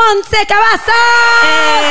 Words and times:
Monse 0.00 0.46
Cavazos. 0.46 1.90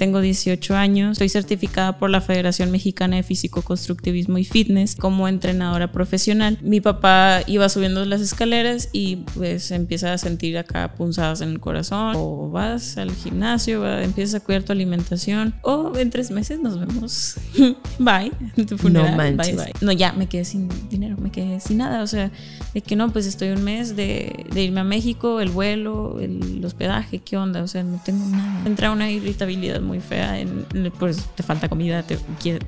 Tengo 0.00 0.22
18 0.22 0.76
años, 0.76 1.12
estoy 1.12 1.28
certificada 1.28 1.98
por 1.98 2.08
la 2.08 2.22
Federación 2.22 2.70
Mexicana 2.70 3.16
de 3.16 3.22
Físico 3.22 3.60
Constructivismo 3.60 4.38
y 4.38 4.46
Fitness 4.46 4.96
como 4.96 5.28
entrenadora 5.28 5.92
profesional. 5.92 6.56
Mi 6.62 6.80
papá 6.80 7.42
iba 7.46 7.68
subiendo 7.68 8.02
las 8.06 8.22
escaleras 8.22 8.88
y 8.94 9.16
pues 9.34 9.70
empieza 9.70 10.14
a 10.14 10.16
sentir 10.16 10.56
acá 10.56 10.94
punzadas 10.94 11.42
en 11.42 11.50
el 11.50 11.60
corazón 11.60 12.14
o 12.16 12.48
vas 12.48 12.96
al 12.96 13.12
gimnasio, 13.12 13.86
empiezas 14.00 14.40
a 14.40 14.42
cuidar 14.42 14.62
tu 14.62 14.72
alimentación 14.72 15.52
o 15.60 15.92
en 15.94 16.08
tres 16.08 16.30
meses 16.30 16.60
nos 16.60 16.80
vemos. 16.80 17.36
bye. 17.98 18.32
Tu 18.64 18.78
funeral. 18.78 19.10
No 19.10 19.16
manches. 19.18 19.54
Bye, 19.54 19.64
bye. 19.66 19.74
No, 19.82 19.92
ya 19.92 20.14
me 20.14 20.28
quedé 20.30 20.46
sin 20.46 20.70
dinero, 20.88 21.18
me 21.18 21.30
quedé 21.30 21.60
sin 21.60 21.76
nada. 21.76 22.02
O 22.02 22.06
sea, 22.06 22.30
de 22.72 22.80
que 22.80 22.96
no, 22.96 23.12
pues 23.12 23.26
estoy 23.26 23.50
un 23.50 23.64
mes 23.64 23.96
de, 23.96 24.46
de 24.50 24.64
irme 24.64 24.80
a 24.80 24.84
México, 24.84 25.42
el 25.42 25.50
vuelo, 25.50 26.18
el 26.20 26.64
hospedaje, 26.64 27.18
¿qué 27.18 27.36
onda? 27.36 27.62
O 27.62 27.68
sea, 27.68 27.82
no 27.82 28.00
tengo 28.02 28.24
nada. 28.28 28.62
Entra 28.64 28.92
una 28.92 29.10
irritabilidad 29.10 29.82
muy 29.89 29.89
fea, 29.98 30.38
en, 30.38 30.66
pues 30.98 31.26
te 31.34 31.42
falta 31.42 31.68
comida, 31.68 32.04
te, 32.04 32.18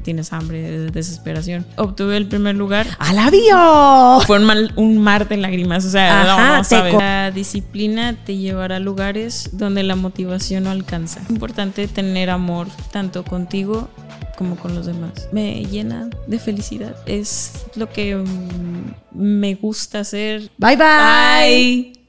tienes 0.03 0.33
hambre, 0.33 0.91
desesperación. 0.91 1.65
Obtuve 1.77 2.17
el 2.17 2.27
primer 2.27 2.57
lugar. 2.57 2.89
¡A 2.99 3.13
la 3.13 3.31
bio! 3.31 4.21
Fue 4.27 4.39
un, 4.39 4.45
mal, 4.45 4.73
un 4.75 4.99
mar 4.99 5.29
de 5.29 5.37
lágrimas, 5.37 5.85
o 5.85 5.91
sea, 5.91 6.23
Ajá, 6.23 6.49
no, 6.49 6.57
no 6.57 6.65
sabes. 6.65 6.95
La 6.95 7.31
disciplina 7.31 8.17
te 8.25 8.37
llevará 8.37 8.77
a 8.77 8.81
lugares 8.81 9.51
donde 9.53 9.85
la 9.85 9.95
motivación 9.95 10.65
no 10.65 10.71
alcanza. 10.71 11.21
Es 11.21 11.31
importante 11.31 11.87
tener 11.87 12.31
amor 12.31 12.67
tanto 12.91 13.23
contigo 13.25 13.89
como 14.37 14.57
con 14.57 14.75
los 14.75 14.87
demás. 14.87 15.29
Me 15.31 15.65
llena 15.65 16.11
de 16.27 16.39
felicidad. 16.39 16.97
Es 17.07 17.67
lo 17.77 17.89
que 17.89 18.17
mm, 18.17 18.95
me 19.13 19.55
gusta 19.55 20.01
hacer. 20.01 20.51
Bye 20.59 20.77
bye. 20.77 21.93
Bye. 21.97 22.02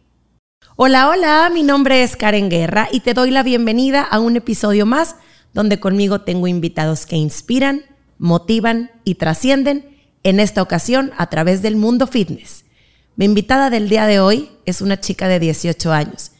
Hola, 0.86 1.08
hola, 1.08 1.50
mi 1.50 1.64
nombre 1.64 2.04
es 2.04 2.18
Karen 2.18 2.50
Guerra 2.50 2.90
y 2.92 3.00
te 3.00 3.14
doy 3.14 3.32
la 3.32 3.42
bienvenida 3.42 4.02
a 4.02 4.20
un 4.20 4.36
episodio 4.36 4.86
más 4.86 5.16
donde 5.54 5.80
conmigo 5.80 6.20
tengo 6.20 6.46
invitados 6.46 7.06
que 7.06 7.16
inspiran, 7.16 7.84
motivan 8.18 8.92
y 9.06 9.16
trascienden, 9.16 9.98
en 10.24 10.42
esta 10.42 10.62
ocasión 10.62 11.14
a 11.18 11.30
través 11.30 11.62
del 11.62 11.78
mundo 11.78 12.06
fitness. 12.06 12.66
Mi 13.16 13.24
invitada 13.24 13.70
del 13.70 13.88
día 13.88 14.06
de 14.08 14.20
hoy 14.20 14.50
es 14.66 14.82
una 14.82 15.00
chica 15.00 15.30
de 15.30 15.40
18 15.40 15.94
años, 15.94 16.32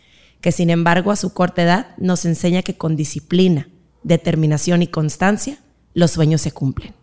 que 0.42 0.52
sin 0.52 0.70
embargo 0.70 1.12
a 1.12 1.16
su 1.16 1.34
corta 1.34 1.64
edad 1.64 1.96
nos 1.96 2.26
enseña 2.26 2.64
que 2.64 2.76
con 2.76 2.98
disciplina, 2.98 3.70
determinación 4.04 4.82
y 4.82 4.88
constancia, 4.88 5.60
los 5.94 6.12
sueños 6.12 6.42
se 6.42 6.52
cumplen. 6.52 6.94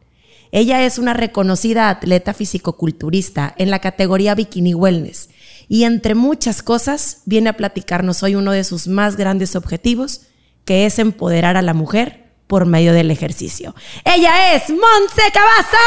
Ella 0.52 0.84
es 0.84 0.98
una 0.98 1.14
reconocida 1.14 1.88
atleta 1.88 2.34
fisicoculturista 2.34 3.54
en 3.56 3.70
la 3.70 3.78
categoría 3.78 4.34
Bikini 4.34 4.74
Wellness 4.74 5.29
y 5.72 5.84
entre 5.84 6.16
muchas 6.16 6.64
cosas 6.64 7.22
viene 7.26 7.48
a 7.48 7.52
platicarnos 7.52 8.24
hoy 8.24 8.34
uno 8.34 8.50
de 8.50 8.64
sus 8.64 8.88
más 8.88 9.14
grandes 9.14 9.54
objetivos, 9.54 10.22
que 10.64 10.84
es 10.84 10.98
empoderar 10.98 11.56
a 11.56 11.62
la 11.62 11.74
mujer 11.74 12.24
por 12.48 12.66
medio 12.66 12.92
del 12.92 13.12
ejercicio. 13.12 13.76
Ella 14.04 14.56
es 14.56 14.68
Monse 14.68 15.30
Cavazos. 15.32 15.78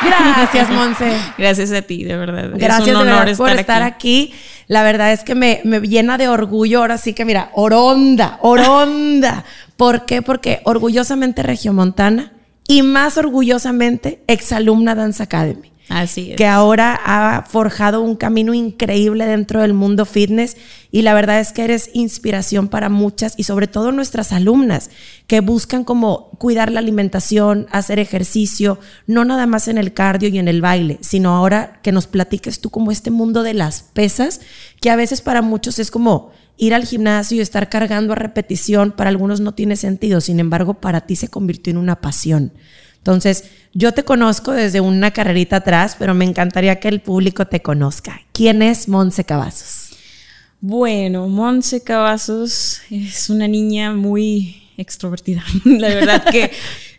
Gracias, 0.00 0.70
Monse. 0.70 1.12
Gracias 1.36 1.70
a 1.72 1.82
ti, 1.82 2.04
de 2.04 2.16
verdad. 2.16 2.52
Gracias 2.54 2.88
es 2.88 2.94
un 2.94 3.04
de 3.04 3.12
honor 3.12 3.26
verdad 3.26 3.36
por 3.36 3.50
estar 3.50 3.82
aquí. 3.82 4.32
La 4.68 4.82
verdad 4.82 5.12
es 5.12 5.22
que 5.22 5.34
me, 5.34 5.60
me 5.64 5.80
llena 5.80 6.16
de 6.16 6.28
orgullo. 6.28 6.80
Ahora 6.80 6.96
sí 6.96 7.12
que 7.12 7.26
mira, 7.26 7.50
oronda, 7.52 8.38
oronda. 8.40 9.44
¿Por 9.76 10.06
qué? 10.06 10.22
Porque 10.22 10.62
orgullosamente 10.64 11.42
regiomontana 11.42 12.32
y 12.68 12.82
más 12.82 13.18
orgullosamente 13.18 14.22
exalumna 14.28 14.94
Dance 14.94 15.22
Academy 15.22 15.72
Así 15.88 16.32
es. 16.32 16.36
que 16.36 16.46
ahora 16.46 17.00
ha 17.02 17.42
forjado 17.48 18.02
un 18.02 18.14
camino 18.14 18.52
increíble 18.52 19.26
dentro 19.26 19.62
del 19.62 19.72
mundo 19.72 20.04
fitness 20.04 20.56
y 20.90 21.00
la 21.00 21.14
verdad 21.14 21.40
es 21.40 21.52
que 21.52 21.64
eres 21.64 21.90
inspiración 21.94 22.68
para 22.68 22.90
muchas 22.90 23.32
y 23.38 23.44
sobre 23.44 23.68
todo 23.68 23.90
nuestras 23.90 24.32
alumnas 24.32 24.90
que 25.26 25.40
buscan 25.40 25.84
como 25.84 26.30
cuidar 26.38 26.70
la 26.70 26.80
alimentación, 26.80 27.66
hacer 27.70 27.98
ejercicio, 27.98 28.78
no 29.06 29.24
nada 29.24 29.46
más 29.46 29.66
en 29.66 29.78
el 29.78 29.94
cardio 29.94 30.28
y 30.28 30.38
en 30.38 30.48
el 30.48 30.60
baile, 30.60 30.98
sino 31.00 31.34
ahora 31.34 31.80
que 31.82 31.92
nos 31.92 32.06
platiques 32.06 32.60
tú 32.60 32.68
como 32.68 32.92
este 32.92 33.10
mundo 33.10 33.42
de 33.42 33.54
las 33.54 33.82
pesas, 33.82 34.42
que 34.82 34.90
a 34.90 34.96
veces 34.96 35.22
para 35.22 35.40
muchos 35.40 35.78
es 35.78 35.90
como 35.90 36.32
ir 36.58 36.74
al 36.74 36.84
gimnasio 36.84 37.38
y 37.38 37.40
estar 37.40 37.68
cargando 37.68 38.12
a 38.12 38.16
repetición, 38.16 38.92
para 38.92 39.08
algunos 39.08 39.40
no 39.40 39.54
tiene 39.54 39.76
sentido, 39.76 40.20
sin 40.20 40.40
embargo 40.40 40.74
para 40.74 41.02
ti 41.02 41.16
se 41.16 41.28
convirtió 41.28 41.70
en 41.70 41.78
una 41.78 42.00
pasión. 42.00 42.52
Entonces, 42.98 43.44
yo 43.72 43.92
te 43.92 44.04
conozco 44.04 44.52
desde 44.52 44.80
una 44.80 45.12
carrerita 45.12 45.56
atrás, 45.56 45.96
pero 45.98 46.14
me 46.14 46.24
encantaría 46.24 46.80
que 46.80 46.88
el 46.88 47.00
público 47.00 47.46
te 47.46 47.62
conozca. 47.62 48.20
¿Quién 48.32 48.60
es 48.60 48.88
Monse 48.88 49.24
Cavazos? 49.24 49.90
Bueno, 50.60 51.28
Monse 51.28 51.82
Cavazos 51.82 52.82
es 52.90 53.30
una 53.30 53.46
niña 53.46 53.92
muy 53.92 54.62
extrovertida. 54.76 55.44
La 55.64 55.88
verdad 55.88 56.24
que, 56.24 56.50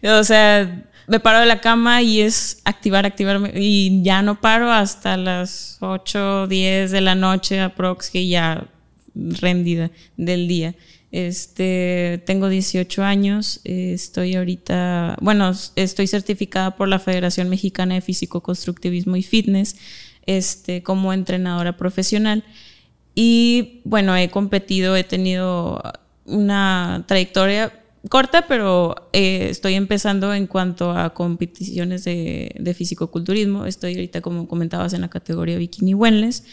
o 0.10 0.24
sea, 0.24 0.86
me 1.08 1.20
paro 1.20 1.40
de 1.40 1.46
la 1.48 1.60
cama 1.60 2.02
y 2.02 2.22
es 2.22 2.62
activar, 2.64 3.06
activarme. 3.06 3.52
Y 3.56 4.02
ya 4.02 4.22
no 4.22 4.40
paro 4.40 4.72
hasta 4.72 5.18
las 5.18 5.78
8, 5.82 6.48
10 6.48 6.92
de 6.92 7.02
la 7.02 7.16
noche, 7.16 7.60
aprox, 7.60 8.10
que 8.10 8.28
ya 8.28 8.68
rendida 9.40 9.92
del 10.18 10.48
día. 10.48 10.76
Este, 11.12 12.22
tengo 12.26 12.50
18 12.50 13.04
años, 13.04 13.62
estoy 13.64 14.36
ahorita, 14.36 15.18
bueno, 15.22 15.52
estoy 15.76 16.06
certificada 16.06 16.76
por 16.76 16.88
la 16.88 17.00
Federación 17.00 17.50
Mexicana 17.50 17.96
de 17.96 18.02
Físico 18.02 18.42
Constructivismo 18.42 19.16
y 19.16 19.24
Fitness, 19.24 19.76
este, 20.28 20.84
como 20.84 21.12
entrenadora 21.12 21.78
profesional. 21.78 22.44
Y 23.16 23.82
bueno, 23.86 24.16
he 24.16 24.30
competido, 24.30 24.96
he 24.96 25.04
tenido 25.04 25.82
una 26.26 27.06
trayectoria 27.08 27.74
corta, 28.08 28.48
pero 28.48 29.10
eh, 29.12 29.48
estoy 29.50 29.74
empezando 29.74 30.34
en 30.34 30.46
cuanto 30.46 30.92
a 30.92 31.14
competiciones 31.16 32.04
de, 32.04 32.56
de 32.58 32.74
fisicoculturismo. 32.76 33.66
Estoy 33.66 33.96
ahorita, 33.96 34.22
como 34.22 34.48
comentabas, 34.48 34.94
en 34.94 35.02
la 35.02 35.10
categoría 35.10 35.58
Bikini 35.58 35.96
Wellness. 35.96 36.44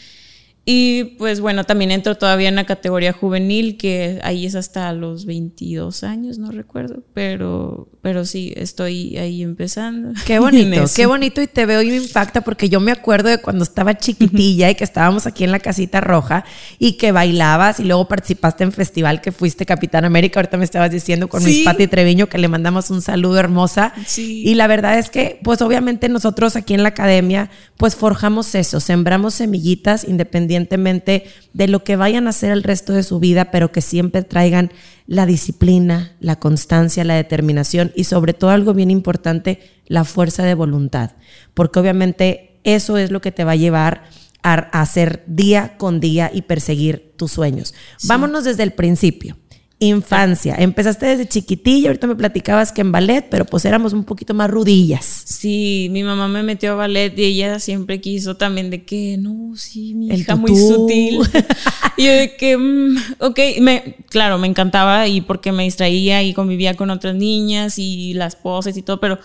Y 0.69 1.15
pues 1.17 1.39
bueno, 1.39 1.63
también 1.63 1.91
entro 1.91 2.17
todavía 2.17 2.49
en 2.49 2.55
la 2.55 2.65
categoría 2.65 3.13
juvenil, 3.13 3.77
que 3.77 4.19
ahí 4.21 4.45
es 4.45 4.53
hasta 4.53 4.91
los 4.91 5.25
22 5.25 6.03
años, 6.03 6.39
no 6.39 6.51
recuerdo, 6.51 7.03
pero, 7.13 7.87
pero 8.01 8.25
sí, 8.25 8.51
estoy 8.57 9.17
ahí 9.17 9.43
empezando. 9.43 10.11
Qué 10.25 10.39
bonito, 10.39 10.83
qué 10.93 11.05
bonito 11.05 11.41
y 11.41 11.47
te 11.47 11.65
veo 11.65 11.81
y 11.83 11.91
me 11.91 11.95
impacta 11.95 12.41
porque 12.41 12.67
yo 12.67 12.81
me 12.81 12.91
acuerdo 12.91 13.29
de 13.29 13.37
cuando 13.37 13.63
estaba 13.63 13.97
chiquitilla 13.97 14.69
y 14.69 14.75
que 14.75 14.83
estábamos 14.83 15.25
aquí 15.25 15.45
en 15.45 15.53
la 15.53 15.59
casita 15.59 16.01
roja 16.01 16.43
y 16.79 16.97
que 16.97 17.13
bailabas 17.13 17.79
y 17.79 17.85
luego 17.85 18.09
participaste 18.09 18.65
en 18.65 18.73
festival 18.73 19.21
que 19.21 19.31
fuiste 19.31 19.65
Capitán 19.65 20.03
América, 20.03 20.41
ahorita 20.41 20.57
me 20.57 20.65
estabas 20.65 20.91
diciendo 20.91 21.29
con 21.29 21.41
Sí. 21.43 21.47
Miss 21.47 21.63
Patti 21.63 21.87
Treviño 21.87 22.27
que 22.27 22.39
le 22.39 22.49
mandamos 22.49 22.89
un 22.89 23.01
saludo 23.01 23.39
hermosa. 23.39 23.93
Sí. 24.05 24.43
Y 24.45 24.55
la 24.55 24.67
verdad 24.67 24.99
es 24.99 25.09
que 25.09 25.39
pues 25.43 25.61
obviamente 25.61 26.09
nosotros 26.09 26.57
aquí 26.57 26.73
en 26.73 26.83
la 26.83 26.89
academia 26.89 27.49
pues 27.77 27.95
forjamos 27.95 28.53
eso, 28.53 28.81
sembramos 28.81 29.35
semillitas 29.35 30.03
independientemente 30.03 30.56
de 30.65 31.67
lo 31.67 31.83
que 31.83 31.95
vayan 31.95 32.27
a 32.27 32.31
hacer 32.31 32.51
el 32.51 32.63
resto 32.63 32.93
de 32.93 33.03
su 33.03 33.19
vida, 33.19 33.51
pero 33.51 33.71
que 33.71 33.81
siempre 33.81 34.23
traigan 34.23 34.71
la 35.05 35.25
disciplina, 35.25 36.15
la 36.19 36.37
constancia, 36.37 37.03
la 37.03 37.15
determinación 37.15 37.91
y 37.95 38.05
sobre 38.05 38.33
todo 38.33 38.51
algo 38.51 38.73
bien 38.73 38.91
importante, 38.91 39.59
la 39.87 40.03
fuerza 40.03 40.43
de 40.43 40.53
voluntad, 40.53 41.11
porque 41.53 41.79
obviamente 41.79 42.59
eso 42.63 42.97
es 42.97 43.11
lo 43.11 43.21
que 43.21 43.31
te 43.31 43.43
va 43.43 43.51
a 43.51 43.55
llevar 43.55 44.03
a, 44.43 44.53
a 44.77 44.81
hacer 44.81 45.23
día 45.27 45.77
con 45.77 45.99
día 45.99 46.31
y 46.33 46.43
perseguir 46.43 47.13
tus 47.17 47.31
sueños. 47.31 47.73
Vámonos 48.03 48.43
desde 48.43 48.63
el 48.63 48.73
principio. 48.73 49.37
Infancia, 49.79 50.55
empezaste 50.57 51.05
desde 51.05 51.27
chiquitilla, 51.27 51.89
ahorita 51.89 52.07
me 52.07 52.15
platicabas 52.15 52.71
que 52.71 52.81
en 52.81 52.91
ballet, 52.91 53.23
pero 53.29 53.45
pues 53.45 53.63
éramos 53.63 53.93
un 53.93 54.05
poquito 54.05 54.33
más 54.33 54.49
rudillas. 54.49 55.05
Sí, 55.05 55.87
mi 55.91 56.01
mamá 56.01 56.27
me 56.27 56.41
metió 56.41 56.71
a 56.71 56.75
ballet 56.75 57.13
y 57.15 57.23
ella 57.23 57.59
siempre 57.59 58.01
quiso 58.01 58.35
también 58.37 58.71
de 58.71 58.85
que, 58.85 59.17
no, 59.19 59.55
sí, 59.55 59.93
mi 59.93 60.09
El 60.09 60.21
hija 60.21 60.35
muy 60.35 60.51
tutú. 60.51 60.67
sutil. 60.67 61.19
y 61.97 62.05
yo 62.05 62.11
de 62.11 62.35
que, 62.35 62.57
mm, 62.57 62.97
ok, 63.19 63.39
me, 63.61 63.97
claro, 64.09 64.39
me 64.39 64.47
encantaba 64.47 65.07
y 65.07 65.21
porque 65.21 65.51
me 65.51 65.63
distraía 65.65 66.23
y 66.23 66.33
convivía 66.33 66.73
con 66.73 66.89
otras 66.89 67.13
niñas 67.13 67.77
y 67.77 68.15
las 68.15 68.35
poses 68.35 68.75
y 68.77 68.81
todo, 68.81 68.99
pero 68.99 69.19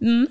mm, 0.00 0.24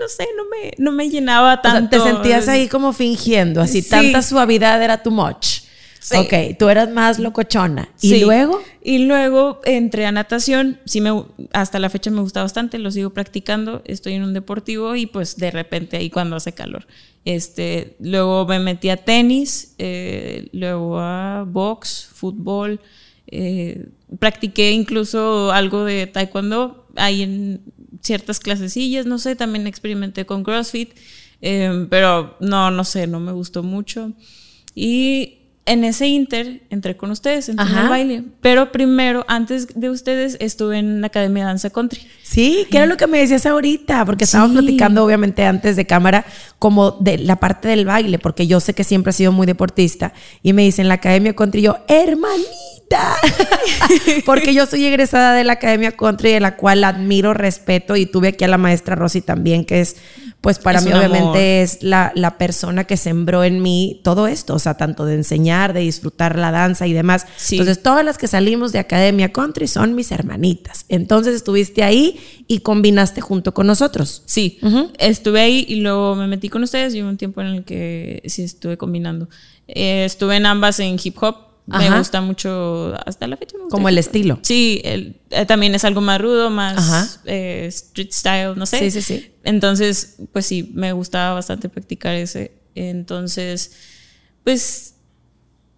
no 0.00 0.08
sé, 0.08 0.26
no 0.38 0.44
me, 0.44 0.72
no 0.78 0.90
me 0.90 1.10
llenaba 1.10 1.52
O 1.52 1.60
sea, 1.62 1.72
tanto. 1.74 1.98
te 1.98 2.02
sentías 2.02 2.48
ahí 2.48 2.66
como 2.66 2.94
fingiendo, 2.94 3.60
así 3.60 3.82
Sí. 3.82 3.90
tanta 3.90 4.22
suavidad 4.22 4.82
era 4.82 5.02
too 5.02 5.10
much. 5.10 5.67
Sí. 6.00 6.16
Ok, 6.16 6.56
tú 6.58 6.68
eras 6.68 6.90
más 6.90 7.18
locochona. 7.18 7.88
¿Y 8.00 8.10
Sí. 8.10 8.20
luego? 8.20 8.60
Y 8.82 8.98
luego 8.98 9.60
entré 9.64 10.06
a 10.06 10.12
natación. 10.12 10.78
Sí, 10.84 11.00
me, 11.00 11.10
hasta 11.52 11.78
la 11.78 11.90
fecha 11.90 12.10
me 12.10 12.20
gusta 12.20 12.42
bastante, 12.42 12.78
lo 12.78 12.90
sigo 12.90 13.10
practicando. 13.10 13.82
Estoy 13.84 14.14
en 14.14 14.22
un 14.22 14.32
deportivo 14.32 14.94
y 14.96 15.06
pues 15.06 15.36
de 15.36 15.50
repente 15.50 15.96
ahí 15.96 16.08
cuando 16.10 16.36
hace 16.36 16.52
calor. 16.52 16.86
Este, 17.24 17.96
luego 18.00 18.46
me 18.46 18.58
metí 18.60 18.88
a 18.90 18.96
tenis, 18.96 19.74
eh, 19.78 20.48
luego 20.52 20.98
a 21.00 21.44
box, 21.46 22.08
fútbol. 22.14 22.80
eh, 23.30 23.88
practiqué 24.18 24.72
incluso 24.72 25.52
algo 25.52 25.84
de 25.84 26.06
taekwondo 26.06 26.86
ahí 26.96 27.20
en 27.22 27.60
ciertas 28.00 28.40
clasecillas, 28.40 29.04
no 29.04 29.18
sé, 29.18 29.36
también 29.36 29.66
experimenté 29.66 30.24
con 30.24 30.42
CrossFit. 30.44 30.92
Em, 31.42 31.88
pero 31.90 32.36
no, 32.40 32.70
no 32.70 32.84
sé, 32.84 33.06
no 33.06 33.20
me 33.20 33.32
gustó 33.32 33.62
mucho. 33.62 34.12
Y 34.74 35.37
en 35.68 35.84
ese 35.84 36.06
inter 36.06 36.62
entré 36.70 36.96
con 36.96 37.10
ustedes, 37.10 37.48
entré 37.48 37.66
en 37.66 37.78
el 37.78 37.88
baile. 37.88 38.24
Pero 38.40 38.72
primero, 38.72 39.24
antes 39.28 39.68
de 39.74 39.90
ustedes, 39.90 40.36
estuve 40.40 40.78
en 40.78 41.00
la 41.00 41.08
Academia 41.08 41.44
de 41.44 41.48
Danza 41.48 41.70
Country. 41.70 42.00
Sí, 42.22 42.66
que 42.70 42.78
era 42.78 42.86
lo 42.86 42.96
que 42.96 43.06
me 43.06 43.18
decías 43.18 43.46
ahorita, 43.46 44.04
porque 44.04 44.24
estábamos 44.24 44.56
platicando, 44.56 45.04
obviamente, 45.04 45.44
antes 45.44 45.76
de 45.76 45.86
cámara, 45.86 46.24
como 46.58 46.92
de 46.92 47.18
la 47.18 47.36
parte 47.36 47.68
del 47.68 47.84
baile, 47.84 48.18
porque 48.18 48.46
yo 48.46 48.60
sé 48.60 48.74
que 48.74 48.84
siempre 48.84 49.10
has 49.10 49.16
sido 49.16 49.30
muy 49.32 49.46
deportista. 49.46 50.12
Y 50.42 50.52
me 50.52 50.62
dicen 50.62 50.88
la 50.88 50.94
Academia 50.94 51.34
Country, 51.34 51.62
yo, 51.62 51.78
hermanita. 51.86 52.48
porque 54.26 54.54
yo 54.54 54.66
soy 54.66 54.84
egresada 54.86 55.34
de 55.34 55.44
la 55.44 55.54
Academia 55.54 55.92
Country, 55.92 56.32
de 56.32 56.40
la 56.40 56.56
cual 56.56 56.84
admiro, 56.84 57.34
respeto, 57.34 57.96
y 57.96 58.06
tuve 58.06 58.28
aquí 58.28 58.44
a 58.44 58.48
la 58.48 58.58
maestra 58.58 58.94
Rosy 58.94 59.20
también, 59.20 59.64
que 59.64 59.80
es 59.80 59.96
pues 60.40 60.60
para 60.60 60.80
mí 60.80 60.92
obviamente 60.92 61.62
es 61.62 61.82
la, 61.82 62.12
la, 62.14 62.38
persona 62.38 62.84
que 62.84 62.96
sembró 62.96 63.42
en 63.42 63.60
mí 63.60 64.00
todo 64.04 64.28
esto, 64.28 64.54
o 64.54 64.58
sea, 64.60 64.74
tanto 64.74 65.04
de 65.04 65.14
enseñar, 65.14 65.72
de 65.72 65.80
disfrutar 65.80 66.38
la 66.38 66.52
danza 66.52 66.86
y 66.86 66.92
demás. 66.92 67.26
Entonces, 67.50 67.82
todas 67.82 68.04
las 68.04 68.18
que 68.18 68.28
salimos 68.28 68.70
de 68.70 68.78
Academia 68.78 69.32
Country 69.32 69.66
son 69.66 69.96
mis 69.96 70.12
hermanitas. 70.12 70.84
Entonces, 70.88 71.34
estuviste 71.34 71.82
ahí 71.82 72.20
y 72.46 72.60
combinaste 72.60 73.20
junto 73.20 73.52
con 73.52 73.66
nosotros. 73.66 74.22
Sí, 74.26 74.60
estuve 74.98 75.40
ahí 75.40 75.66
y 75.68 75.80
luego 75.80 76.14
me 76.14 76.28
metí 76.28 76.48
con 76.48 76.62
ustedes 76.62 76.94
y 76.94 77.02
hubo 77.02 77.08
un 77.08 77.18
tiempo 77.18 77.40
en 77.40 77.48
el 77.48 77.64
que 77.64 78.22
sí 78.26 78.44
estuve 78.44 78.76
combinando. 78.76 79.28
Eh, 79.66 80.04
estuve 80.04 80.36
en 80.36 80.46
ambas 80.46 80.78
en 80.78 80.98
hip 81.02 81.16
hop 81.20 81.47
me 81.68 81.98
gusta 81.98 82.20
mucho, 82.20 82.94
hasta 83.04 83.26
la 83.26 83.36
fecha 83.36 83.56
Como 83.70 83.88
el 83.88 83.98
estilo. 83.98 84.38
Sí, 84.42 84.80
eh, 84.84 85.14
también 85.46 85.74
es 85.74 85.84
algo 85.84 86.00
más 86.00 86.20
rudo, 86.20 86.48
más 86.48 87.20
eh, 87.26 87.66
street 87.68 88.10
style, 88.12 88.54
no 88.56 88.64
sé. 88.64 88.78
Sí, 88.78 88.90
sí, 88.90 89.02
sí. 89.02 89.32
Entonces, 89.44 90.16
pues 90.32 90.46
sí, 90.46 90.70
me 90.74 90.92
gustaba 90.92 91.34
bastante 91.34 91.68
practicar 91.68 92.14
ese. 92.14 92.52
Entonces, 92.74 93.72
pues, 94.44 94.94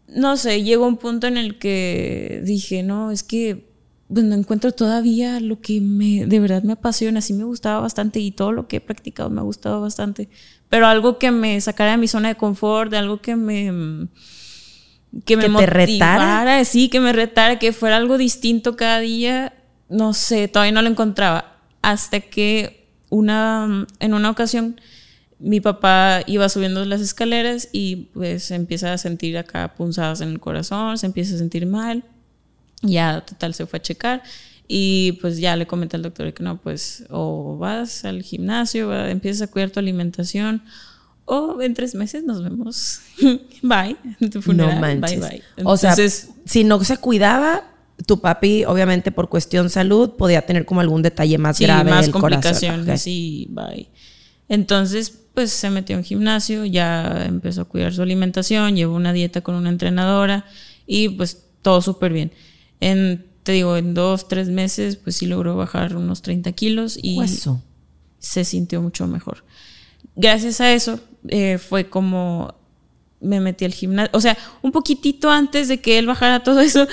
no 0.06 0.36
sé, 0.36 0.62
llegó 0.62 0.86
un 0.86 0.96
punto 0.96 1.26
en 1.26 1.36
el 1.36 1.58
que 1.58 2.40
dije, 2.44 2.82
no, 2.82 3.10
es 3.10 3.22
que 3.22 3.68
pues 4.12 4.24
no 4.24 4.34
encuentro 4.34 4.72
todavía 4.72 5.38
lo 5.38 5.60
que 5.60 5.80
me, 5.80 6.26
de 6.26 6.40
verdad 6.40 6.64
me 6.64 6.72
apasiona, 6.72 7.20
sí 7.20 7.32
me 7.32 7.44
gustaba 7.44 7.78
bastante 7.80 8.18
y 8.18 8.32
todo 8.32 8.50
lo 8.50 8.66
que 8.66 8.78
he 8.78 8.80
practicado 8.80 9.30
me 9.30 9.40
ha 9.40 9.44
gustado 9.44 9.80
bastante, 9.80 10.28
pero 10.68 10.86
algo 10.86 11.18
que 11.18 11.30
me 11.30 11.60
sacara 11.60 11.92
de 11.92 11.96
mi 11.96 12.08
zona 12.08 12.28
de 12.28 12.34
confort, 12.34 12.90
de 12.90 12.96
algo 12.98 13.20
que 13.20 13.36
me 13.36 14.08
que 15.24 15.36
me 15.36 15.48
te 15.48 15.66
retara. 15.66 16.64
sí, 16.64 16.88
que 16.88 17.00
me 17.00 17.12
retara, 17.12 17.58
que 17.58 17.72
fuera 17.72 17.96
algo 17.96 18.18
distinto 18.18 18.76
cada 18.76 19.00
día, 19.00 19.52
no 19.88 20.14
sé, 20.14 20.48
todavía 20.48 20.72
no 20.72 20.82
lo 20.82 20.88
encontraba. 20.88 21.56
Hasta 21.82 22.20
que 22.20 22.88
una, 23.08 23.86
en 23.98 24.14
una 24.14 24.30
ocasión 24.30 24.80
mi 25.40 25.60
papá 25.60 26.20
iba 26.26 26.48
subiendo 26.48 26.84
las 26.84 27.00
escaleras 27.00 27.68
y 27.72 28.10
pues 28.12 28.50
empieza 28.50 28.92
a 28.92 28.98
sentir 28.98 29.38
acá 29.38 29.74
punzadas 29.74 30.20
en 30.20 30.28
el 30.28 30.38
corazón, 30.38 30.98
se 30.98 31.06
empieza 31.06 31.34
a 31.34 31.38
sentir 31.38 31.66
mal. 31.66 32.04
Ya, 32.82 33.22
total, 33.22 33.54
se 33.54 33.66
fue 33.66 33.78
a 33.78 33.82
checar 33.82 34.22
y 34.68 35.12
pues 35.20 35.38
ya 35.38 35.56
le 35.56 35.66
comenté 35.66 35.96
al 35.96 36.02
doctor 36.02 36.32
que 36.32 36.42
no, 36.42 36.58
pues 36.58 37.04
o 37.10 37.56
vas 37.58 38.04
al 38.04 38.22
gimnasio, 38.22 38.94
empiezas 39.06 39.48
a 39.48 39.50
cuidar 39.50 39.70
tu 39.70 39.80
alimentación 39.80 40.62
o 41.30 41.62
en 41.62 41.74
tres 41.74 41.94
meses 41.94 42.24
nos 42.24 42.42
vemos. 42.42 43.00
bye. 43.62 43.96
Tu 44.28 44.42
funeral. 44.42 44.74
No 44.74 44.80
manches. 44.80 45.20
Bye, 45.20 45.42
bye. 45.56 45.64
o 45.64 45.76
sea, 45.76 45.94
si 45.96 46.64
no 46.64 46.82
se 46.82 46.96
cuidaba, 46.96 47.62
tu 48.04 48.20
papi, 48.20 48.64
obviamente 48.64 49.12
por 49.12 49.28
cuestión 49.28 49.70
salud, 49.70 50.10
podía 50.10 50.42
tener 50.42 50.64
como 50.64 50.80
algún 50.80 51.02
detalle 51.02 51.38
más 51.38 51.58
sí, 51.58 51.64
grave 51.64 51.88
más 51.88 52.08
complicaciones. 52.08 53.00
Sí, 53.00 53.46
bye. 53.50 53.88
Entonces, 54.48 55.16
pues 55.32 55.52
se 55.52 55.70
metió 55.70 55.96
en 55.96 56.02
gimnasio, 56.02 56.64
ya 56.64 57.24
empezó 57.26 57.62
a 57.62 57.64
cuidar 57.66 57.92
su 57.94 58.02
alimentación, 58.02 58.74
llevó 58.74 58.96
una 58.96 59.12
dieta 59.12 59.42
con 59.42 59.54
una 59.54 59.68
entrenadora 59.68 60.46
y 60.84 61.10
pues 61.10 61.44
todo 61.62 61.80
súper 61.80 62.12
bien. 62.12 62.32
En, 62.80 63.24
te 63.44 63.52
digo, 63.52 63.76
en 63.76 63.94
dos, 63.94 64.26
tres 64.26 64.48
meses, 64.48 64.96
pues 64.96 65.14
sí 65.16 65.26
logró 65.26 65.56
bajar 65.56 65.94
unos 65.94 66.22
30 66.22 66.50
kilos 66.52 66.98
y 67.00 67.20
se 68.18 68.44
sintió 68.44 68.82
mucho 68.82 69.06
mejor. 69.06 69.44
Gracias 70.16 70.60
a 70.60 70.72
eso, 70.72 71.00
eh, 71.28 71.58
fue 71.58 71.88
como 71.88 72.54
me 73.20 73.40
metí 73.40 73.64
al 73.64 73.72
gimnasio. 73.72 74.10
O 74.14 74.20
sea, 74.20 74.36
un 74.62 74.72
poquitito 74.72 75.30
antes 75.30 75.68
de 75.68 75.80
que 75.80 75.98
él 75.98 76.06
bajara 76.06 76.42
todo 76.42 76.60
eso, 76.60 76.86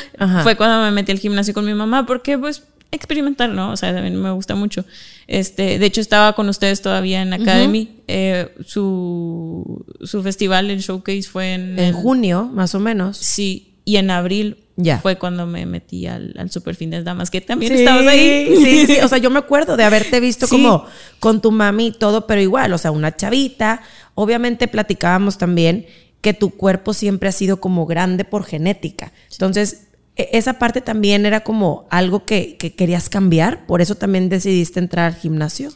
fue 0.43 0.55
cuando 0.55 0.83
me 0.83 0.91
metí 0.91 1.11
al 1.11 1.19
gimnasio 1.19 1.53
con 1.53 1.65
mi 1.65 1.73
mamá, 1.73 2.05
porque 2.05 2.37
pues 2.37 2.63
experimentar, 2.91 3.49
¿no? 3.49 3.71
O 3.71 3.77
sea, 3.77 3.93
también 3.93 4.21
me 4.21 4.31
gusta 4.31 4.55
mucho. 4.55 4.85
Este, 5.27 5.79
de 5.79 5.85
hecho, 5.85 6.01
estaba 6.01 6.33
con 6.33 6.49
ustedes 6.49 6.81
todavía 6.81 7.21
en 7.21 7.33
Academy. 7.33 8.01
Eh, 8.07 8.53
su, 8.65 9.85
su 10.01 10.23
festival, 10.23 10.69
el 10.69 10.79
showcase, 10.79 11.23
fue 11.23 11.53
en... 11.53 11.79
En 11.79 11.93
junio, 11.93 12.49
más 12.53 12.75
o 12.75 12.79
menos. 12.79 13.17
Sí, 13.17 13.73
y 13.83 13.97
en 13.97 14.09
abril 14.11 14.57
ya. 14.79 14.99
Fue 14.99 15.17
cuando 15.17 15.47
me 15.47 15.65
metí 15.65 16.05
al, 16.05 16.35
al 16.37 16.51
Super 16.51 16.75
Fitness 16.75 17.03
Damas, 17.03 17.31
que 17.31 17.41
también 17.41 17.73
estabas 17.73 18.05
ahí. 18.05 18.55
Sí, 18.63 18.85
sí, 18.85 18.97
o 19.03 19.07
sea, 19.07 19.17
yo 19.17 19.31
me 19.31 19.39
acuerdo 19.39 19.75
de 19.75 19.83
haberte 19.83 20.19
visto 20.19 20.47
como 20.49 20.85
con 21.19 21.41
tu 21.41 21.51
mami 21.51 21.87
y 21.87 21.91
todo, 21.93 22.27
pero 22.27 22.41
igual, 22.41 22.71
o 22.73 22.77
sea, 22.77 22.91
una 22.91 23.15
chavita. 23.15 23.81
Obviamente 24.19 24.67
platicábamos 24.67 25.37
también 25.37 25.85
que 26.21 26.33
tu 26.33 26.49
cuerpo 26.49 26.95
siempre 26.95 27.29
ha 27.29 27.31
sido 27.31 27.61
como 27.61 27.85
grande 27.85 28.25
por 28.25 28.43
genética. 28.43 29.13
Entonces, 29.31 29.89
e, 30.15 30.29
esa 30.33 30.53
parte 30.53 30.81
también 30.81 31.27
era 31.27 31.41
como 31.41 31.85
algo 31.91 32.25
que, 32.25 32.57
que 32.57 32.73
querías 32.73 33.09
cambiar, 33.09 33.67
por 33.67 33.79
eso 33.79 33.93
también 33.93 34.27
decidiste 34.27 34.79
entrar 34.79 35.05
al 35.05 35.19
gimnasio. 35.19 35.69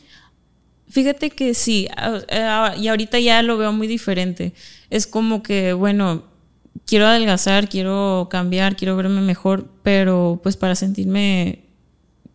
Fíjate 0.90 1.30
que 1.30 1.54
sí, 1.54 1.88
y 2.78 2.88
ahorita 2.88 3.20
ya 3.20 3.44
lo 3.44 3.58
veo 3.58 3.72
muy 3.74 3.86
diferente. 3.86 4.54
Es 4.90 5.06
como 5.06 5.44
que, 5.44 5.74
bueno, 5.74 6.24
quiero 6.88 7.06
adelgazar, 7.06 7.70
quiero 7.70 8.28
cambiar, 8.32 8.76
quiero 8.76 8.98
verme 8.98 9.22
mejor, 9.22 9.70
pero 9.84 10.40
pues 10.42 10.58
para 10.58 10.74
sentirme 10.74 11.71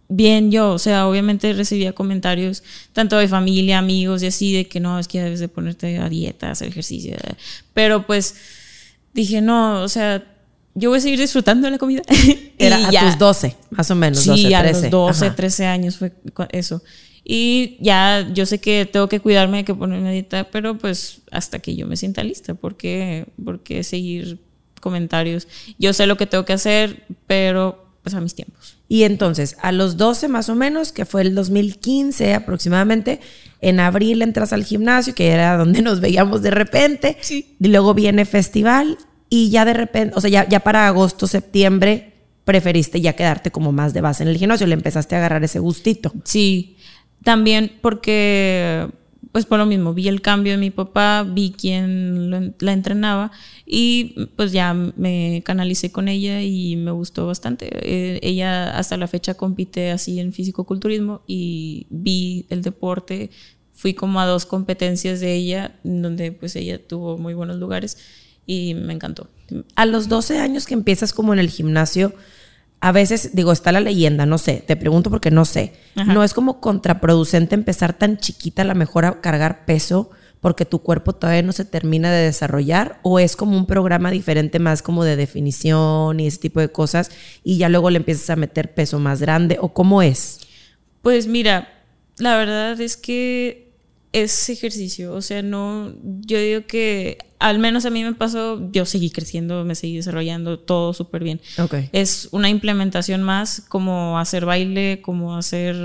bien 0.08 0.50
yo, 0.50 0.72
o 0.72 0.78
sea, 0.78 1.08
obviamente 1.08 1.52
recibía 1.52 1.92
comentarios 1.92 2.62
tanto 2.92 3.16
de 3.18 3.28
familia, 3.28 3.78
amigos 3.78 4.22
y 4.22 4.26
así 4.26 4.52
de 4.52 4.68
que 4.68 4.80
no, 4.80 4.98
es 4.98 5.08
que 5.08 5.20
debes 5.20 5.40
de 5.40 5.48
ponerte 5.48 5.98
a 5.98 6.08
dieta, 6.08 6.50
hacer 6.50 6.68
ejercicio, 6.68 7.16
pero 7.74 8.06
pues 8.06 8.36
dije, 9.14 9.40
no, 9.40 9.82
o 9.82 9.88
sea, 9.88 10.24
yo 10.74 10.90
voy 10.90 10.98
a 10.98 11.00
seguir 11.00 11.18
disfrutando 11.18 11.66
de 11.66 11.72
la 11.72 11.78
comida. 11.78 12.02
Era 12.58 12.86
a 12.86 12.90
tus 12.90 13.18
12, 13.18 13.56
más 13.70 13.90
o 13.90 13.94
menos, 13.94 14.20
sí, 14.20 14.30
12, 14.30 14.42
13. 14.42 14.54
a 14.54 14.62
los 14.62 14.90
12, 14.90 15.30
13 15.30 15.66
años 15.66 15.96
fue 15.96 16.12
eso. 16.50 16.82
Y 17.24 17.76
ya 17.80 18.28
yo 18.32 18.46
sé 18.46 18.60
que 18.60 18.86
tengo 18.86 19.08
que 19.08 19.18
cuidarme, 19.18 19.58
hay 19.58 19.64
que 19.64 19.74
ponerme 19.74 20.10
a 20.10 20.12
dieta, 20.12 20.44
pero 20.50 20.78
pues 20.78 21.22
hasta 21.32 21.58
que 21.58 21.74
yo 21.74 21.86
me 21.86 21.96
sienta 21.96 22.22
lista, 22.22 22.54
porque 22.54 23.26
porque 23.42 23.82
seguir 23.82 24.38
comentarios? 24.86 25.48
Yo 25.78 25.92
sé 25.92 26.06
lo 26.06 26.16
que 26.16 26.26
tengo 26.26 26.44
que 26.44 26.52
hacer, 26.52 27.04
pero 27.26 27.85
pues 28.06 28.14
a 28.14 28.20
mis 28.20 28.36
tiempos. 28.36 28.78
Y 28.88 29.02
entonces, 29.02 29.56
a 29.62 29.72
los 29.72 29.96
12 29.96 30.28
más 30.28 30.48
o 30.48 30.54
menos, 30.54 30.92
que 30.92 31.04
fue 31.04 31.22
el 31.22 31.34
2015 31.34 32.34
aproximadamente, 32.34 33.18
en 33.60 33.80
abril 33.80 34.22
entras 34.22 34.52
al 34.52 34.62
gimnasio, 34.62 35.12
que 35.12 35.26
era 35.30 35.56
donde 35.56 35.82
nos 35.82 35.98
veíamos 35.98 36.40
de 36.40 36.52
repente, 36.52 37.16
sí. 37.20 37.56
y 37.58 37.66
luego 37.66 37.94
viene 37.94 38.24
festival, 38.24 38.96
y 39.28 39.50
ya 39.50 39.64
de 39.64 39.72
repente, 39.72 40.14
o 40.16 40.20
sea, 40.20 40.30
ya, 40.30 40.48
ya 40.48 40.60
para 40.60 40.86
agosto, 40.86 41.26
septiembre, 41.26 42.12
preferiste 42.44 43.00
ya 43.00 43.14
quedarte 43.14 43.50
como 43.50 43.72
más 43.72 43.92
de 43.92 44.02
base 44.02 44.22
en 44.22 44.28
el 44.28 44.36
gimnasio, 44.36 44.68
le 44.68 44.74
empezaste 44.74 45.16
a 45.16 45.18
agarrar 45.18 45.42
ese 45.42 45.58
gustito. 45.58 46.12
Sí, 46.22 46.76
también 47.24 47.72
porque, 47.82 48.86
pues 49.32 49.46
por 49.46 49.58
lo 49.58 49.66
mismo, 49.66 49.94
vi 49.94 50.08
el 50.08 50.22
cambio 50.22 50.52
de 50.52 50.58
mi 50.58 50.70
papá, 50.70 51.26
vi 51.28 51.52
quién 51.56 52.54
la 52.58 52.72
entrenaba 52.72 53.32
y 53.64 54.28
pues 54.36 54.52
ya 54.52 54.72
me 54.74 55.42
canalicé 55.44 55.90
con 55.92 56.08
ella 56.08 56.42
y 56.42 56.76
me 56.76 56.90
gustó 56.90 57.26
bastante. 57.26 57.68
Eh, 57.72 58.20
ella 58.22 58.76
hasta 58.78 58.96
la 58.96 59.08
fecha 59.08 59.34
compite 59.34 59.90
así 59.90 60.20
en 60.20 60.32
físico-culturismo 60.32 61.22
y 61.26 61.86
vi 61.90 62.46
el 62.50 62.62
deporte, 62.62 63.30
fui 63.72 63.94
como 63.94 64.20
a 64.20 64.26
dos 64.26 64.46
competencias 64.46 65.20
de 65.20 65.34
ella, 65.34 65.78
donde 65.84 66.32
pues 66.32 66.56
ella 66.56 66.84
tuvo 66.84 67.18
muy 67.18 67.34
buenos 67.34 67.56
lugares 67.56 67.98
y 68.46 68.74
me 68.74 68.94
encantó. 68.94 69.28
A 69.74 69.86
los 69.86 70.08
12 70.08 70.38
años 70.38 70.66
que 70.66 70.74
empiezas 70.74 71.12
como 71.12 71.32
en 71.32 71.38
el 71.38 71.50
gimnasio, 71.50 72.14
a 72.80 72.92
veces, 72.92 73.34
digo, 73.34 73.52
está 73.52 73.72
la 73.72 73.80
leyenda, 73.80 74.26
no 74.26 74.38
sé, 74.38 74.62
te 74.66 74.76
pregunto 74.76 75.10
porque 75.10 75.30
no 75.30 75.44
sé. 75.44 75.72
No 75.94 76.22
es 76.22 76.34
como 76.34 76.60
contraproducente 76.60 77.54
empezar 77.54 77.94
tan 77.94 78.18
chiquita 78.18 78.62
a 78.62 78.66
la 78.66 78.74
mejor 78.74 79.06
a 79.06 79.20
cargar 79.20 79.64
peso 79.64 80.10
porque 80.40 80.66
tu 80.66 80.80
cuerpo 80.80 81.14
todavía 81.14 81.42
no 81.42 81.52
se 81.52 81.64
termina 81.64 82.12
de 82.12 82.24
desarrollar 82.24 83.00
o 83.02 83.18
es 83.18 83.34
como 83.34 83.56
un 83.56 83.66
programa 83.66 84.10
diferente 84.10 84.58
más 84.58 84.82
como 84.82 85.02
de 85.04 85.16
definición 85.16 86.20
y 86.20 86.26
ese 86.26 86.38
tipo 86.38 86.60
de 86.60 86.68
cosas 86.68 87.10
y 87.42 87.56
ya 87.56 87.68
luego 87.68 87.90
le 87.90 87.96
empiezas 87.96 88.30
a 88.30 88.36
meter 88.36 88.74
peso 88.74 88.98
más 88.98 89.20
grande 89.20 89.56
o 89.60 89.72
cómo 89.72 90.02
es? 90.02 90.40
Pues 91.02 91.26
mira, 91.26 91.68
la 92.18 92.36
verdad 92.36 92.80
es 92.80 92.96
que 92.96 93.72
es 94.12 94.48
ejercicio. 94.48 95.12
O 95.14 95.22
sea, 95.22 95.42
no, 95.42 95.94
yo 96.20 96.38
digo 96.38 96.66
que 96.66 97.18
al 97.38 97.58
menos 97.58 97.84
a 97.84 97.90
mí 97.90 98.02
me 98.02 98.14
pasó, 98.14 98.60
yo 98.72 98.86
seguí 98.86 99.10
creciendo, 99.10 99.64
me 99.64 99.74
seguí 99.74 99.96
desarrollando 99.96 100.58
todo 100.58 100.94
súper 100.94 101.22
bien. 101.22 101.40
Okay. 101.58 101.88
Es 101.92 102.28
una 102.32 102.48
implementación 102.48 103.22
más 103.22 103.62
como 103.68 104.18
hacer 104.18 104.46
baile, 104.46 105.00
como 105.02 105.36
hacer 105.36 105.76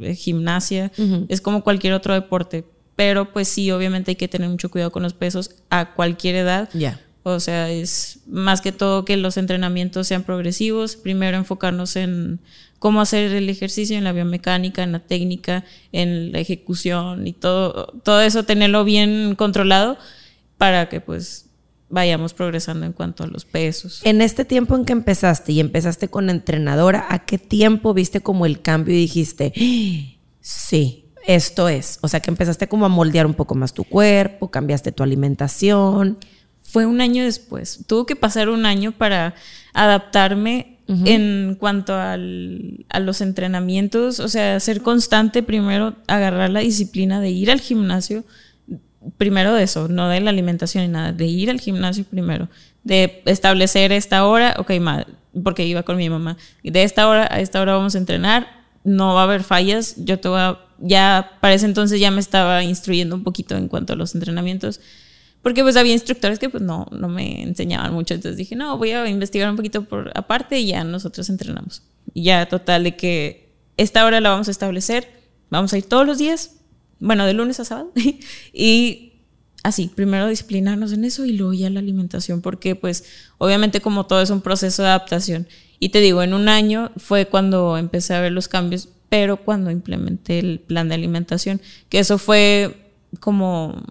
eh, 0.00 0.14
gimnasia, 0.14 0.90
es 1.28 1.40
como 1.40 1.62
cualquier 1.62 1.94
otro 1.94 2.14
deporte. 2.14 2.64
pero 2.96 3.32
pues 3.32 3.48
sí, 3.48 3.70
obviamente 3.70 4.10
hay 4.10 4.16
que 4.16 4.28
tener 4.28 4.48
mucho 4.50 4.70
cuidado 4.70 4.90
con 4.92 5.02
los 5.02 5.14
pesos 5.14 5.56
a 5.70 5.94
cualquier 5.94 6.36
edad. 6.36 6.68
Ya. 6.74 7.00
O 7.22 7.40
sea, 7.40 7.70
es 7.70 8.20
más 8.26 8.60
que 8.60 8.72
todo 8.72 9.04
que 9.04 9.16
los 9.16 9.36
entrenamientos 9.36 10.06
sean 10.06 10.22
progresivos. 10.22 10.96
Primero 10.96 11.36
enfocarnos 11.36 11.96
en 11.96 12.40
cómo 12.78 13.00
hacer 13.00 13.32
el 13.32 13.48
ejercicio, 13.48 13.96
en 13.96 14.04
la 14.04 14.12
biomecánica, 14.12 14.82
en 14.82 14.92
la 14.92 15.00
técnica, 15.00 15.64
en 15.92 16.32
la 16.32 16.40
ejecución 16.40 17.26
y 17.26 17.32
todo, 17.32 17.92
todo 18.02 18.22
eso 18.22 18.44
tenerlo 18.44 18.84
bien 18.84 19.34
controlado 19.34 19.98
para 20.60 20.90
que 20.90 21.00
pues 21.00 21.46
vayamos 21.88 22.34
progresando 22.34 22.84
en 22.84 22.92
cuanto 22.92 23.24
a 23.24 23.26
los 23.26 23.46
pesos. 23.46 24.02
En 24.04 24.20
este 24.20 24.44
tiempo 24.44 24.76
en 24.76 24.84
que 24.84 24.92
empezaste 24.92 25.52
y 25.52 25.60
empezaste 25.60 26.08
con 26.08 26.28
entrenadora, 26.28 27.06
¿a 27.08 27.20
qué 27.24 27.38
tiempo 27.38 27.94
viste 27.94 28.20
como 28.20 28.44
el 28.44 28.60
cambio 28.60 28.94
y 28.94 28.98
dijiste, 28.98 29.54
"Ah, 29.56 30.18
sí, 30.42 31.06
esto 31.26 31.70
es? 31.70 31.98
O 32.02 32.08
sea, 32.08 32.20
que 32.20 32.30
empezaste 32.30 32.68
como 32.68 32.84
a 32.84 32.90
moldear 32.90 33.24
un 33.24 33.32
poco 33.32 33.54
más 33.54 33.72
tu 33.72 33.84
cuerpo, 33.84 34.50
cambiaste 34.50 34.92
tu 34.92 35.02
alimentación. 35.02 36.18
Fue 36.62 36.84
un 36.84 37.00
año 37.00 37.24
después. 37.24 37.80
Tuvo 37.86 38.04
que 38.04 38.14
pasar 38.16 38.50
un 38.50 38.66
año 38.66 38.92
para 38.92 39.34
adaptarme 39.72 40.76
en 41.06 41.56
cuanto 41.58 41.94
al- 41.94 42.84
a 42.88 42.98
los 43.00 43.20
entrenamientos. 43.20 44.18
O 44.20 44.28
sea, 44.28 44.58
ser 44.60 44.82
constante 44.82 45.42
primero, 45.42 45.94
agarrar 46.08 46.50
la 46.50 46.60
disciplina 46.60 47.20
de 47.20 47.30
ir 47.30 47.50
al 47.50 47.60
gimnasio. 47.60 48.24
Primero 49.16 49.54
de 49.54 49.62
eso, 49.62 49.88
no 49.88 50.08
de 50.08 50.20
la 50.20 50.30
alimentación 50.30 50.84
ni 50.84 50.90
nada, 50.90 51.12
de 51.12 51.26
ir 51.26 51.50
al 51.50 51.60
gimnasio 51.60 52.04
primero. 52.04 52.48
De 52.84 53.22
establecer 53.26 53.92
esta 53.92 54.26
hora, 54.26 54.54
ok, 54.58 54.72
ma, 54.80 55.06
porque 55.42 55.66
iba 55.66 55.82
con 55.82 55.96
mi 55.96 56.10
mamá. 56.10 56.36
De 56.62 56.82
esta 56.82 57.08
hora 57.08 57.26
a 57.30 57.40
esta 57.40 57.60
hora 57.60 57.74
vamos 57.74 57.94
a 57.94 57.98
entrenar. 57.98 58.46
No 58.84 59.14
va 59.14 59.20
a 59.22 59.24
haber 59.24 59.42
fallas. 59.42 59.94
Yo 59.98 60.18
te 60.20 60.28
voy 60.28 60.40
a- 60.40 60.58
ya 60.78 61.32
para 61.40 61.54
ese 61.54 61.66
entonces 61.66 62.00
ya 62.00 62.10
me 62.10 62.20
estaba 62.20 62.62
instruyendo 62.62 63.14
un 63.14 63.22
poquito 63.24 63.56
en 63.56 63.68
cuanto 63.68 63.92
a 63.92 63.96
los 63.96 64.14
entrenamientos. 64.14 64.80
Porque 65.42 65.62
pues 65.62 65.76
había 65.76 65.92
instructores 65.94 66.38
que 66.38 66.50
pues 66.50 66.62
no, 66.62 66.86
no 66.90 67.08
me 67.08 67.42
enseñaban 67.42 67.94
mucho. 67.94 68.12
Entonces 68.14 68.36
dije, 68.36 68.54
no, 68.56 68.76
voy 68.76 68.90
a 68.92 69.08
investigar 69.08 69.48
un 69.50 69.56
poquito 69.56 69.84
por 69.84 70.10
aparte 70.14 70.58
y 70.60 70.66
ya 70.68 70.84
nosotros 70.84 71.28
entrenamos. 71.30 71.82
Y 72.12 72.24
ya 72.24 72.46
total 72.46 72.84
de 72.84 72.96
que 72.96 73.54
esta 73.78 74.04
hora 74.04 74.20
la 74.20 74.30
vamos 74.30 74.48
a 74.48 74.50
establecer. 74.50 75.08
Vamos 75.48 75.72
a 75.72 75.78
ir 75.78 75.84
todos 75.84 76.06
los 76.06 76.18
días. 76.18 76.56
Bueno, 77.00 77.26
de 77.26 77.32
lunes 77.32 77.58
a 77.60 77.64
sábado. 77.64 77.92
y 78.52 79.12
así, 79.62 79.90
primero 79.94 80.28
disciplinarnos 80.28 80.92
en 80.92 81.04
eso 81.04 81.24
y 81.24 81.32
luego 81.32 81.52
ya 81.52 81.70
la 81.70 81.80
alimentación. 81.80 82.42
Porque 82.42 82.76
pues 82.76 83.04
obviamente 83.38 83.80
como 83.80 84.06
todo 84.06 84.22
es 84.22 84.30
un 84.30 84.42
proceso 84.42 84.82
de 84.82 84.88
adaptación. 84.88 85.48
Y 85.78 85.88
te 85.88 86.00
digo, 86.00 86.22
en 86.22 86.34
un 86.34 86.48
año 86.48 86.92
fue 86.96 87.26
cuando 87.26 87.78
empecé 87.78 88.14
a 88.14 88.20
ver 88.20 88.32
los 88.32 88.48
cambios, 88.48 88.88
pero 89.08 89.38
cuando 89.38 89.70
implementé 89.70 90.38
el 90.38 90.60
plan 90.60 90.88
de 90.88 90.94
alimentación, 90.94 91.60
que 91.88 91.98
eso 91.98 92.18
fue 92.18 92.92
como 93.18 93.82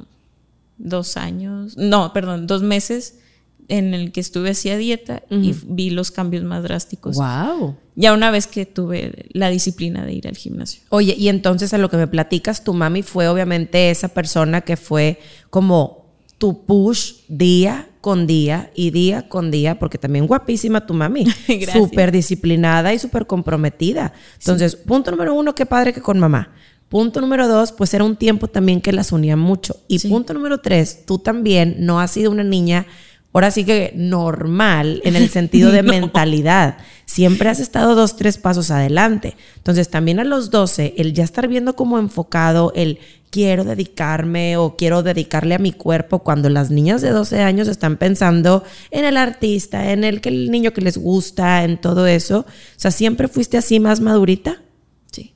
dos 0.78 1.18
años, 1.18 1.76
no, 1.78 2.14
perdón, 2.14 2.48
dos 2.48 2.62
meses 2.62 3.20
en 3.70 3.94
el 3.94 4.12
que 4.12 4.20
estuve 4.20 4.50
así 4.50 4.70
a 4.70 4.78
dieta 4.78 5.24
y 5.30 5.56
vi 5.66 5.92
los 5.92 6.12
cambios 6.12 6.44
más 6.44 6.64
drásticos. 6.64 7.16
Wow. 7.16 7.78
Ya 7.96 8.14
una 8.14 8.32
vez 8.32 8.48
que 8.48 8.66
tuve 8.66 9.28
la 9.32 9.50
disciplina 9.50 10.06
de 10.06 10.14
ir 10.14 10.28
al 10.28 10.36
gimnasio. 10.36 10.82
Oye, 10.90 11.16
y 11.18 11.30
entonces 11.30 11.74
a 11.74 11.78
lo 11.78 11.90
que 11.90 11.98
me 11.98 12.08
platicas, 12.08 12.64
tu 12.64 12.74
mami 12.74 13.04
fue 13.04 13.28
obviamente 13.28 13.92
esa 13.92 14.10
persona 14.10 14.62
que 14.62 14.76
fue 14.76 15.20
como 15.50 16.06
tu 16.38 16.66
push 16.66 17.14
día 17.28 17.90
con 18.02 18.26
día 18.26 18.72
y 18.74 18.92
día 18.92 19.28
con 19.28 19.52
día, 19.52 19.78
porque 19.78 19.98
también 19.98 20.26
guapísima 20.26 20.86
tu 20.86 20.94
mami, 20.94 21.26
súper 21.74 22.12
disciplinada 22.12 22.94
y 22.94 23.00
súper 23.00 23.28
comprometida. 23.28 24.14
Entonces, 24.40 24.76
punto 24.76 25.12
número 25.12 25.34
uno, 25.34 25.54
qué 25.54 25.66
padre 25.66 25.94
que 25.94 26.02
con 26.02 26.18
mamá. 26.18 26.52
Punto 26.88 27.22
número 27.22 27.48
dos, 27.48 27.72
pues 27.72 27.94
era 27.94 28.04
un 28.04 28.16
tiempo 28.16 28.48
también 28.48 28.82
que 28.82 28.92
las 28.92 29.12
unía 29.12 29.36
mucho. 29.36 29.76
Y 29.88 30.00
punto 30.08 30.34
número 30.34 30.60
tres, 30.60 31.06
tú 31.06 31.20
también 31.20 31.76
no 31.80 32.00
has 32.00 32.12
sido 32.12 32.32
una 32.32 32.44
niña, 32.44 32.88
ahora 33.34 33.52
sí 33.52 33.64
que 33.64 33.94
normal 33.96 35.02
en 35.04 35.16
el 35.16 35.30
sentido 35.32 35.72
de 35.72 35.84
mentalidad. 35.84 36.78
Siempre 37.06 37.50
has 37.50 37.60
estado 37.60 37.96
dos, 37.96 38.16
tres 38.16 38.38
pasos 38.38 38.72
adelante. 38.72 39.36
Entonces, 39.58 39.90
también 39.90 40.20
a 40.20 40.24
los 40.24 40.52
12, 40.52 40.96
el 40.98 41.14
ya 41.14 41.24
estar 41.24 41.48
viendo 41.48 41.76
como 41.76 41.98
enfocado, 41.98 42.72
el 42.76 43.00
quiero 43.30 43.64
dedicarme 43.64 44.58
o 44.58 44.76
quiero 44.76 45.04
dedicarle 45.04 45.56
a 45.56 45.60
mi 45.60 45.72
cuerpo, 45.72 46.20
cuando 46.20 46.50
las 46.50 46.72
niñas 46.72 47.02
de 47.02 47.10
12 47.12 47.42
años 47.42 47.68
están 47.68 47.98
pensando 47.98 48.64
en 48.92 49.06
el 49.06 49.18
artista, 49.18 49.92
en 49.92 50.04
el, 50.04 50.22
que 50.22 50.30
el 50.30 50.52
niño 50.52 50.72
que 50.72 50.82
les 50.82 50.98
gusta, 50.98 51.64
en 51.64 51.80
todo 51.80 52.08
eso. 52.08 52.40
O 52.40 52.80
sea, 52.80 52.92
siempre 52.92 53.28
fuiste 53.28 53.58
así 53.58 53.80
más 53.80 54.02
madurita. 54.02 54.62
Sí. 55.12 55.36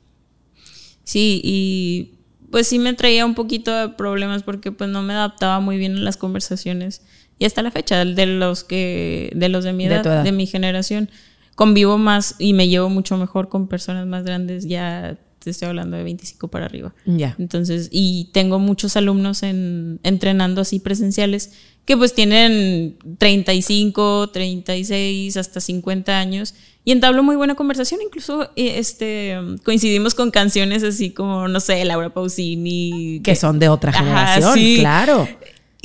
Sí, 1.04 1.42
y 1.44 2.20
pues 2.52 2.68
sí 2.68 2.78
me 2.78 2.94
traía 2.94 3.26
un 3.26 3.34
poquito 3.34 3.76
de 3.76 3.90
problemas 3.90 4.44
porque 4.44 4.72
pues 4.72 4.90
no 4.90 5.02
me 5.02 5.14
adaptaba 5.14 5.60
muy 5.60 5.78
bien 5.78 5.98
a 5.98 6.02
las 6.02 6.18
conversaciones. 6.18 7.02
Y 7.40 7.46
hasta 7.46 7.62
la 7.62 7.72
fecha, 7.72 8.06
de 8.06 8.26
los 8.26 8.64
que, 8.64 9.32
de 9.36 9.50
los 9.50 9.64
de 9.64 9.74
mi 9.74 9.86
edad, 9.86 10.24
de 10.24 10.32
mi 10.32 10.46
generación, 10.46 11.10
convivo 11.56 11.98
más 11.98 12.36
y 12.40 12.54
me 12.54 12.68
llevo 12.68 12.90
mucho 12.90 13.18
mejor 13.18 13.50
con 13.50 13.68
personas 13.68 14.08
más 14.08 14.24
grandes, 14.24 14.66
ya 14.66 15.18
te 15.44 15.50
estoy 15.50 15.68
hablando 15.68 15.98
de 15.98 16.04
25 16.04 16.48
para 16.48 16.66
arriba. 16.66 16.94
Ya. 17.06 17.36
Entonces, 17.38 17.90
y 17.92 18.30
tengo 18.32 18.60
muchos 18.60 18.96
alumnos 18.96 19.44
en, 19.44 20.00
entrenando 20.04 20.62
así 20.62 20.80
presenciales 20.80 21.52
que 21.86 21.98
pues 21.98 22.14
tienen 22.14 22.98
35, 23.18 24.30
36, 24.32 25.36
hasta 25.36 25.60
50 25.60 26.18
años 26.18 26.56
y 26.86 26.94
entablo 26.94 27.24
muy 27.24 27.36
buena 27.36 27.56
conversación. 27.56 28.02
Incluso 28.02 28.44
eh, 28.56 28.76
este, 28.78 29.38
coincidimos 29.64 30.16
con 30.16 30.32
canciones 30.32 30.84
así 30.84 31.12
como, 31.12 31.50
no 31.50 31.60
sé, 31.60 31.84
Laura 31.84 32.14
Pausini. 32.14 33.20
Que 33.22 33.36
son 33.36 33.60
de 33.60 33.68
otra 33.68 33.92
Ajá, 33.92 34.00
generación, 34.00 34.54
sí. 34.54 34.78
claro. 34.80 35.28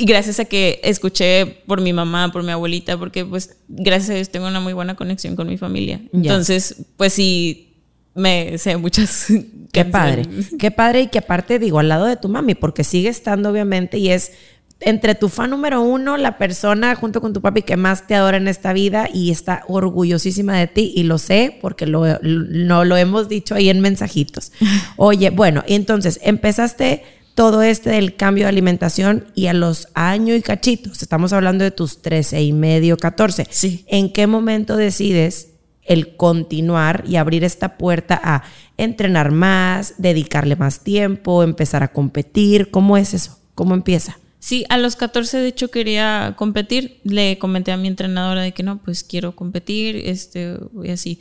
Y 0.01 0.05
gracias 0.05 0.39
a 0.39 0.45
que 0.45 0.81
escuché 0.85 1.45
por 1.67 1.81
mi 1.81 1.93
mamá, 1.93 2.31
por 2.31 2.45
mi 2.45 2.53
abuelita, 2.53 2.97
porque 2.97 3.25
pues 3.25 3.57
gracias 3.67 4.11
a 4.11 4.15
Dios 4.15 4.31
tengo 4.31 4.47
una 4.47 4.61
muy 4.61 4.73
buena 4.73 4.95
conexión 4.95 5.35
con 5.35 5.49
mi 5.49 5.59
familia. 5.59 6.01
Ya. 6.13 6.31
Entonces, 6.31 6.85
pues 6.97 7.15
sí, 7.15 7.75
me 8.15 8.57
sé 8.59 8.77
muchas. 8.77 9.27
Qué 9.73 9.85
padre. 9.85 10.23
Qué 10.57 10.71
padre 10.71 11.01
y 11.01 11.07
que 11.09 11.19
aparte 11.19 11.59
digo 11.59 11.81
al 11.81 11.89
lado 11.89 12.05
de 12.05 12.15
tu 12.15 12.29
mami, 12.29 12.55
porque 12.55 12.85
sigue 12.85 13.09
estando 13.09 13.51
obviamente 13.51 13.99
y 13.99 14.11
es 14.11 14.31
entre 14.79 15.17
tu 15.17 15.29
fan 15.29 15.51
número 15.51 15.83
uno, 15.83 16.17
la 16.17 16.39
persona 16.39 16.95
junto 16.95 17.21
con 17.21 17.33
tu 17.33 17.41
papi 17.43 17.63
que 17.63 17.77
más 17.77 18.07
te 18.07 18.15
adora 18.15 18.37
en 18.37 18.47
esta 18.47 18.73
vida 18.73 19.09
y 19.13 19.33
está 19.33 19.65
orgullosísima 19.67 20.57
de 20.57 20.69
ti 20.69 20.93
y 20.95 21.03
lo 21.03 21.19
sé 21.19 21.59
porque 21.61 21.87
lo, 21.87 22.05
no 22.23 22.85
lo 22.85 22.97
hemos 22.97 23.29
dicho 23.29 23.57
ahí 23.57 23.69
en 23.69 23.81
mensajitos. 23.81 24.53
Oye, 24.97 25.31
bueno, 25.31 25.65
entonces 25.67 26.21
empezaste 26.23 27.03
todo 27.39 27.63
este 27.63 27.91
del 27.91 28.17
cambio 28.17 28.47
de 28.47 28.49
alimentación 28.49 29.27
y 29.37 29.47
a 29.47 29.53
los 29.53 29.87
años 29.95 30.37
y 30.37 30.43
cachitos, 30.43 31.03
estamos 31.03 31.33
hablando 31.33 31.63
de 31.63 31.71
tus 31.71 32.03
13 32.03 32.43
y 32.43 32.53
medio, 32.53 32.97
14. 32.97 33.47
Sí. 33.49 33.85
¿En 33.87 34.13
qué 34.13 34.27
momento 34.27 34.77
decides 34.77 35.51
el 35.85 36.17
continuar 36.17 37.05
y 37.07 37.15
abrir 37.15 37.45
esta 37.45 37.79
puerta 37.79 38.21
a 38.21 38.43
entrenar 38.77 39.31
más, 39.31 39.95
dedicarle 39.99 40.57
más 40.57 40.81
tiempo, 40.81 41.45
empezar 41.45 41.85
a 41.85 41.93
competir? 41.93 42.73
¿Cómo 42.73 42.97
es 42.97 43.15
eso? 43.15 43.39
¿Cómo 43.55 43.75
empieza? 43.75 44.19
Sí, 44.41 44.65
a 44.69 44.77
los 44.77 44.97
14 44.97 45.39
de 45.39 45.47
hecho 45.47 45.71
quería 45.71 46.35
competir. 46.37 46.99
Le 47.05 47.39
comenté 47.39 47.71
a 47.71 47.77
mi 47.77 47.87
entrenadora 47.87 48.43
de 48.43 48.51
que 48.51 48.65
no, 48.65 48.83
pues 48.83 49.05
quiero 49.05 49.37
competir, 49.37 49.95
este, 49.95 50.57
y 50.83 50.91
así. 50.91 51.21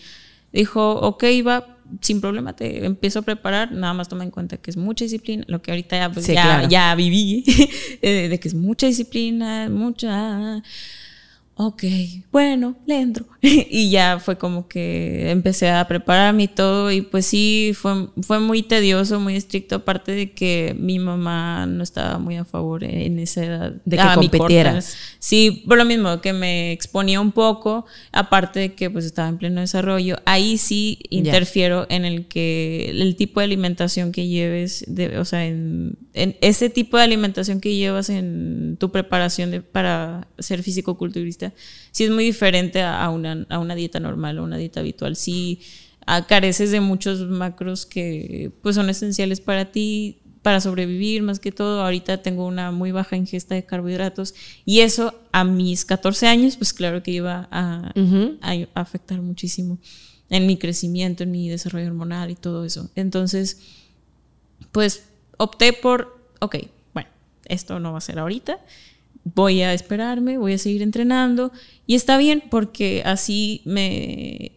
Dijo, 0.52 0.94
ok, 0.94 1.24
va, 1.46 1.77
sin 2.02 2.22
problema, 2.22 2.56
te 2.56 2.86
empiezo 2.86 3.20
a 3.20 3.22
preparar. 3.22 3.72
Nada 3.72 3.94
más 3.94 4.10
toma 4.10 4.24
en 4.24 4.32
cuenta 4.32 4.58
que 4.58 4.72
es 4.72 4.78
mucha 4.78 5.06
disciplina, 5.06 5.44
lo 5.48 5.62
que 5.62 5.72
ahorita 5.72 5.98
ya, 5.98 6.12
pues, 6.12 6.26
Sí, 6.26 6.34
ya, 6.34 6.44
claro. 6.44 6.70
ya 6.70 6.96
viví, 6.96 7.44
eh, 8.02 8.30
de 8.30 8.40
que 8.40 8.48
es 8.48 8.54
mucha 8.54 8.88
disciplina, 8.88 9.70
mucha... 9.70 10.62
Ok, 11.60 11.84
bueno, 12.32 12.76
le 12.86 13.02
entro. 13.02 13.26
y 13.42 13.90
ya 13.90 14.20
fue 14.20 14.38
como 14.38 14.68
que 14.68 15.32
empecé 15.32 15.70
a 15.72 15.88
prepararme 15.88 16.44
y 16.44 16.48
todo. 16.48 16.92
Y 16.92 17.02
pues 17.02 17.26
sí, 17.26 17.72
fue, 17.74 18.10
fue 18.22 18.40
muy 18.40 18.62
tedioso, 18.62 19.20
muy 19.20 19.36
estricto. 19.36 19.78
Aparte 19.78 20.12
de 20.12 20.32
que 20.34 20.76
mi 20.78 21.00
mamá 21.00 21.66
no 21.66 21.82
estaba 21.82 22.20
muy 22.20 22.36
a 22.38 22.46
favor 22.46 22.84
en 22.84 23.18
esa 23.18 23.44
edad. 23.44 23.74
De 23.86 23.96
que 23.96 24.02
a 24.04 24.10
mi 24.18 24.28
corta 24.28 24.38
compitieras. 24.38 24.90
edad. 24.90 24.96
Sí, 25.18 25.64
por 25.68 25.80
lo 25.80 25.86
mismo, 25.86 26.22
que 26.22 26.32
me 26.32 26.72
exponía 26.72 27.20
un 27.20 27.32
poco. 27.32 27.88
Aparte 28.12 28.60
de 28.60 28.74
que 28.76 28.92
pues 28.92 29.06
estaba 29.06 29.28
en 29.28 29.40
pleno 29.40 29.60
desarrollo. 29.62 30.18
Ahí 30.26 30.60
sí 30.60 31.00
interfiero 31.10 31.88
en 31.90 32.06
el 32.06 32.28
que 32.28 32.92
el 32.92 33.16
tipo 33.16 33.40
de 33.40 33.46
alimentación 33.46 34.12
que 34.12 34.28
lleves, 34.28 34.86
de- 34.88 35.18
o 35.18 35.26
sea, 35.26 35.48
en, 35.48 35.98
en 36.14 36.38
ese 36.42 36.70
tipo 36.70 36.98
de 36.98 37.04
alimentación 37.04 37.62
que 37.62 37.76
llevas 37.76 38.12
en 38.12 38.78
tu 38.80 38.92
preparación 38.92 39.50
de- 39.50 39.62
para 39.62 40.28
ser 40.38 40.62
físico-culturista, 40.62 41.47
sí 41.92 42.04
es 42.06 42.10
muy 42.12 42.24
diferente 42.26 42.82
a, 42.82 43.10
una, 43.10 43.46
a 43.50 43.60
una 43.60 43.76
dieta 43.76 44.00
normal 44.00 44.40
o 44.40 44.44
una 44.44 44.58
dieta 44.58 44.80
habitual. 44.82 45.16
Sí 45.16 45.60
careces 46.28 46.72
de 46.72 46.80
muchos 46.80 47.20
macros 47.28 47.86
que 47.86 48.52
pues 48.62 48.76
son 48.76 48.90
esenciales 48.90 49.42
para 49.42 49.66
ti 49.72 50.20
para 50.42 50.62
sobrevivir 50.62 51.22
más 51.24 51.40
que 51.40 51.52
todo. 51.52 51.82
Ahorita 51.82 52.22
tengo 52.22 52.46
una 52.48 52.72
muy 52.72 52.94
baja 52.94 53.18
ingesta 53.18 53.56
de 53.56 53.66
carbohidratos 53.66 54.34
y 54.64 54.80
eso 54.80 55.14
a 55.34 55.44
mis 55.44 55.84
14 55.84 56.28
años 56.28 56.56
pues 56.56 56.72
claro 56.72 57.04
que 57.04 57.12
iba 57.12 57.50
a, 57.52 57.92
a- 58.42 58.52
a 58.74 58.82
afectar 58.82 59.22
muchísimo 59.22 59.78
en 60.30 60.48
mi 60.48 60.56
crecimiento 60.58 61.24
en 61.24 61.32
mi 61.32 61.50
desarrollo 61.50 61.88
hormonal 61.88 62.32
y 62.32 62.36
todo 62.36 62.64
eso. 62.64 62.90
Entonces 62.96 63.60
pues 64.72 65.04
opté 65.38 65.74
por 65.74 66.18
ok, 66.40 66.56
bueno, 66.94 67.10
esto 67.46 67.80
no 67.80 67.92
va 67.92 67.98
a 67.98 68.02
ser 68.02 68.20
ahorita, 68.20 68.60
voy 69.36 69.62
a 69.62 69.74
esperarme, 69.74 70.38
voy 70.38 70.54
a 70.54 70.58
seguir 70.58 70.82
entrenando 70.82 71.52
y 71.86 71.96
está 71.96 72.18
bien 72.18 72.44
porque 72.50 73.02
así 73.06 73.62
me, 73.66 74.54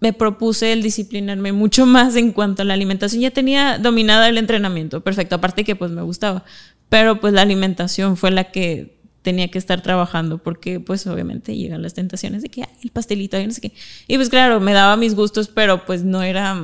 me 0.00 0.12
propuse 0.12 0.72
el 0.72 0.82
disciplinarme 0.82 1.52
mucho 1.52 1.86
más 1.86 2.16
en 2.16 2.32
cuanto 2.32 2.62
a 2.62 2.64
la 2.64 2.74
alimentación. 2.74 3.22
Ya 3.22 3.30
tenía 3.30 3.78
dominada 3.78 4.28
el 4.28 4.38
entrenamiento, 4.38 5.00
perfecto, 5.02 5.36
aparte 5.36 5.64
que 5.64 5.76
pues 5.76 5.90
me 5.90 6.02
gustaba, 6.02 6.44
pero 6.88 7.20
pues 7.20 7.32
la 7.32 7.42
alimentación 7.42 8.16
fue 8.16 8.30
la 8.30 8.50
que 8.50 9.00
tenía 9.22 9.48
que 9.48 9.58
estar 9.58 9.82
trabajando 9.82 10.38
porque 10.38 10.80
pues 10.80 11.06
obviamente 11.06 11.56
llegan 11.56 11.80
las 11.80 11.94
tentaciones 11.94 12.42
de 12.42 12.48
que 12.48 12.64
el 12.82 12.90
pastelito 12.90 13.38
y 13.38 13.46
no 13.46 13.52
sé 13.52 13.60
qué. 13.60 13.72
Y 14.08 14.16
pues 14.16 14.28
claro, 14.28 14.60
me 14.60 14.72
daba 14.72 14.96
mis 14.96 15.14
gustos, 15.14 15.48
pero 15.48 15.86
pues 15.86 16.02
no 16.04 16.22
era 16.22 16.60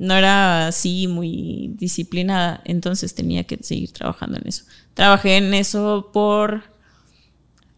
no 0.00 0.14
era 0.14 0.66
así 0.68 1.06
muy 1.08 1.72
disciplinada, 1.74 2.62
entonces 2.64 3.14
tenía 3.14 3.44
que 3.44 3.58
seguir 3.62 3.92
trabajando 3.92 4.38
en 4.38 4.48
eso. 4.48 4.64
Trabajé 4.94 5.36
en 5.36 5.52
eso 5.52 6.08
por 6.10 6.62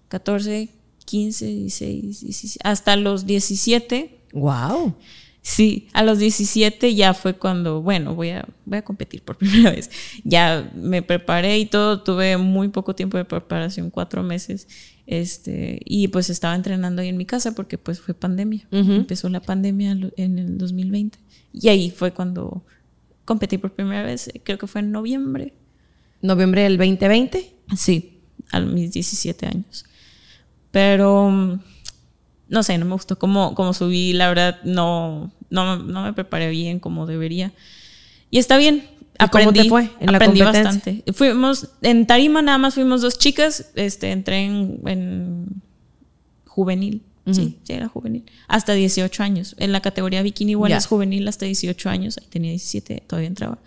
14, 0.07 0.69
15, 1.05 1.47
16, 1.47 2.21
17, 2.21 2.61
hasta 2.63 2.95
los 2.95 3.27
17. 3.27 4.21
Wow. 4.35 4.95
Sí, 5.41 5.89
a 5.93 6.05
los 6.05 6.21
17 6.21 6.95
ya 6.95 7.13
fue 7.13 7.35
cuando, 7.35 7.83
bueno, 7.83 8.15
voy 8.15 8.31
a, 8.31 8.47
voy 8.67 8.79
a 8.79 8.83
competir 8.83 9.23
por 9.23 9.37
primera 9.39 9.73
vez. 9.73 9.91
Ya 10.23 10.71
me 10.77 11.03
preparé 11.03 11.59
y 11.59 11.67
todo, 11.67 12.05
tuve 12.05 12.37
muy 12.37 12.69
poco 12.69 12.95
tiempo 12.95 13.19
de 13.19 13.25
preparación, 13.25 13.91
cuatro 13.91 14.23
meses, 14.23 14.69
este, 15.09 15.81
y 15.85 16.07
pues 16.07 16.31
estaba 16.31 16.55
entrenando 16.55 17.03
ahí 17.03 17.09
en 17.09 17.17
mi 17.17 17.27
casa 17.27 17.53
porque 17.57 17.79
pues 17.79 18.01
fue 18.01 18.15
pandemia. 18.15 18.69
Empezó 18.71 19.29
la 19.29 19.41
pandemia 19.41 19.91
en 20.17 20.39
el 20.39 20.57
2020. 20.57 21.19
Y 21.53 21.69
ahí 21.69 21.91
fue 21.91 22.13
cuando 22.13 22.65
competí 23.25 23.59
por 23.59 23.73
primera 23.73 24.03
vez, 24.03 24.31
creo 24.45 24.59
que 24.59 24.67
fue 24.67 24.81
en 24.81 24.93
noviembre. 24.93 25.55
¿Noviembre 26.21 26.63
del 26.63 26.79
2020? 26.79 27.55
Sí, 27.77 28.21
a 28.51 28.61
mis 28.61 28.93
17 28.93 29.47
años. 29.47 29.85
Pero 30.71 31.61
no 32.53 32.63
sé, 32.63 32.77
no 32.77 32.85
me 32.85 32.93
gustó 32.93 33.19
cómo, 33.19 33.55
cómo 33.55 33.73
subí, 33.73 34.13
la 34.13 34.29
verdad 34.29 34.61
no, 34.63 35.33
no, 35.49 35.77
no, 35.79 36.03
me 36.03 36.13
preparé 36.13 36.51
bien 36.51 36.81
como 36.81 37.07
debería. 37.07 37.53
Y 38.31 38.39
está 38.39 38.59
bien. 38.59 38.89
Aprendí, 39.19 39.69
¿Cómo 39.69 39.83
te 39.83 39.89
fue 39.89 39.91
en 40.01 40.15
aprendí 40.15 40.43
bastante. 40.43 41.05
Fuimos, 41.13 41.69
en 41.81 42.07
Tarima 42.07 42.43
nada 42.43 42.59
más 42.59 42.75
fuimos 42.75 43.01
dos 43.01 43.19
chicas, 43.19 43.71
este, 43.75 44.11
entré 44.11 44.45
en, 44.45 45.63
juvenil. 46.47 47.03
Sí, 47.31 47.59
sí, 47.63 47.73
era 47.73 47.89
juvenil. 47.89 48.25
Hasta 48.49 48.73
18 48.73 49.23
años. 49.23 49.55
En 49.59 49.71
la 49.71 49.81
categoría 49.81 50.23
bikini 50.23 50.53
igual 50.53 50.73
es 50.73 50.87
juvenil 50.87 51.29
hasta 51.29 51.47
18 51.47 51.89
años. 51.89 52.19
Ahí 52.19 52.27
tenía 52.29 52.51
17, 52.51 53.05
todavía 53.07 53.29
entraba. 53.29 53.59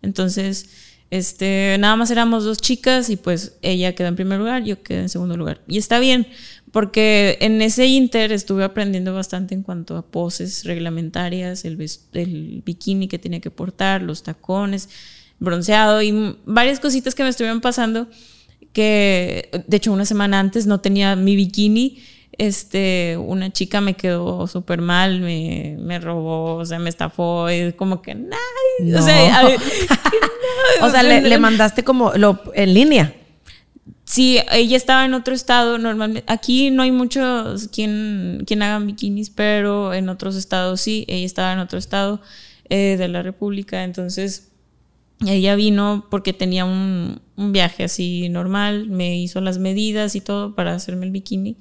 Entonces, 0.00 0.70
este, 1.10 1.76
nada 1.78 1.94
más 1.96 2.10
éramos 2.10 2.44
dos 2.44 2.56
chicas 2.56 3.10
y 3.10 3.16
pues 3.16 3.58
ella 3.60 3.94
quedó 3.94 4.08
en 4.08 4.16
primer 4.16 4.38
lugar, 4.38 4.64
yo 4.64 4.82
quedé 4.82 5.00
en 5.00 5.08
segundo 5.10 5.36
lugar. 5.36 5.60
Y 5.68 5.76
está 5.76 6.00
bien, 6.00 6.26
porque 6.70 7.36
en 7.42 7.60
ese 7.60 7.86
inter 7.86 8.32
estuve 8.32 8.64
aprendiendo 8.64 9.12
bastante 9.12 9.54
en 9.54 9.62
cuanto 9.62 9.98
a 9.98 10.06
poses 10.06 10.64
reglamentarias, 10.64 11.66
el, 11.66 11.78
el 12.14 12.62
bikini 12.64 13.08
que 13.08 13.18
tenía 13.18 13.40
que 13.40 13.50
portar, 13.50 14.00
los 14.00 14.22
tacones, 14.22 14.88
bronceado 15.38 16.00
y 16.00 16.36
varias 16.46 16.80
cositas 16.80 17.14
que 17.14 17.24
me 17.24 17.28
estuvieron 17.28 17.60
pasando 17.60 18.08
que 18.72 19.50
de 19.66 19.76
hecho 19.76 19.92
una 19.92 20.06
semana 20.06 20.40
antes 20.40 20.66
no 20.66 20.80
tenía 20.80 21.14
mi 21.14 21.36
bikini 21.36 21.98
este, 22.38 23.16
una 23.18 23.52
chica 23.52 23.80
me 23.80 23.94
quedó 23.94 24.46
súper 24.46 24.80
mal, 24.80 25.20
me, 25.20 25.76
me, 25.78 25.98
robó, 25.98 26.56
o 26.56 26.64
sea, 26.64 26.78
me 26.78 26.88
estafó, 26.88 27.50
y 27.50 27.72
como 27.72 28.02
que, 28.02 28.14
no. 28.14 28.36
o 28.98 29.02
sea, 29.02 29.48
o 30.80 30.90
sea 30.90 31.02
le, 31.02 31.20
le, 31.20 31.38
mandaste 31.38 31.84
como 31.84 32.12
lo, 32.14 32.40
en 32.54 32.74
línea. 32.74 33.14
Sí, 34.04 34.38
ella 34.50 34.76
estaba 34.76 35.04
en 35.04 35.14
otro 35.14 35.34
estado, 35.34 35.78
normalmente, 35.78 36.24
aquí 36.30 36.70
no 36.70 36.82
hay 36.82 36.92
muchos 36.92 37.68
quien, 37.68 38.44
quien 38.46 38.62
hagan 38.62 38.86
bikinis, 38.86 39.30
pero 39.30 39.94
en 39.94 40.08
otros 40.08 40.36
estados 40.36 40.80
sí, 40.80 41.04
ella 41.08 41.24
estaba 41.24 41.52
en 41.52 41.60
otro 41.60 41.78
estado 41.78 42.20
eh, 42.68 42.96
de 42.98 43.08
la 43.08 43.22
República, 43.22 43.84
entonces 43.84 44.48
ella 45.24 45.54
vino 45.54 46.08
porque 46.10 46.32
tenía 46.32 46.64
un, 46.64 47.20
un, 47.36 47.52
viaje 47.52 47.84
así 47.84 48.28
normal, 48.28 48.88
me 48.88 49.16
hizo 49.16 49.40
las 49.40 49.58
medidas 49.58 50.14
y 50.16 50.20
todo 50.20 50.54
para 50.54 50.74
hacerme 50.74 51.06
el 51.06 51.12
bikini 51.12 51.56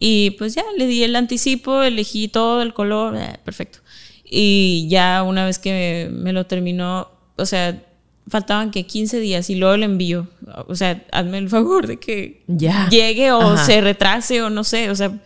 y 0.00 0.30
pues 0.32 0.54
ya 0.54 0.62
le 0.76 0.86
di 0.86 1.02
el 1.02 1.16
anticipo, 1.16 1.82
elegí 1.82 2.28
todo 2.28 2.62
el 2.62 2.72
color, 2.72 3.16
eh, 3.16 3.38
perfecto. 3.44 3.80
Y 4.24 4.86
ya 4.88 5.24
una 5.24 5.44
vez 5.44 5.58
que 5.58 6.08
me, 6.10 6.16
me 6.16 6.32
lo 6.32 6.46
terminó, 6.46 7.08
o 7.36 7.46
sea, 7.46 7.82
faltaban 8.28 8.70
que 8.70 8.86
15 8.86 9.20
días 9.20 9.50
y 9.50 9.56
luego 9.56 9.76
le 9.76 9.86
envío. 9.86 10.28
O 10.66 10.74
sea, 10.74 11.04
hazme 11.12 11.38
el 11.38 11.48
favor 11.48 11.86
de 11.86 11.98
que 11.98 12.42
llegue 12.46 13.32
o 13.32 13.56
se 13.56 13.80
retrase 13.80 14.42
o 14.42 14.50
no 14.50 14.64
sé. 14.64 14.90
O 14.90 14.94
sea, 14.94 15.18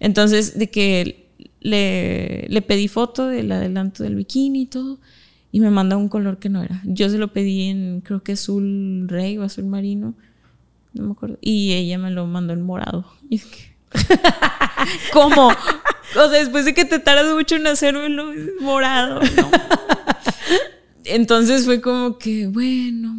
entonces 0.00 0.58
de 0.58 0.70
que 0.70 1.26
le, 1.60 2.46
le, 2.48 2.62
pedí 2.62 2.88
foto 2.88 3.26
del 3.26 3.50
adelanto 3.50 4.02
del 4.02 4.16
bikini 4.16 4.62
y 4.62 4.66
todo 4.66 4.98
y 5.50 5.60
me 5.60 5.70
manda 5.70 5.96
un 5.96 6.08
color 6.08 6.38
que 6.38 6.48
no 6.48 6.62
era. 6.62 6.80
Yo 6.84 7.08
se 7.08 7.18
lo 7.18 7.32
pedí 7.32 7.68
en 7.68 8.02
creo 8.02 8.22
que 8.22 8.32
azul 8.32 9.06
rey 9.08 9.36
o 9.38 9.42
azul 9.42 9.66
marino. 9.66 10.14
No 10.94 11.04
me 11.04 11.12
acuerdo. 11.12 11.38
Y 11.40 11.72
ella 11.72 11.98
me 11.98 12.10
lo 12.10 12.26
mandó 12.26 12.52
en 12.52 12.62
morado. 12.62 13.06
Y 13.30 13.36
es 13.36 13.44
que... 13.46 13.71
¿Cómo? 15.12 15.48
O 15.48 16.28
sea, 16.28 16.38
después 16.38 16.64
de 16.64 16.74
que 16.74 16.84
te 16.84 16.98
tardas 16.98 17.34
mucho 17.34 17.56
en 17.56 17.66
hacerlo 17.66 18.32
morado, 18.60 19.20
¿no? 19.20 19.50
entonces 21.04 21.64
fue 21.64 21.80
como 21.80 22.18
que, 22.18 22.46
bueno, 22.46 23.14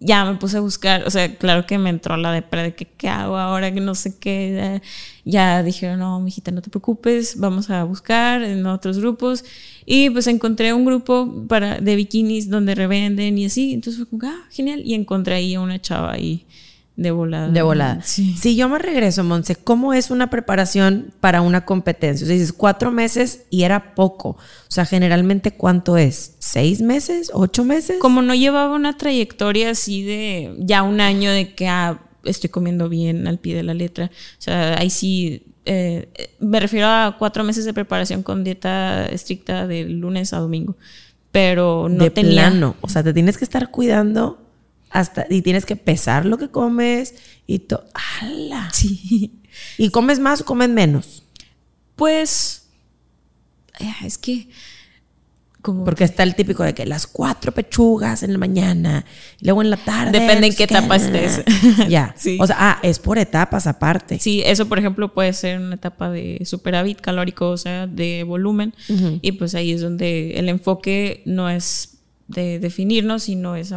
ya 0.00 0.24
me 0.24 0.36
puse 0.36 0.58
a 0.58 0.60
buscar, 0.60 1.04
o 1.06 1.10
sea, 1.10 1.34
claro 1.36 1.66
que 1.66 1.78
me 1.78 1.88
entró 1.88 2.16
la 2.16 2.30
depre 2.30 2.62
de 2.62 2.74
que 2.74 2.84
qué 2.84 3.08
hago 3.08 3.38
ahora, 3.38 3.72
que 3.72 3.80
no 3.80 3.94
sé 3.94 4.18
qué. 4.18 4.82
Ya 5.24 5.62
dijeron, 5.62 6.00
no, 6.00 6.20
mijita, 6.20 6.50
no 6.50 6.60
te 6.60 6.68
preocupes, 6.68 7.38
vamos 7.38 7.70
a 7.70 7.84
buscar 7.84 8.42
en 8.42 8.66
otros 8.66 8.98
grupos. 8.98 9.44
Y 9.86 10.10
pues 10.10 10.26
encontré 10.26 10.74
un 10.74 10.84
grupo 10.84 11.46
para, 11.48 11.80
de 11.80 11.96
bikinis 11.96 12.50
donde 12.50 12.74
revenden 12.74 13.38
y 13.38 13.46
así. 13.46 13.72
Entonces 13.72 14.02
fue 14.02 14.10
como, 14.10 14.30
ah, 14.30 14.46
genial. 14.50 14.82
Y 14.84 14.92
encontré 14.92 15.36
ahí 15.36 15.54
a 15.54 15.60
una 15.60 15.80
chava 15.80 16.12
ahí 16.12 16.46
de 16.96 17.10
volada. 17.10 17.48
De 17.48 17.62
volada. 17.62 18.02
Sí. 18.02 18.36
Si 18.40 18.54
yo 18.54 18.68
me 18.68 18.78
regreso, 18.78 19.24
Monse, 19.24 19.56
¿cómo 19.56 19.92
es 19.94 20.10
una 20.10 20.30
preparación 20.30 21.12
para 21.18 21.40
una 21.40 21.64
competencia? 21.64 22.24
O 22.24 22.26
sea, 22.28 22.34
dices 22.34 22.52
cuatro 22.52 22.92
meses 22.92 23.46
y 23.50 23.64
era 23.64 23.94
poco. 23.96 24.30
O 24.30 24.68
sea, 24.68 24.86
generalmente, 24.86 25.50
¿cuánto 25.52 25.96
es? 25.96 26.36
¿Seis 26.38 26.80
meses? 26.80 27.32
¿Ocho 27.34 27.64
meses? 27.64 27.98
Como 27.98 28.22
no 28.22 28.34
llevaba 28.34 28.76
una 28.76 28.96
trayectoria 28.96 29.70
así 29.70 30.04
de 30.04 30.54
ya 30.58 30.82
un 30.84 31.00
año 31.00 31.32
de 31.32 31.54
que 31.54 31.66
ah, 31.66 32.00
estoy 32.22 32.50
comiendo 32.50 32.88
bien 32.88 33.26
al 33.26 33.38
pie 33.38 33.56
de 33.56 33.64
la 33.64 33.74
letra. 33.74 34.10
O 34.38 34.42
sea, 34.42 34.78
ahí 34.78 34.90
sí. 34.90 35.46
Eh, 35.66 36.08
me 36.38 36.60
refiero 36.60 36.86
a 36.86 37.16
cuatro 37.18 37.42
meses 37.42 37.64
de 37.64 37.72
preparación 37.72 38.22
con 38.22 38.44
dieta 38.44 39.06
estricta 39.06 39.66
de 39.66 39.84
lunes 39.84 40.32
a 40.32 40.38
domingo. 40.38 40.76
Pero 41.32 41.88
no 41.88 42.04
de 42.04 42.10
tenía. 42.10 42.50
Plano. 42.50 42.76
O 42.82 42.88
sea, 42.88 43.02
te 43.02 43.12
tienes 43.12 43.36
que 43.36 43.44
estar 43.44 43.72
cuidando 43.72 44.43
hasta 44.94 45.26
y 45.28 45.42
tienes 45.42 45.66
que 45.66 45.76
pesar 45.76 46.24
lo 46.24 46.38
que 46.38 46.48
comes 46.48 47.14
y 47.46 47.58
todo. 47.58 47.84
¡Hala! 47.92 48.70
Sí. 48.72 49.42
¿Y 49.76 49.90
comes 49.90 50.20
más 50.20 50.40
o 50.40 50.44
comes 50.44 50.70
menos? 50.70 51.24
Pues 51.96 52.68
es 54.04 54.18
que 54.18 54.48
como 55.62 55.84
porque 55.84 56.04
está 56.04 56.22
el 56.22 56.36
típico 56.36 56.62
de 56.62 56.74
que 56.74 56.86
las 56.86 57.06
cuatro 57.06 57.50
pechugas 57.50 58.22
en 58.22 58.32
la 58.32 58.38
mañana 58.38 59.04
y 59.40 59.46
luego 59.46 59.62
en 59.62 59.70
la 59.70 59.78
tarde. 59.78 60.20
Depende 60.20 60.46
en 60.46 60.54
qué 60.54 60.64
etapa 60.64 60.94
estés. 60.94 61.42
ya. 61.88 62.14
Sí. 62.16 62.36
O 62.40 62.46
sea, 62.46 62.56
ah, 62.58 62.78
es 62.82 63.00
por 63.00 63.18
etapas 63.18 63.66
aparte. 63.66 64.18
Sí, 64.20 64.42
eso 64.44 64.66
por 64.66 64.78
ejemplo 64.78 65.12
puede 65.12 65.32
ser 65.32 65.58
una 65.58 65.74
etapa 65.74 66.10
de 66.10 66.42
superávit 66.44 67.00
calórico, 67.00 67.48
o 67.48 67.56
sea, 67.56 67.88
de 67.88 68.22
volumen. 68.22 68.74
Y 69.22 69.32
pues 69.32 69.56
ahí 69.56 69.72
es 69.72 69.80
donde 69.80 70.38
el 70.38 70.48
enfoque 70.48 71.22
no 71.24 71.50
es 71.50 71.93
de 72.28 72.58
definirnos, 72.58 73.24
sino 73.24 73.56
es 73.56 73.72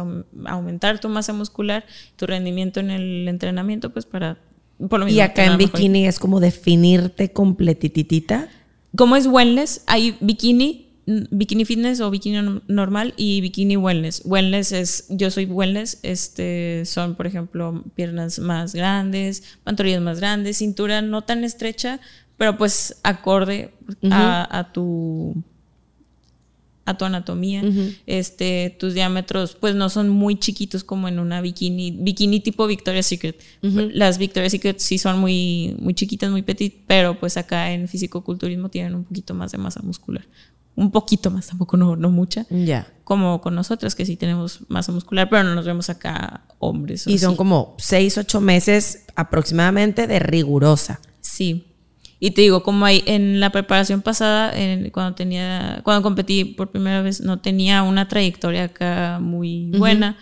aumentar 0.46 1.00
tu 1.00 1.08
masa 1.08 1.32
muscular, 1.32 1.84
tu 2.16 2.26
rendimiento 2.26 2.80
en 2.80 2.90
el 2.90 3.28
entrenamiento, 3.28 3.90
pues 3.92 4.06
para... 4.06 4.38
Por 4.88 5.10
y 5.10 5.20
acá 5.20 5.44
en 5.44 5.58
bikini 5.58 6.06
es 6.06 6.20
como 6.20 6.38
definirte 6.38 7.32
completitita. 7.32 8.48
Como 8.96 9.16
es 9.16 9.26
wellness, 9.26 9.82
hay 9.86 10.16
bikini, 10.20 10.88
bikini 11.04 11.64
fitness 11.64 12.00
o 12.00 12.10
bikini 12.10 12.60
normal 12.68 13.12
y 13.16 13.40
bikini 13.40 13.76
wellness. 13.76 14.22
Wellness 14.24 14.70
es, 14.70 15.06
yo 15.08 15.32
soy 15.32 15.46
wellness, 15.46 15.98
este, 16.04 16.84
son 16.84 17.16
por 17.16 17.26
ejemplo 17.26 17.82
piernas 17.96 18.38
más 18.38 18.72
grandes, 18.72 19.42
pantorrillas 19.64 20.00
más 20.00 20.20
grandes, 20.20 20.58
cintura 20.58 21.02
no 21.02 21.22
tan 21.22 21.42
estrecha, 21.42 21.98
pero 22.36 22.56
pues 22.56 23.00
acorde 23.02 23.72
a 24.10 24.70
tu 24.72 25.42
a 26.88 26.96
tu 26.96 27.04
anatomía. 27.04 27.62
este, 28.06 28.76
tus 28.78 28.94
diámetros, 28.94 29.54
pues 29.54 29.74
no 29.74 29.88
son 29.90 30.08
muy 30.08 30.38
chiquitos 30.38 30.84
como 30.84 31.08
en 31.08 31.18
una 31.18 31.40
bikini, 31.40 31.90
bikini 31.90 32.40
tipo 32.40 32.66
Victoria's 32.66 33.06
Secret. 33.06 33.40
Las 33.62 34.18
Victoria's 34.18 34.52
Secret 34.52 34.78
sí 34.78 34.98
son 34.98 35.18
muy, 35.18 35.76
muy 35.78 35.94
chiquitas, 35.94 36.30
muy 36.30 36.42
petit, 36.42 36.74
pero 36.86 37.18
pues 37.18 37.36
acá 37.36 37.72
en 37.72 37.88
fisicoculturismo 37.88 38.68
tienen 38.70 38.94
un 38.94 39.04
poquito 39.04 39.34
más 39.34 39.52
de 39.52 39.58
masa 39.58 39.80
muscular. 39.82 40.24
un 40.76 40.92
poquito 40.92 41.30
más, 41.30 41.48
tampoco 41.48 41.76
no, 41.76 41.96
no 41.96 42.08
mucha. 42.10 42.46
Ya. 42.50 42.86
Como 43.02 43.40
con 43.40 43.54
nosotras, 43.54 43.94
que 43.94 44.06
sí 44.06 44.16
tenemos 44.16 44.60
masa 44.68 44.92
muscular, 44.92 45.28
pero 45.28 45.42
no 45.42 45.54
nos 45.54 45.66
vemos 45.66 45.90
acá 45.90 46.44
hombres. 46.60 47.06
Y 47.06 47.18
son 47.18 47.30
así. 47.30 47.36
como 47.36 47.74
seis, 47.78 48.16
ocho 48.16 48.40
meses 48.40 49.04
aproximadamente 49.16 50.06
de 50.06 50.20
rigurosa. 50.20 51.00
Sí. 51.20 51.64
Y 52.20 52.32
te 52.32 52.40
digo, 52.42 52.62
como 52.62 52.84
hay 52.84 53.02
en 53.06 53.38
la 53.40 53.50
preparación 53.50 54.02
pasada, 54.02 54.52
en- 54.58 54.90
cuando 54.90 55.14
tenía, 55.14 55.80
cuando 55.84 56.02
competí 56.02 56.44
por 56.44 56.70
primera 56.70 57.00
vez, 57.02 57.20
no 57.20 57.38
tenía 57.40 57.82
una 57.82 58.08
trayectoria 58.08 58.64
acá 58.64 59.18
muy 59.20 59.70
buena. 59.78 60.16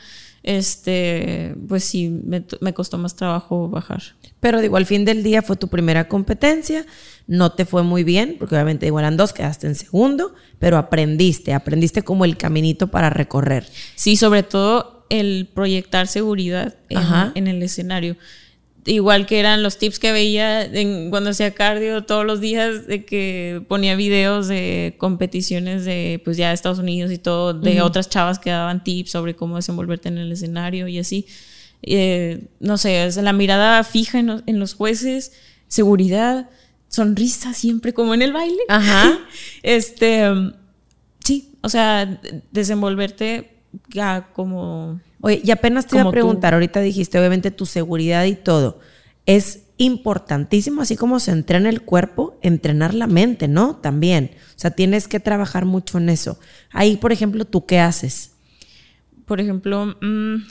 Este, 0.60 1.54
pues 1.68 1.84
sí, 1.84 2.08
me, 2.08 2.44
me 2.60 2.72
costó 2.72 2.98
más 2.98 3.16
trabajo 3.16 3.68
bajar. 3.68 4.02
Pero 4.40 4.60
digo, 4.60 4.76
al 4.76 4.86
fin 4.86 5.04
del 5.04 5.22
día 5.22 5.42
fue 5.42 5.56
tu 5.56 5.68
primera 5.68 6.08
competencia, 6.08 6.86
no 7.26 7.52
te 7.52 7.64
fue 7.64 7.82
muy 7.82 8.04
bien, 8.04 8.36
porque 8.38 8.54
obviamente 8.54 8.86
igual 8.86 9.04
eran 9.04 9.16
dos, 9.16 9.32
quedaste 9.32 9.66
en 9.66 9.74
segundo, 9.74 10.34
pero 10.58 10.76
aprendiste, 10.78 11.52
aprendiste 11.52 12.02
como 12.02 12.24
el 12.24 12.36
caminito 12.36 12.86
para 12.88 13.10
recorrer. 13.10 13.66
Sí, 13.96 14.16
sobre 14.16 14.42
todo 14.44 15.04
el 15.10 15.48
proyectar 15.52 16.06
seguridad 16.06 16.76
en, 16.88 16.98
en 17.34 17.46
el 17.48 17.62
escenario. 17.62 18.16
Igual 18.86 19.26
que 19.26 19.40
eran 19.40 19.62
los 19.64 19.78
tips 19.78 19.98
que 19.98 20.12
veía 20.12 20.64
en- 20.64 21.10
cuando 21.10 21.30
hacía 21.30 21.50
cardio 21.52 22.04
todos 22.04 22.24
los 22.24 22.40
días, 22.40 22.86
de 22.86 23.04
que 23.04 23.60
ponía 23.68 23.96
videos 23.96 24.46
de 24.48 24.94
competiciones 24.98 25.84
de, 25.84 26.20
pues 26.24 26.36
ya 26.36 26.48
de 26.48 26.54
Estados 26.54 26.78
Unidos 26.78 27.10
y 27.10 27.18
todo, 27.18 27.52
de 27.52 27.82
otras 27.82 28.08
chavas 28.08 28.38
que 28.38 28.50
daban 28.50 28.84
tips 28.84 29.10
sobre 29.10 29.34
cómo 29.34 29.56
desenvolverte 29.56 30.08
en 30.08 30.18
el 30.18 30.30
escenario 30.30 30.86
y 30.88 30.98
así. 30.98 31.26
Eh, 31.82 32.46
no 32.60 32.78
sé, 32.78 33.04
es 33.06 33.16
la 33.16 33.32
mirada 33.32 33.82
fija 33.84 34.18
en 34.20 34.26
los, 34.28 34.42
en 34.46 34.58
los 34.60 34.74
jueces, 34.74 35.32
seguridad, 35.68 36.48
sonrisa 36.88 37.52
siempre 37.54 37.92
como 37.92 38.14
en 38.14 38.22
el 38.22 38.32
baile. 38.32 38.62
Ajá. 38.68 39.18
Este, 39.62 40.24
sí, 41.24 41.50
o 41.60 41.68
sea, 41.68 42.06
de- 42.06 42.42
desenvolverte 42.52 43.50
ya 43.88 44.28
como... 44.32 45.00
Oye, 45.26 45.40
y 45.42 45.50
apenas 45.50 45.88
te 45.88 45.96
iba 45.96 46.02
a 46.02 46.04
tú. 46.04 46.12
preguntar, 46.12 46.54
ahorita 46.54 46.80
dijiste 46.80 47.18
obviamente 47.18 47.50
tu 47.50 47.66
seguridad 47.66 48.24
y 48.26 48.36
todo. 48.36 48.78
Es 49.26 49.64
importantísimo, 49.76 50.82
así 50.82 50.94
como 50.94 51.18
se 51.18 51.32
entrena 51.32 51.68
el 51.68 51.82
cuerpo, 51.82 52.38
entrenar 52.42 52.94
la 52.94 53.08
mente, 53.08 53.48
¿no? 53.48 53.74
También. 53.74 54.30
O 54.50 54.58
sea, 54.60 54.70
tienes 54.70 55.08
que 55.08 55.18
trabajar 55.18 55.64
mucho 55.64 55.98
en 55.98 56.10
eso. 56.10 56.38
Ahí, 56.70 56.96
por 56.96 57.10
ejemplo, 57.10 57.44
¿tú 57.44 57.66
qué 57.66 57.80
haces? 57.80 58.36
Por 59.24 59.40
ejemplo, 59.40 59.96
mm, 60.00 60.46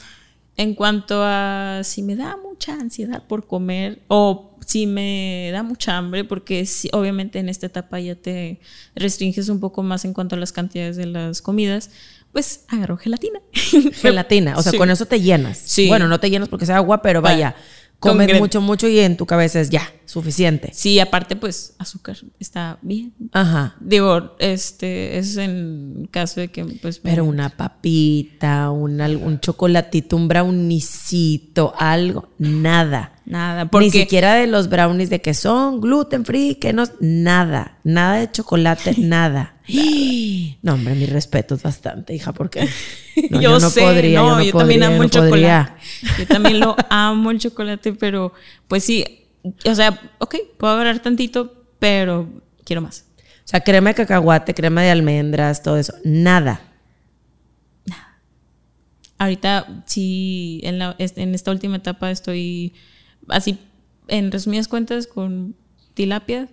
en 0.57 0.75
cuanto 0.75 1.21
a 1.23 1.79
si 1.85 2.03
me 2.03 2.17
da 2.17 2.35
mucha 2.35 2.73
ansiedad 2.73 3.23
por 3.25 3.47
comer 3.47 4.01
o 4.09 4.57
si 4.65 4.87
me 4.87 5.51
da 5.53 5.63
mucha 5.63 5.95
hambre, 5.95 6.25
porque 6.25 6.65
sí, 6.65 6.89
obviamente 6.91 7.39
en 7.39 7.47
esta 7.47 7.67
etapa 7.67 7.97
ya 8.01 8.15
te 8.15 8.59
restringes 8.93 9.47
un 9.47 9.61
poco 9.61 9.83
más 9.83 10.03
en 10.03 10.11
cuanto 10.11 10.35
a 10.35 10.39
las 10.39 10.51
cantidades 10.51 10.97
de 10.97 11.05
las 11.05 11.41
comidas, 11.41 11.91
pues 12.35 12.65
agarro 12.67 12.97
gelatina. 12.97 13.39
Gelatina. 13.93 14.57
O 14.57 14.61
sea, 14.61 14.73
Sí. 14.73 14.77
con 14.77 14.89
eso 14.89 15.05
te 15.05 15.21
llenas. 15.21 15.57
Sí. 15.57 15.87
Bueno, 15.87 16.09
no 16.09 16.19
te 16.19 16.29
llenas 16.29 16.49
porque 16.49 16.65
sea 16.65 16.75
agua, 16.75 17.01
pero 17.01 17.21
Va. 17.21 17.31
vaya, 17.31 17.55
comes 17.97 18.37
mucho, 18.37 18.59
mucho 18.59 18.89
y 18.89 18.99
en 18.99 19.15
tu 19.15 19.25
cabeza 19.25 19.61
es 19.61 19.69
ya, 19.69 19.89
suficiente. 20.03 20.69
Sí, 20.73 20.99
aparte 20.99 21.37
pues 21.37 21.75
azúcar 21.79 22.17
está 22.37 22.77
bien. 22.81 23.13
Ajá. 23.31 23.77
Digo, 23.79 24.35
este 24.39 25.17
es 25.17 25.37
en 25.37 26.09
caso 26.11 26.41
de 26.41 26.49
que 26.49 26.65
pues 26.65 27.01
me- 27.05 27.09
Pero 27.11 27.23
una 27.23 27.47
papita, 27.51 28.69
un, 28.69 28.99
un 28.99 29.39
chocolatito, 29.39 30.17
un 30.17 30.27
brownicito, 30.27 31.73
algo, 31.77 32.27
nada. 32.37 33.13
Nada, 33.25 33.65
porque 33.69 33.85
Ni 33.85 33.91
siquiera 33.91 34.35
de 34.35 34.47
los 34.47 34.69
brownies 34.69 35.09
de 35.09 35.21
que 35.21 35.33
son 35.33 35.81
gluten 35.81 36.25
free, 36.25 36.55
que 36.55 36.73
no, 36.73 36.83
nada, 36.99 37.79
nada 37.83 38.17
de 38.17 38.31
chocolate, 38.31 38.95
nada. 38.97 39.55
No, 40.61 40.73
hombre, 40.73 40.95
mi 40.95 41.05
respeto 41.05 41.55
es 41.55 41.61
bastante, 41.61 42.15
hija, 42.15 42.33
porque 42.33 42.67
no, 43.29 43.39
yo, 43.39 43.59
no 43.59 43.69
sé, 43.69 43.81
podría, 43.81 44.19
no, 44.19 44.41
yo 44.41 44.51
yo, 44.51 44.57
también 44.57 44.83
amo 44.83 44.97
yo 44.97 45.03
el 45.03 45.09
chocolate. 45.11 45.73
Yo 46.17 46.27
también 46.27 46.59
lo 46.59 46.75
amo 46.89 47.29
el 47.31 47.39
chocolate, 47.39 47.93
pero 47.93 48.33
pues 48.67 48.83
sí, 48.83 49.05
o 49.65 49.75
sea, 49.75 49.99
ok, 50.19 50.35
puedo 50.57 50.73
agarrar 50.73 50.99
tantito, 50.99 51.53
pero 51.77 52.27
quiero 52.63 52.81
más. 52.81 53.05
O 53.45 53.47
sea, 53.47 53.61
crema 53.61 53.91
de 53.91 53.95
cacahuate, 53.95 54.55
crema 54.55 54.81
de 54.81 54.89
almendras, 54.89 55.61
todo 55.61 55.77
eso, 55.77 55.93
nada. 56.03 56.61
Ahorita 59.17 59.83
sí, 59.85 60.59
en, 60.63 60.79
la, 60.79 60.95
en 60.97 61.35
esta 61.35 61.51
última 61.51 61.77
etapa 61.77 62.11
estoy 62.11 62.73
así, 63.27 63.59
en 64.07 64.31
resumidas 64.31 64.67
cuentas, 64.67 65.07
con 65.07 65.55
tilapia, 65.93 66.49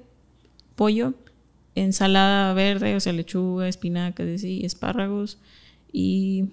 pollo, 0.75 1.15
ensalada 1.75 2.53
verde, 2.55 2.97
o 2.97 3.01
sea, 3.01 3.13
lechuga, 3.13 3.69
espinacas, 3.69 4.45
y 4.45 4.65
espárragos 4.65 5.39
y... 5.93 6.47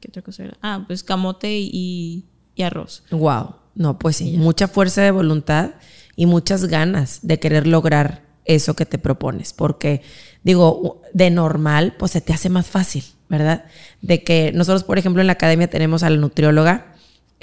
¿Qué 0.00 0.08
otra 0.08 0.20
cosa 0.22 0.44
era? 0.44 0.58
Ah, 0.60 0.84
pues 0.86 1.02
camote 1.02 1.58
y, 1.58 2.24
y 2.54 2.62
arroz. 2.62 3.04
Wow. 3.10 3.54
No, 3.74 3.98
pues 3.98 4.16
sí, 4.16 4.36
mucha 4.36 4.68
fuerza 4.68 5.00
de 5.00 5.10
voluntad 5.10 5.72
y 6.14 6.26
muchas 6.26 6.66
ganas 6.66 7.20
de 7.22 7.40
querer 7.40 7.66
lograr 7.66 8.22
eso 8.44 8.74
que 8.76 8.86
te 8.86 8.98
propones, 8.98 9.52
porque 9.52 10.02
digo, 10.42 11.02
de 11.12 11.30
normal, 11.30 11.94
pues 11.98 12.12
se 12.12 12.20
te 12.20 12.32
hace 12.32 12.50
más 12.50 12.66
fácil, 12.66 13.02
¿verdad? 13.28 13.64
De 14.02 14.22
que 14.22 14.52
nosotros, 14.52 14.84
por 14.84 14.98
ejemplo, 14.98 15.22
en 15.22 15.26
la 15.26 15.32
academia 15.32 15.68
tenemos 15.68 16.02
a 16.02 16.10
la 16.10 16.18
nutrióloga, 16.18 16.93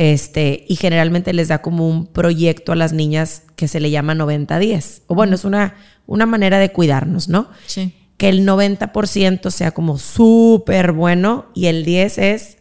este, 0.03 0.65
y 0.67 0.77
generalmente 0.77 1.31
les 1.31 1.49
da 1.49 1.61
como 1.61 1.87
un 1.87 2.07
proyecto 2.07 2.71
a 2.71 2.75
las 2.75 2.91
niñas 2.91 3.43
que 3.55 3.67
se 3.67 3.79
le 3.79 3.91
llama 3.91 4.15
90-10. 4.15 5.03
O 5.05 5.13
bueno, 5.13 5.35
es 5.35 5.45
una, 5.45 5.75
una 6.07 6.25
manera 6.25 6.57
de 6.57 6.71
cuidarnos, 6.71 7.29
¿no? 7.29 7.49
Sí. 7.67 7.93
que 8.17 8.29
el 8.29 8.43
90% 8.47 9.51
sea 9.51 9.71
como 9.71 9.97
súper 9.99 10.91
bueno 10.91 11.45
y 11.53 11.67
el 11.67 11.85
10 11.85 12.17
es 12.17 12.57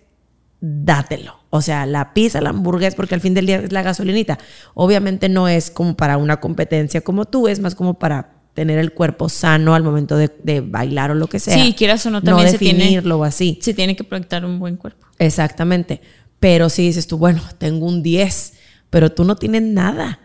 dátelo. 0.61 1.35
O 1.51 1.63
sea, 1.63 1.87
la 1.87 2.13
pizza, 2.15 2.41
la 2.41 2.51
hamburguesa, 2.51 2.95
porque 2.97 3.15
al 3.15 3.21
fin 3.21 3.35
del 3.35 3.47
día 3.47 3.57
es 3.57 3.73
la 3.73 3.83
gasolinita. 3.83 4.39
Obviamente 4.75 5.29
no 5.29 5.49
es 5.49 5.71
como 5.71 5.97
para 5.97 6.17
una 6.19 6.41
competencia 6.41 7.01
como 7.01 7.25
tú, 7.25 7.49
es 7.49 7.59
más 7.61 7.75
como 7.75 7.99
para 7.99 8.35
tener 8.55 8.79
el 8.79 8.93
cuerpo 8.93 9.29
sano 9.29 9.75
al 9.75 9.83
momento 9.83 10.17
de, 10.17 10.31
de 10.43 10.61
bailar 10.61 11.11
o 11.11 11.15
lo 11.15 11.27
que 11.29 11.39
sea. 11.41 11.55
Sí, 11.55 11.75
quieras 11.77 12.05
o 12.07 12.11
no, 12.11 12.21
también 12.23 12.47
no 12.47 12.53
se 12.53 12.59
tiene- 12.59 12.99
o 13.13 13.25
así. 13.25 13.59
Se 13.63 13.73
tiene 13.75 13.97
que 13.97 14.05
proyectar 14.05 14.45
un 14.45 14.59
buen 14.59 14.77
cuerpo. 14.77 15.07
Exactamente. 15.19 16.01
Pero 16.41 16.69
si 16.71 16.83
dices 16.83 17.07
tú, 17.07 17.19
bueno, 17.19 17.43
tengo 17.59 17.87
un 17.87 18.03
10, 18.03 18.55
pero 18.89 19.13
tú 19.13 19.25
no 19.25 19.37
tienes 19.37 19.63
nada. 19.63 20.19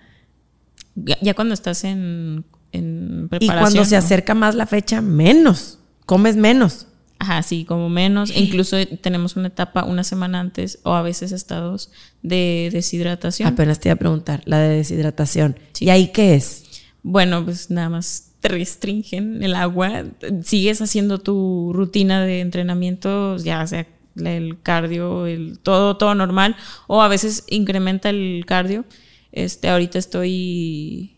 Ya, 0.95 1.17
ya 1.21 1.33
cuando 1.33 1.53
estás 1.53 1.83
en, 1.83 2.45
en 2.71 3.25
Y 3.25 3.27
preparación. 3.27 3.59
cuando 3.61 3.85
se 3.85 3.97
acerca 3.97 4.33
más 4.33 4.55
la 4.55 4.65
fecha, 4.65 5.01
menos. 5.01 5.79
Comes 6.05 6.37
menos. 6.37 6.87
Ajá, 7.19 7.43
sí, 7.43 7.65
como 7.65 7.89
menos. 7.89 8.29
E 8.31 8.39
incluso 8.39 8.77
tenemos 9.01 9.35
una 9.35 9.47
etapa 9.47 9.83
una 9.83 10.03
semana 10.03 10.39
antes 10.39 10.79
o 10.83 10.93
a 10.93 11.01
veces 11.01 11.33
hasta 11.33 11.57
dos 11.57 11.91
de 12.21 12.69
deshidratación. 12.71 13.47
Apenas 13.47 13.79
te 13.79 13.89
iba 13.89 13.93
a 13.93 13.97
preguntar, 13.97 14.41
la 14.45 14.59
de 14.59 14.77
deshidratación. 14.77 15.57
Sí. 15.73 15.85
¿Y 15.85 15.89
ahí 15.89 16.07
qué 16.09 16.35
es? 16.35 16.63
Bueno, 17.03 17.43
pues 17.43 17.69
nada 17.69 17.89
más 17.89 18.31
te 18.41 18.49
restringen 18.49 19.41
el 19.43 19.55
agua. 19.55 20.05
Sigues 20.43 20.81
haciendo 20.81 21.19
tu 21.19 21.71
rutina 21.73 22.23
de 22.23 22.41
entrenamiento, 22.41 23.37
ya 23.37 23.65
sea 23.65 23.87
el 24.23 24.61
cardio, 24.61 25.25
el 25.25 25.59
todo, 25.59 25.97
todo 25.97 26.15
normal. 26.15 26.55
O 26.87 27.01
a 27.01 27.07
veces 27.07 27.43
incrementa 27.49 28.09
el 28.09 28.43
cardio. 28.47 28.85
Este, 29.31 29.69
ahorita 29.69 29.99
estoy. 29.99 31.11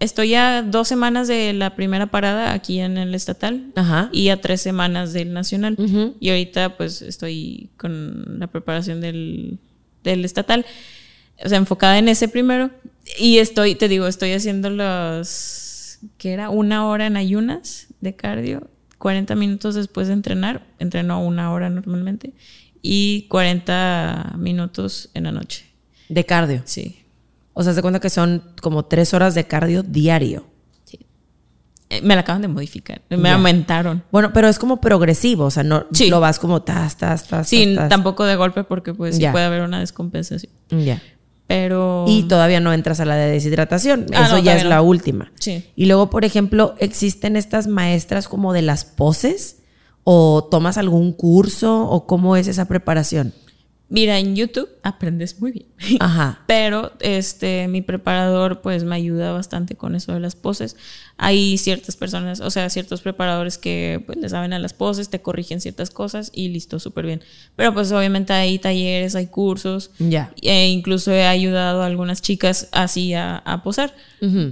Estoy 0.00 0.34
a 0.34 0.62
dos 0.62 0.88
semanas 0.88 1.28
de 1.28 1.52
la 1.54 1.76
primera 1.76 2.08
parada 2.08 2.52
aquí 2.52 2.80
en 2.80 2.98
el 2.98 3.14
estatal 3.14 3.72
Ajá. 3.74 4.10
y 4.12 4.28
a 4.28 4.40
tres 4.40 4.60
semanas 4.60 5.12
del 5.12 5.32
nacional. 5.32 5.76
Y 6.20 6.28
ahorita 6.28 6.76
pues 6.76 7.00
estoy 7.00 7.70
con 7.78 8.38
la 8.38 8.48
preparación 8.48 9.00
del, 9.00 9.60
del 10.02 10.24
estatal, 10.24 10.66
o 11.42 11.48
sea, 11.48 11.56
enfocada 11.56 11.98
en 11.98 12.08
ese 12.08 12.28
primero. 12.28 12.70
Y 13.18 13.38
estoy, 13.38 13.76
te 13.76 13.88
digo, 13.88 14.06
estoy 14.06 14.32
haciendo 14.32 14.68
los, 14.68 15.98
que 16.18 16.32
era 16.32 16.50
una 16.50 16.86
hora 16.86 17.06
en 17.06 17.16
ayunas 17.16 17.88
de 18.00 18.14
cardio, 18.14 18.68
40 19.04 19.34
minutos 19.34 19.74
después 19.74 20.06
de 20.08 20.14
entrenar, 20.14 20.66
entreno 20.78 21.22
una 21.22 21.52
hora 21.52 21.68
normalmente, 21.68 22.32
y 22.80 23.26
40 23.28 24.32
minutos 24.38 25.10
en 25.12 25.24
la 25.24 25.30
noche. 25.30 25.66
De 26.08 26.24
cardio. 26.24 26.62
Sí. 26.64 27.02
O 27.52 27.62
sea, 27.62 27.74
se 27.74 27.82
cuenta 27.82 28.00
que 28.00 28.08
son 28.08 28.42
como 28.62 28.86
tres 28.86 29.12
horas 29.12 29.34
de 29.34 29.44
cardio 29.46 29.82
diario. 29.82 30.46
Eh, 31.90 32.00
Me 32.00 32.14
la 32.14 32.22
acaban 32.22 32.40
de 32.40 32.48
modificar, 32.48 33.02
me 33.10 33.28
aumentaron. 33.30 34.02
Bueno, 34.10 34.32
pero 34.32 34.48
es 34.48 34.58
como 34.58 34.80
progresivo, 34.80 35.44
o 35.44 35.50
sea, 35.50 35.62
no 35.64 35.84
Sí. 35.92 36.08
lo 36.08 36.18
vas 36.18 36.38
como 36.38 36.62
tas, 36.62 36.96
tas, 36.96 37.28
tas. 37.28 37.46
Sí, 37.46 37.66
tas, 37.66 37.74
tas. 37.76 37.88
tampoco 37.90 38.24
de 38.24 38.36
golpe 38.36 38.64
porque 38.64 38.94
pues 38.94 39.16
sí 39.16 39.26
puede 39.30 39.44
haber 39.44 39.60
una 39.60 39.80
descompensación. 39.80 40.50
Ya. 40.70 41.02
Pero... 41.54 42.04
Y 42.08 42.24
todavía 42.24 42.60
no 42.60 42.72
entras 42.72 43.00
a 43.00 43.04
la 43.04 43.16
de 43.16 43.30
deshidratación. 43.30 44.06
Ah, 44.14 44.26
Eso 44.26 44.36
no, 44.36 44.42
ya 44.42 44.56
es 44.56 44.64
la 44.64 44.82
última. 44.82 45.32
Sí. 45.38 45.64
Y 45.76 45.86
luego, 45.86 46.10
por 46.10 46.24
ejemplo, 46.24 46.74
¿existen 46.78 47.36
estas 47.36 47.66
maestras 47.66 48.28
como 48.28 48.52
de 48.52 48.62
las 48.62 48.84
poses? 48.84 49.58
¿O 50.02 50.48
tomas 50.50 50.76
algún 50.76 51.12
curso? 51.12 51.88
¿O 51.88 52.06
cómo 52.06 52.36
es 52.36 52.48
esa 52.48 52.66
preparación? 52.66 53.32
Mira, 53.90 54.18
en 54.18 54.34
YouTube 54.34 54.68
aprendes 54.82 55.40
muy 55.40 55.52
bien. 55.52 55.66
Ajá. 56.00 56.42
Pero 56.46 56.92
este, 57.00 57.68
mi 57.68 57.82
preparador 57.82 58.62
pues 58.62 58.82
me 58.82 58.96
ayuda 58.96 59.32
bastante 59.32 59.76
con 59.76 59.94
eso 59.94 60.12
de 60.12 60.20
las 60.20 60.36
poses. 60.36 60.76
Hay 61.16 61.58
ciertas 61.58 61.96
personas, 61.96 62.40
o 62.40 62.50
sea, 62.50 62.70
ciertos 62.70 63.02
preparadores 63.02 63.58
que 63.58 64.02
pues 64.04 64.18
le 64.18 64.28
saben 64.28 64.52
a 64.52 64.58
las 64.58 64.72
poses, 64.72 65.10
te 65.10 65.20
corrigen 65.20 65.60
ciertas 65.60 65.90
cosas 65.90 66.30
y 66.34 66.48
listo, 66.48 66.80
súper 66.80 67.04
bien. 67.04 67.22
Pero 67.56 67.74
pues 67.74 67.92
obviamente 67.92 68.32
hay 68.32 68.58
talleres, 68.58 69.14
hay 69.14 69.26
cursos. 69.26 69.90
Ya. 69.98 70.32
E 70.40 70.68
incluso 70.68 71.12
he 71.12 71.26
ayudado 71.26 71.82
a 71.82 71.86
algunas 71.86 72.22
chicas 72.22 72.68
así 72.72 73.14
a, 73.14 73.36
a 73.36 73.62
posar. 73.62 73.94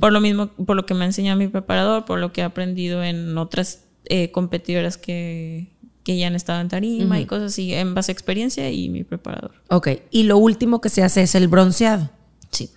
Por 0.01 0.13
lo 0.13 0.21
mismo, 0.21 0.49
por 0.49 0.77
lo 0.77 0.85
que 0.85 0.93
me 0.93 1.05
ha 1.05 1.07
enseñado 1.07 1.39
mi 1.39 1.49
preparador, 1.49 2.05
por 2.05 2.19
lo 2.19 2.31
que 2.31 2.43
he 2.43 2.45
aprendido 2.45 3.03
en 3.03 3.39
otras 3.39 3.87
eh, 4.05 4.31
competidoras 4.31 4.99
que, 4.99 5.72
que 6.05 6.17
ya 6.19 6.27
han 6.27 6.35
estado 6.35 6.61
en 6.61 6.69
tarima 6.69 7.21
y 7.21 7.27
cosas 7.27 7.53
así, 7.53 7.73
en 7.73 7.95
base 7.95 8.11
a 8.11 8.15
experiencia 8.15 8.71
y 8.71 8.89
mi 8.89 9.05
preparador. 9.05 9.53
Ok. 9.69 9.89
Y 10.11 10.25
lo 10.25 10.37
último 10.39 10.81
que 10.81 10.89
se 10.89 11.03
hace 11.03 11.23
es 11.23 11.35
el 11.35 11.49
bronceado. 11.49 12.11
Sí. 12.51 12.71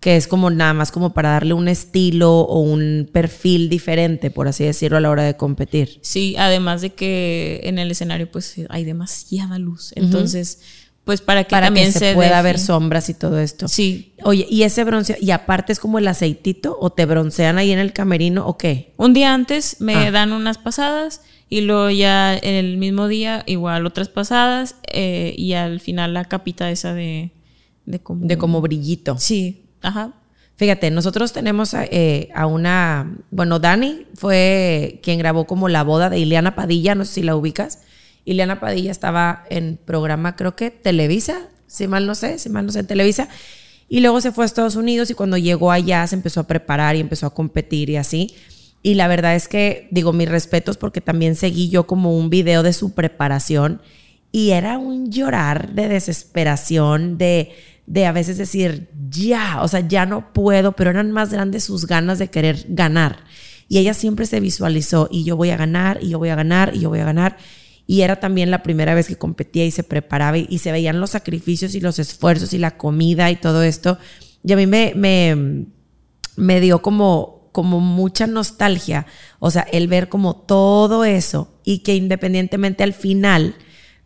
que 0.00 0.16
es 0.16 0.26
como 0.26 0.50
nada 0.50 0.72
más 0.72 0.90
como 0.90 1.12
para 1.12 1.30
darle 1.30 1.52
un 1.52 1.68
estilo 1.68 2.40
o 2.40 2.60
un 2.60 3.08
perfil 3.12 3.68
diferente, 3.68 4.30
por 4.30 4.48
así 4.48 4.64
decirlo, 4.64 4.96
a 4.96 5.00
la 5.00 5.10
hora 5.10 5.24
de 5.24 5.36
competir. 5.36 5.98
Sí, 6.00 6.34
además 6.38 6.80
de 6.80 6.90
que 6.94 7.60
en 7.64 7.78
el 7.78 7.90
escenario 7.90 8.30
pues 8.30 8.56
hay 8.70 8.84
demasiada 8.84 9.58
luz. 9.58 9.92
Entonces, 9.96 10.62
pues 11.04 11.20
para 11.20 11.44
que 11.44 11.50
Para 11.50 11.66
también 11.66 11.92
que 11.92 11.98
se, 11.98 12.14
pueda 12.14 12.40
defi- 12.40 12.44
ver 12.44 12.58
sombras 12.58 13.08
y 13.08 13.14
todo 13.14 13.38
esto. 13.40 13.66
Sí. 13.68 14.12
Oye, 14.22 14.46
¿y 14.48 14.62
ese 14.62 14.84
bronceado? 14.84 15.20
¿Y 15.22 15.30
aparte 15.32 15.72
es 15.72 15.80
como 15.80 15.98
el 15.98 16.06
aceitito 16.06 16.76
o 16.80 16.90
te 16.90 17.04
broncean 17.06 17.58
ahí 17.58 17.72
en 17.72 17.78
el 17.78 17.92
camerino 17.92 18.46
o 18.46 18.56
qué? 18.58 18.92
Un 18.96 19.12
día 19.14 19.34
antes 19.34 19.80
me 19.80 19.94
Ah. 19.94 20.10
dan 20.10 20.32
unas 20.32 20.58
pasadas 20.58 21.22
y 21.48 21.62
luego 21.62 21.90
ya 21.90 22.36
el 22.36 22.76
mismo 22.76 23.08
día 23.08 23.42
igual 23.46 23.86
otras 23.86 24.08
pasadas 24.08 24.76
eh, 24.92 25.34
y 25.36 25.54
al 25.54 25.80
final 25.80 26.14
la 26.14 26.26
capita 26.26 26.70
esa 26.70 26.94
de, 26.94 27.32
de 27.86 27.98
como... 27.98 28.26
De 28.26 28.38
como 28.38 28.60
brillito. 28.60 29.18
Sí, 29.18 29.64
ajá. 29.82 30.12
Fíjate, 30.56 30.90
nosotros 30.90 31.32
tenemos 31.32 31.72
a, 31.72 31.86
eh, 31.86 32.28
a 32.34 32.44
una, 32.46 33.16
bueno, 33.30 33.58
Dani 33.58 34.06
fue 34.14 35.00
quien 35.02 35.18
grabó 35.18 35.46
como 35.46 35.68
la 35.70 35.82
boda 35.82 36.10
de 36.10 36.18
Ileana 36.18 36.54
Padilla, 36.54 36.94
no 36.94 37.06
sé 37.06 37.14
si 37.14 37.22
la 37.22 37.34
ubicas. 37.34 37.80
Ileana 38.24 38.60
Padilla 38.60 38.90
estaba 38.90 39.44
en 39.50 39.78
programa, 39.84 40.36
creo 40.36 40.56
que 40.56 40.70
Televisa, 40.70 41.48
si 41.66 41.88
mal 41.88 42.06
no 42.06 42.14
sé, 42.14 42.38
si 42.38 42.48
mal 42.48 42.66
no 42.66 42.72
sé, 42.72 42.84
Televisa. 42.84 43.28
Y 43.88 44.00
luego 44.00 44.20
se 44.20 44.32
fue 44.32 44.44
a 44.44 44.46
Estados 44.46 44.76
Unidos 44.76 45.10
y 45.10 45.14
cuando 45.14 45.36
llegó 45.36 45.72
allá 45.72 46.06
se 46.06 46.14
empezó 46.14 46.40
a 46.40 46.46
preparar 46.46 46.96
y 46.96 47.00
empezó 47.00 47.26
a 47.26 47.34
competir 47.34 47.90
y 47.90 47.96
así. 47.96 48.34
Y 48.82 48.94
la 48.94 49.08
verdad 49.08 49.34
es 49.34 49.48
que, 49.48 49.88
digo, 49.90 50.12
mis 50.12 50.28
respetos 50.28 50.76
porque 50.76 51.00
también 51.00 51.34
seguí 51.34 51.68
yo 51.68 51.86
como 51.86 52.16
un 52.16 52.30
video 52.30 52.62
de 52.62 52.72
su 52.72 52.94
preparación 52.94 53.80
y 54.32 54.50
era 54.50 54.78
un 54.78 55.10
llorar 55.10 55.74
de 55.74 55.88
desesperación, 55.88 57.18
de, 57.18 57.50
de 57.86 58.06
a 58.06 58.12
veces 58.12 58.38
decir, 58.38 58.88
ya, 59.10 59.60
o 59.62 59.68
sea, 59.68 59.80
ya 59.80 60.06
no 60.06 60.32
puedo, 60.32 60.72
pero 60.72 60.90
eran 60.90 61.10
más 61.10 61.32
grandes 61.32 61.64
sus 61.64 61.86
ganas 61.86 62.18
de 62.18 62.28
querer 62.28 62.64
ganar. 62.68 63.24
Y 63.68 63.78
ella 63.78 63.94
siempre 63.94 64.26
se 64.26 64.40
visualizó, 64.40 65.08
y 65.10 65.24
yo 65.24 65.36
voy 65.36 65.50
a 65.50 65.56
ganar, 65.56 65.98
y 66.00 66.10
yo 66.10 66.18
voy 66.18 66.28
a 66.28 66.36
ganar, 66.36 66.74
y 66.74 66.80
yo 66.80 66.88
voy 66.88 67.00
a 67.00 67.04
ganar. 67.04 67.36
Y 67.90 68.02
era 68.02 68.20
también 68.20 68.52
la 68.52 68.62
primera 68.62 68.94
vez 68.94 69.08
que 69.08 69.16
competía 69.16 69.66
y 69.66 69.72
se 69.72 69.82
preparaba 69.82 70.38
y, 70.38 70.58
se 70.58 70.70
veían 70.70 71.00
los 71.00 71.10
sacrificios 71.10 71.74
y 71.74 71.80
los 71.80 71.98
esfuerzos 71.98 72.52
y 72.52 72.58
la 72.58 72.76
comida 72.76 73.32
y 73.32 73.34
todo 73.34 73.64
esto. 73.64 73.98
Y 74.44 74.52
a 74.52 74.56
mí 74.56 74.64
me, 74.68 74.92
me, 74.94 75.66
me 76.36 76.60
dio 76.60 76.82
como, 76.82 77.48
como 77.50 77.80
mucha 77.80 78.28
nostalgia, 78.28 79.06
o 79.40 79.50
sea, 79.50 79.62
el 79.62 79.88
ver 79.88 80.08
como 80.08 80.36
todo 80.36 81.04
eso 81.04 81.58
y 81.64 81.80
que 81.80 81.96
independientemente 81.96 82.84
al 82.84 82.92
final, 82.92 83.56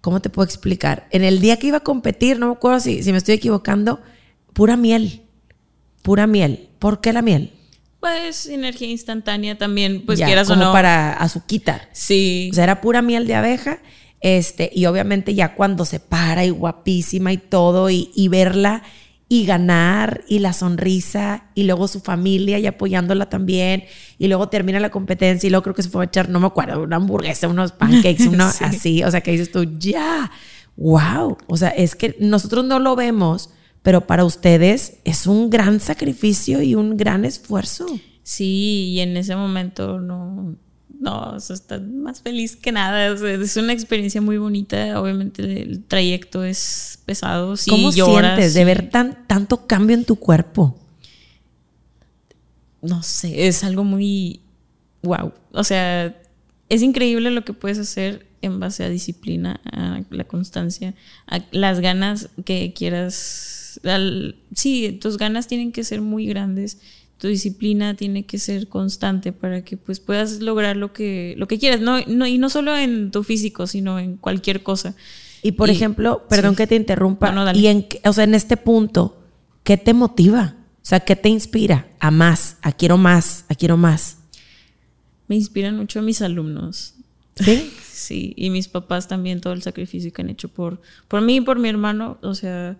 ¿cómo 0.01 0.23
te 0.23 0.31
puedo 0.31 0.47
explicar? 0.47 1.07
En 1.11 1.23
el 1.23 1.43
día 1.43 1.59
que 1.59 1.67
iba 1.67 1.77
a 1.77 1.85
competir, 1.85 2.39
no 2.39 2.47
me 2.47 2.53
acuerdo 2.55 2.81
si, 2.81 3.03
si 3.03 3.13
me 3.13 3.19
estoy 3.19 3.35
equivocando, 3.35 4.01
pura 4.55 4.79
miel, 4.79 5.25
pura 6.01 6.27
miel. 6.27 6.71
¿Por 6.79 7.03
qué 7.03 7.13
la 7.13 7.21
miel? 7.21 7.53
Pues 8.05 8.47
energía 8.49 8.89
instantánea 8.89 9.57
también, 9.57 10.05
pues 10.05 10.19
Ya, 10.19 10.27
quieras 10.27 10.51
o 10.51 10.53
como 10.55 10.67
no. 10.67 10.73
para 10.73 11.15
azuquitar. 11.15 11.89
Sí. 11.93 12.49
O 12.53 12.55
sea, 12.55 12.65
era 12.65 12.83
pura 12.83 13.01
miel 13.01 13.27
de 13.27 13.35
abeja. 13.35 13.79
Este, 14.21 14.71
y 14.75 14.85
obviamente 14.85 15.35
ya 15.35 15.55
cuando 15.55 15.87
se 15.87 16.01
para 16.01 16.45
y 16.45 16.51
guapísima 16.51 17.33
y 17.33 17.39
todo, 17.39 17.89
y, 17.89 18.11
y 18.15 18.29
verla 18.29 18.83
y 19.27 19.47
ganar, 19.47 20.23
y 20.29 20.41
la 20.41 20.53
sonrisa, 20.53 21.45
y 21.55 21.63
luego 21.65 21.89
su 21.89 22.01
familia 22.01 22.59
y 22.59 22.67
apoyándola 22.67 23.31
también, 23.31 23.85
y 24.19 24.29
luego 24.29 24.51
termina 24.51 24.79
la 24.81 24.91
competencia, 24.91 25.47
y 25.47 25.51
luego 25.51 25.63
creo 25.63 25.75
que 25.75 25.83
se 25.83 25.89
fue 25.89 26.05
a 26.05 26.07
echar, 26.07 26.29
no 26.29 26.41
me 26.41 26.47
acuerdo, 26.47 26.83
una 26.83 26.97
hamburguesa, 26.97 27.49
unos 27.49 27.73
pancakes, 28.13 28.27
uno 28.29 28.51
Sí. 28.53 28.65
así, 28.65 29.03
o 29.03 29.11
sea, 29.11 29.23
que 29.23 29.31
dices 29.33 29.51
tú, 29.51 29.65
ya, 29.79 30.31
wow, 30.77 31.39
o 31.47 31.57
sea, 31.57 31.71
es 31.71 31.95
que 31.97 32.17
nosotros 32.21 32.65
no 32.67 32.79
lo 32.79 32.97
vemos, 32.97 33.51
pero 33.85 34.07
para 34.07 34.25
ustedes 34.25 34.95
es 35.05 35.27
un 35.27 35.51
gran 35.51 35.79
sacrificio 35.79 36.63
y 36.63 36.75
un 36.75 36.97
gran 36.97 37.27
esfuerzo. 37.27 37.87
Sí, 38.23 38.93
y 38.95 39.01
en 39.01 39.15
ese 39.19 39.37
momento 39.37 40.01
no, 40.01 40.57
no, 40.99 41.35
o 41.35 41.39
sea, 41.39 41.53
estás 41.53 41.83
más 41.83 42.23
feliz 42.23 42.57
que 42.57 42.73
nada. 42.73 43.13
o 43.13 43.17
sea, 43.19 43.35
es 43.35 43.57
una 43.59 43.75
experiencia 43.75 44.23
muy 44.23 44.39
bonita. 44.39 44.99
Obviamente 44.99 45.43
el 45.61 45.85
trayecto 45.85 46.43
es 46.45 46.99
pesado. 47.05 47.59
Sí, 47.59 47.71
¿Cómo 47.71 47.93
lloras, 47.93 48.37
sientes 48.37 48.55
de 48.55 48.61
sí. 48.61 48.65
ver 48.65 48.89
tan, 48.89 49.27
tanto 49.27 49.67
cambio 49.67 49.95
en 49.95 50.07
tu 50.07 50.17
cuerpo? 50.17 50.81
No 52.81 53.03
sé, 53.03 53.49
es 53.49 53.65
algo 53.65 53.85
muy 53.85 54.41
wow. 55.03 55.35
O 55.53 55.63
sea, 55.63 56.17
es 56.71 56.81
increíble 56.81 57.31
lo 57.31 57.45
que 57.45 57.53
puedes 57.53 57.79
hacer 57.79 58.27
en 58.41 58.61
base 58.61 58.83
a 58.83 58.89
disciplina, 58.89 59.61
a 59.71 60.01
la 60.09 60.25
constancia, 60.25 60.95
a 61.27 61.41
las 61.51 61.81
ganas 61.81 62.31
que 62.47 62.73
quieras. 62.73 63.54
Al- 63.85 64.37
sí, 64.55 64.99
tus 65.01 65.17
ganas 65.19 65.47
tienen 65.49 65.73
que 65.73 65.85
ser 65.85 66.01
muy 66.01 66.27
grandes. 66.27 66.79
Tu 67.19 67.29
disciplina 67.29 67.95
tiene 67.95 68.25
que 68.27 68.39
ser 68.39 68.69
constante 68.69 69.33
para 69.33 69.65
que 69.65 69.77
pues 69.77 70.01
puedas 70.01 70.41
lograr 70.41 70.77
lo 70.77 70.93
que, 70.93 71.35
lo 71.39 71.47
que 71.49 71.59
quieras. 71.59 71.81
No, 71.81 72.01
no, 72.07 72.27
y 72.27 72.39
no 72.39 72.51
solo 72.51 72.77
en 72.77 73.11
tu 73.11 73.23
físico, 73.23 73.67
sino 73.67 73.99
en 73.99 74.17
cualquier 74.17 74.63
cosa. 74.63 74.95
Y 75.43 75.53
por 75.53 75.69
Y- 75.69 75.73
ejemplo, 75.73 76.27
perdón 76.29 76.53
sí. 76.53 76.57
que 76.59 76.67
te 76.67 76.75
interrumpa, 76.77 77.29
No, 77.31 77.37
no, 77.37 77.45
dale. 77.45 77.59
y 77.59 77.67
en, 77.69 77.87
o 78.05 78.13
sea, 78.13 78.25
en 78.25 78.35
este 78.35 78.57
punto, 78.57 79.23
¿qué 79.63 79.77
te 79.77 79.95
motiva? 79.95 80.57
O 80.83 80.87
sea, 80.87 81.01
¿qué 81.01 81.17
te 81.17 81.29
inspira? 81.29 81.89
A 82.01 82.11
más, 82.11 82.57
a 82.63 82.73
quiero 82.73 82.99
más, 82.99 83.45
a 83.49 83.55
quiero 83.55 83.77
más. 83.77 84.19
Me 85.29 85.37
inspiran 85.37 85.77
mucho 85.77 86.03
mis 86.03 86.21
alumnos. 86.23 86.95
¿Sí? 87.37 87.71
Sí, 87.95 88.35
y 88.37 88.51
mis 88.51 88.67
papás 88.69 89.07
también, 89.09 89.41
todo 89.41 89.53
el 89.55 89.63
sacrificio 89.63 90.13
que 90.13 90.21
han 90.21 90.29
hecho 90.29 90.49
por, 90.49 90.83
por 91.09 91.23
mí 91.23 91.37
y 91.37 91.41
por 91.41 91.59
mi 91.61 91.69
hermano. 91.71 92.19
O 92.23 92.35
sea, 92.35 92.77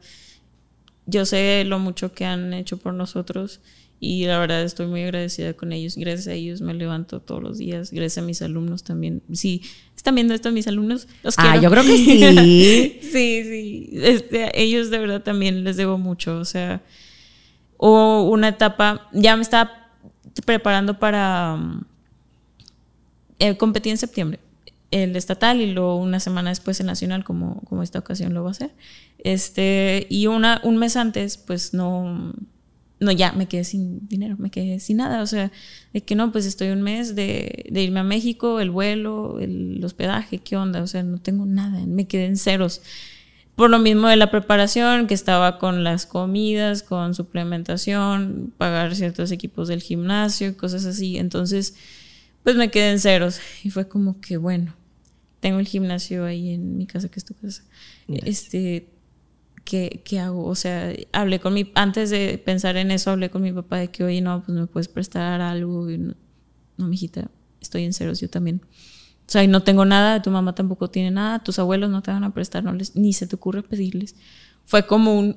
yo 1.07 1.27
sé 1.27 1.65
lo 1.67 1.79
mucho 1.79 2.13
que 2.13 2.25
han 2.25 2.53
hecho 2.55 2.77
por 2.79 2.95
nosotros 2.95 3.61
y 4.01 4.27
la 4.27 4.39
verdad 4.39 4.63
estoy 4.63 4.87
muy 4.87 5.03
agradecida 5.03 5.55
con 5.55 5.73
ellos. 5.73 5.97
Gracias 5.97 6.27
a 6.29 6.33
ellos 6.33 6.61
me 6.61 6.75
levanto 6.75 7.21
todos 7.21 7.43
los 7.43 7.59
días. 7.59 7.91
Gracias 7.91 8.19
a 8.23 8.27
mis 8.27 8.43
alumnos 8.43 8.85
también. 8.85 9.23
Sí, 9.33 9.63
están 9.97 10.15
viendo 10.15 10.35
esto 10.35 10.51
mis 10.51 10.67
alumnos. 10.69 11.09
Los 11.23 11.35
Ah, 11.39 11.53
quiero. 11.59 11.63
yo 11.63 11.71
creo 11.71 11.85
que 11.85 11.97
sí. 11.97 12.99
sí, 13.03 13.43
sí. 13.45 13.91
Este, 13.93 14.45
a 14.45 14.51
ellos 14.55 14.91
de 14.91 14.99
verdad 14.99 15.23
también 15.23 15.65
les 15.65 15.77
debo 15.77 15.97
mucho. 15.99 16.39
O 16.39 16.45
sea, 16.45 16.83
hubo 17.79 18.29
una 18.31 18.49
etapa, 18.49 19.09
ya 19.13 19.37
me 19.37 19.43
estaba 19.43 19.71
preparando 20.45 20.99
para... 20.99 21.55
um, 21.55 21.83
eh, 23.39 23.57
competí 23.57 23.91
en 23.91 23.99
septiembre 23.99 24.39
el 25.03 25.17
estatal 25.17 25.61
y 25.61 25.73
luego 25.73 25.97
una 25.97 26.21
semana 26.21 26.51
después 26.51 26.79
el 26.81 26.87
nacional 26.87 27.25
como, 27.25 27.61
como 27.63 27.83
esta 27.83 27.99
ocasión 27.99 28.33
lo 28.33 28.43
va 28.43 28.51
a 28.51 28.53
hacer 28.53 28.71
este 29.19 30.07
y 30.09 30.27
una 30.29 30.61
un 30.63 30.77
mes 30.77 30.97
antes 30.97 31.37
pues 31.37 31.75
no 31.75 32.33
no 33.01 33.11
ya 33.11 33.33
me 33.33 33.47
quedé 33.47 33.65
sin 33.65 34.07
dinero 34.09 34.37
me 34.39 34.51
quedé 34.51 34.79
sin 34.79 34.99
nada 34.99 35.23
o 35.23 35.27
sea 35.27 35.51
de 35.93 36.01
que 36.03 36.15
no 36.15 36.31
pues 36.31 36.47
estoy 36.47 36.69
un 36.69 36.83
mes 36.83 37.17
de, 37.17 37.67
de 37.71 37.83
irme 37.83 38.01
a 38.01 38.05
México 38.05 38.61
el 38.61 38.71
vuelo 38.71 39.41
el 39.41 39.85
hospedaje 39.85 40.39
qué 40.39 40.57
onda 40.57 40.83
o 40.83 40.87
sea 40.87 41.03
no 41.03 41.19
tengo 41.19 41.45
nada 41.45 41.85
me 41.87 42.07
quedé 42.07 42.27
en 42.27 42.37
ceros 42.37 42.81
por 43.57 43.71
lo 43.71 43.79
mismo 43.79 44.09
de 44.09 44.17
la 44.17 44.33
preparación, 44.33 45.07
que 45.07 45.15
estaba 45.15 45.59
con 45.59 45.85
las 45.85 46.07
comidas, 46.07 46.83
con 46.83 47.15
suplementación, 47.15 48.53
pagar 48.59 48.97
ciertos 48.97 49.31
equipos 49.31 49.69
del 49.69 49.81
gimnasio 49.81 50.49
y 50.49 50.55
cosas 50.55 50.85
así. 50.87 51.19
Entonces, 51.19 51.77
pues 52.43 52.57
me 52.57 52.73
quedé 52.73 52.91
en 52.91 52.99
ceros. 52.99 53.41
Y 53.63 53.71
fue 53.71 53.87
como 53.87 54.21
que, 54.21 54.39
bueno, 54.39 54.75
tengo 55.45 55.59
el 55.59 55.69
gimnasio 55.69 56.25
ahí 56.25 56.55
en 56.55 56.79
mi 56.79 56.87
casa, 56.87 57.11
que 57.11 57.19
es 57.19 57.25
tu 57.27 57.35
casa. 57.35 57.65
Este, 58.09 58.89
¿qué, 59.63 60.01
¿qué 60.03 60.19
hago? 60.19 60.47
O 60.47 60.55
sea, 60.55 60.91
hablé 61.13 61.39
con 61.39 61.53
mi, 61.53 61.71
antes 61.75 62.09
de 62.09 62.39
pensar 62.43 62.79
en 62.79 62.91
eso, 62.91 63.11
hablé 63.11 63.29
con 63.29 63.43
mi 63.43 63.53
papá 63.53 63.77
de 63.77 63.89
que, 63.91 64.05
oye, 64.05 64.23
no, 64.23 64.43
pues 64.43 64.57
me 64.57 64.67
puedes 64.67 64.89
prestar 64.89 65.43
algo. 65.43 65.91
Y 65.91 65.99
no, 65.99 66.15
no, 66.79 66.87
mijita, 66.87 67.31
estoy 67.61 67.85
en 67.85 67.93
ceros, 67.93 68.23
yo 68.23 68.31
también. 68.31 68.63
O 68.65 69.31
sea, 69.31 69.45
y 69.45 69.49
no 69.49 69.63
tengo 69.63 69.85
nada, 69.85 70.23
tu 70.23 70.31
mamá 70.31 70.55
tampoco 70.55 70.89
tiene 70.89 71.11
nada, 71.11 71.45
tus 71.45 71.59
abuelos 71.59 71.91
no 71.91 72.01
te 72.01 72.11
van 72.11 72.25
a 72.25 72.33
prestar, 72.33 72.65
no 72.65 72.73
les, 72.73 72.97
ni 72.97 73.13
se 73.13 73.27
te 73.27 73.37
ocurre 73.37 73.63
pedirles. 73.63 74.17
Fue 74.65 74.87
como 74.87 75.19
un... 75.19 75.37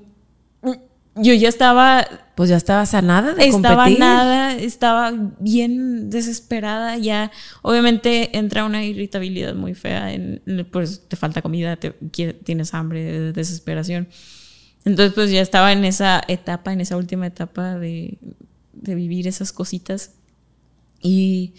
yo 1.22 1.34
ya 1.34 1.50
estaba 1.50 2.08
pues 2.38 2.52
ya 2.52 2.58
estaba 2.58 2.86
sanada 2.86 3.34
de 3.34 3.48
estaba 3.48 3.90
nada, 3.90 4.56
estaba 4.56 5.12
bien 5.40 6.12
desesperada 6.12 6.96
ya. 6.96 7.32
Obviamente 7.64 8.38
entra 8.38 8.64
una 8.64 8.86
irritabilidad 8.86 9.56
muy 9.56 9.74
fea, 9.74 10.14
en, 10.14 10.44
pues 10.72 11.08
te 11.08 11.16
falta 11.16 11.42
comida, 11.42 11.78
te, 11.78 11.94
tienes 12.44 12.76
hambre, 12.76 13.34
desesperación. 13.34 14.08
Entonces 14.86 15.14
pues 15.16 15.32
ya 15.32 15.42
estaba 15.42 15.72
en 15.72 15.84
esa 15.84 16.22
etapa, 16.28 16.72
en 16.72 16.82
esa 16.82 16.96
última 16.96 17.26
etapa 17.26 17.80
de, 17.80 18.20
de 18.74 18.94
vivir 18.94 19.28
esas 19.28 19.52
cositas. 19.52 20.12
Y 21.02 21.56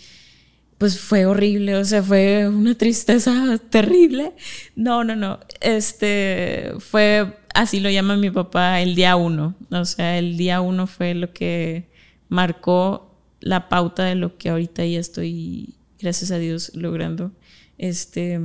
pues 0.79 1.01
fue 1.01 1.27
horrible, 1.27 1.75
o 1.75 1.85
sea, 1.85 2.05
fue 2.05 2.49
una 2.49 2.77
tristeza 2.77 3.59
terrible. 3.71 4.33
No, 4.77 5.03
no, 5.03 5.17
no. 5.17 5.41
Este 5.61 6.73
fue 6.79 7.38
así 7.55 7.81
lo 7.81 7.91
llama 7.91 8.17
mi 8.17 8.31
papá 8.31 8.81
el 8.81 8.95
día 8.95 9.17
uno. 9.17 9.55
O 9.71 9.85
sea, 9.85 10.19
el 10.19 10.37
día 10.37 10.61
uno 10.61 10.87
fue 10.87 11.15
lo 11.15 11.33
que 11.33 11.89
marcó 12.29 13.17
la 13.41 13.69
pauta 13.69 14.05
de 14.05 14.15
lo 14.15 14.37
que 14.37 14.49
ahorita 14.49 14.85
ya 14.85 15.01
estoy, 15.01 15.77
gracias 15.99 16.31
a 16.31 16.39
Dios, 16.39 16.73
logrando. 16.75 17.33
Este, 17.79 18.41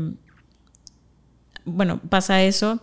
bueno, 1.65 2.01
pasa 2.09 2.43
eso. 2.43 2.81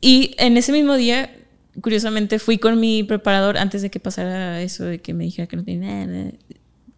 Y 0.00 0.34
en 0.38 0.56
ese 0.56 0.72
mismo 0.72 0.96
día, 0.96 1.34
curiosamente, 1.80 2.38
fui 2.38 2.58
con 2.58 2.78
mi 2.80 3.02
preparador 3.02 3.58
antes 3.58 3.82
de 3.82 3.90
que 3.90 4.00
pasara 4.00 4.60
eso, 4.62 4.84
de 4.84 5.00
que 5.00 5.14
me 5.14 5.24
dijera 5.24 5.46
que 5.46 5.56
no 5.56 5.64
tenía 5.64 6.06
nada 6.06 6.32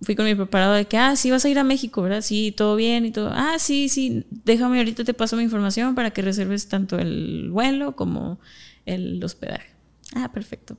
fui 0.02 0.16
con 0.16 0.24
mi 0.24 0.34
preparado 0.34 0.74
de 0.74 0.86
que, 0.86 0.96
ah, 0.96 1.16
sí, 1.16 1.30
vas 1.30 1.44
a 1.44 1.48
ir 1.48 1.58
a 1.58 1.64
México, 1.64 2.02
¿verdad? 2.02 2.22
Sí, 2.22 2.52
todo 2.56 2.76
bien 2.76 3.04
y 3.04 3.10
todo. 3.10 3.30
Ah, 3.32 3.56
sí, 3.58 3.88
sí, 3.88 4.24
déjame 4.44 4.78
ahorita 4.78 5.04
te 5.04 5.14
paso 5.14 5.36
mi 5.36 5.42
información 5.42 5.94
para 5.94 6.10
que 6.10 6.22
reserves 6.22 6.68
tanto 6.68 6.98
el 6.98 7.50
vuelo 7.50 7.96
como 7.96 8.40
el 8.86 9.22
hospedaje. 9.22 9.70
Ah, 10.14 10.32
perfecto. 10.32 10.76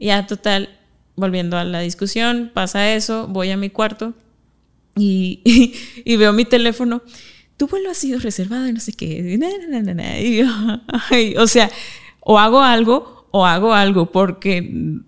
Ya, 0.00 0.26
total, 0.26 0.68
volviendo 1.14 1.56
a 1.56 1.64
la 1.64 1.80
discusión, 1.80 2.50
pasa 2.52 2.92
eso, 2.92 3.28
voy 3.28 3.50
a 3.50 3.56
mi 3.56 3.70
cuarto 3.70 4.14
y, 4.96 5.40
y, 6.04 6.16
veo 6.16 6.32
mi 6.32 6.44
teléfono. 6.44 7.02
Tu 7.56 7.68
vuelo 7.68 7.90
ha 7.90 7.94
sido 7.94 8.18
reservado 8.18 8.68
y 8.68 8.72
no 8.72 8.80
sé 8.80 8.92
qué. 8.92 9.38
o 11.38 11.46
sea, 11.46 11.70
o 12.20 12.38
hago 12.38 12.60
algo 12.60 13.28
o 13.30 13.46
hago 13.46 13.72
algo 13.72 14.10
porque 14.10 15.00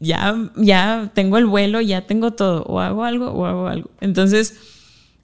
ya, 0.00 0.50
ya 0.56 1.12
tengo 1.14 1.38
el 1.38 1.46
vuelo, 1.46 1.80
ya 1.80 2.06
tengo 2.06 2.32
todo, 2.32 2.64
o 2.64 2.80
hago 2.80 3.04
algo 3.04 3.30
o 3.30 3.44
hago 3.44 3.68
algo. 3.68 3.90
Entonces, 4.00 4.54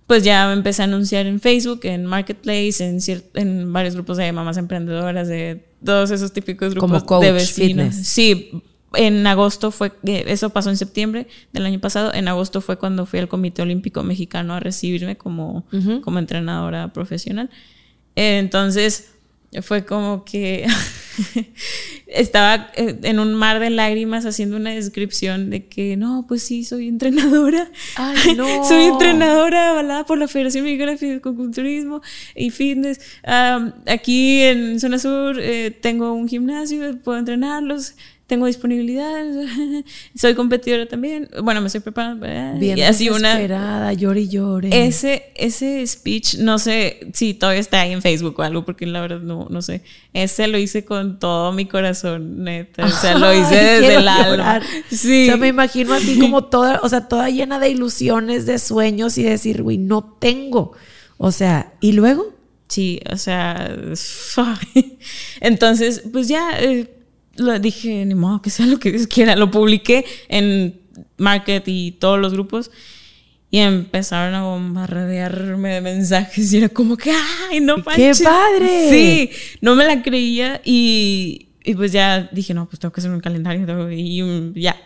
pues 0.06 0.22
ya 0.22 0.52
empecé 0.52 0.82
a 0.82 0.84
anunciar 0.84 1.26
en 1.26 1.40
Facebook, 1.40 1.80
en 1.84 2.04
Marketplace, 2.06 2.84
en, 2.84 2.98
en 3.34 3.72
varios 3.72 3.94
grupos 3.94 4.18
de 4.18 4.30
mamás 4.32 4.58
emprendedoras, 4.58 5.26
de 5.28 5.64
todos 5.84 6.10
esos 6.10 6.32
típicos 6.32 6.74
grupos 6.74 7.04
Como 7.04 7.20
de 7.20 7.32
vecinos. 7.32 7.94
Sí, 7.94 8.50
en 8.94 9.26
agosto 9.26 9.70
fue, 9.70 9.92
eso 10.04 10.50
pasó 10.50 10.70
en 10.70 10.76
septiembre 10.76 11.26
del 11.52 11.66
año 11.66 11.80
pasado, 11.80 12.14
en 12.14 12.28
agosto 12.28 12.60
fue 12.60 12.76
cuando 12.76 13.06
fui 13.06 13.18
al 13.18 13.28
Comité 13.28 13.62
Olímpico 13.62 14.02
Mexicano 14.02 14.54
a 14.54 14.60
recibirme 14.60 15.16
como, 15.16 15.66
como 16.02 16.18
entrenadora 16.18 16.92
profesional. 16.92 17.50
Entonces, 18.14 19.15
fue 19.62 19.84
como 19.84 20.24
que 20.24 20.66
estaba 22.06 22.70
eh, 22.76 22.98
en 23.02 23.18
un 23.18 23.34
mar 23.34 23.60
de 23.60 23.70
lágrimas 23.70 24.26
haciendo 24.26 24.56
una 24.56 24.70
descripción 24.70 25.50
de 25.50 25.66
que 25.66 25.96
no, 25.96 26.26
pues 26.28 26.42
sí, 26.42 26.64
soy 26.64 26.88
entrenadora. 26.88 27.70
Ay, 27.96 28.34
no. 28.36 28.64
soy 28.64 28.84
entrenadora 28.84 29.70
avalada 29.70 30.04
por 30.04 30.18
la 30.18 30.28
Federación 30.28 30.64
Mexicana 30.64 30.92
de 30.92 30.98
Fisiculturismo 30.98 32.02
y 32.34 32.50
Fitness. 32.50 33.00
aquí 33.86 34.42
en 34.42 34.80
Zona 34.80 34.98
Sur 34.98 35.40
eh, 35.40 35.70
tengo 35.70 36.12
un 36.12 36.28
gimnasio, 36.28 36.98
puedo 37.02 37.18
entrenarlos 37.18 37.94
tengo 38.26 38.46
disponibilidad, 38.46 39.24
soy 40.16 40.34
competidora 40.34 40.86
también, 40.86 41.28
bueno, 41.42 41.60
me 41.60 41.68
estoy 41.68 41.80
preparando. 41.80 42.26
Bien 42.58 42.76
y 42.76 42.82
así 42.82 43.08
una 43.08 43.92
llore 43.92 44.22
y 44.22 44.28
llore. 44.28 44.86
Ese, 44.86 45.30
ese 45.36 45.86
speech, 45.86 46.38
no 46.38 46.58
sé 46.58 47.08
si 47.14 47.34
todavía 47.34 47.60
está 47.60 47.82
ahí 47.82 47.92
en 47.92 48.02
Facebook 48.02 48.34
o 48.38 48.42
algo, 48.42 48.64
porque 48.64 48.84
la 48.84 49.00
verdad 49.00 49.20
no, 49.20 49.46
no 49.48 49.62
sé. 49.62 49.82
Ese 50.12 50.48
lo 50.48 50.58
hice 50.58 50.84
con 50.84 51.20
todo 51.20 51.52
mi 51.52 51.66
corazón, 51.66 52.42
neta. 52.42 52.86
O 52.86 52.90
sea, 52.90 53.16
lo 53.16 53.32
hice 53.32 53.54
desde 53.54 53.94
el 53.94 54.08
alma. 54.08 54.60
Sí. 54.90 55.24
O 55.24 55.26
sea, 55.26 55.36
me 55.36 55.48
imagino 55.48 55.94
así 55.94 56.18
como 56.20 56.44
toda, 56.44 56.80
o 56.82 56.88
sea, 56.88 57.06
toda 57.08 57.30
llena 57.30 57.60
de 57.60 57.70
ilusiones, 57.70 58.44
de 58.44 58.58
sueños 58.58 59.18
y 59.18 59.22
decir, 59.22 59.62
güey, 59.62 59.78
no 59.78 60.02
tengo. 60.18 60.72
O 61.16 61.30
sea, 61.30 61.72
¿y 61.80 61.92
luego? 61.92 62.34
Sí, 62.68 63.00
o 63.08 63.16
sea, 63.16 63.72
entonces, 65.40 66.02
pues 66.12 66.26
ya 66.26 66.58
eh, 66.58 66.95
lo 67.36 67.58
dije, 67.58 68.04
ni 68.04 68.14
modo, 68.14 68.42
que 68.42 68.50
sea 68.50 68.66
lo 68.66 68.78
que 68.78 68.92
Dios 68.92 69.06
quiera. 69.06 69.36
Lo 69.36 69.50
publiqué 69.50 70.04
en 70.28 70.80
Market 71.16 71.64
y 71.66 71.92
todos 71.92 72.18
los 72.18 72.32
grupos. 72.32 72.70
Y 73.50 73.58
empezaron 73.58 74.34
a 74.34 74.42
bombardearme 74.42 75.74
de 75.74 75.80
mensajes 75.80 76.52
y 76.52 76.58
era 76.58 76.68
como 76.68 76.96
que, 76.96 77.12
¡ay, 77.50 77.60
no 77.60 77.76
¡Qué 77.76 78.12
padre! 78.22 78.90
Sí, 78.90 79.30
no 79.60 79.76
me 79.76 79.84
la 79.84 80.02
creía 80.02 80.60
y, 80.64 81.48
y, 81.64 81.74
pues 81.74 81.92
ya 81.92 82.28
dije, 82.32 82.54
no, 82.54 82.66
pues 82.66 82.80
tengo 82.80 82.92
que 82.92 83.00
hacer 83.00 83.10
un 83.10 83.20
calendario 83.20 83.90
y 83.90 84.52
ya, 84.60 84.76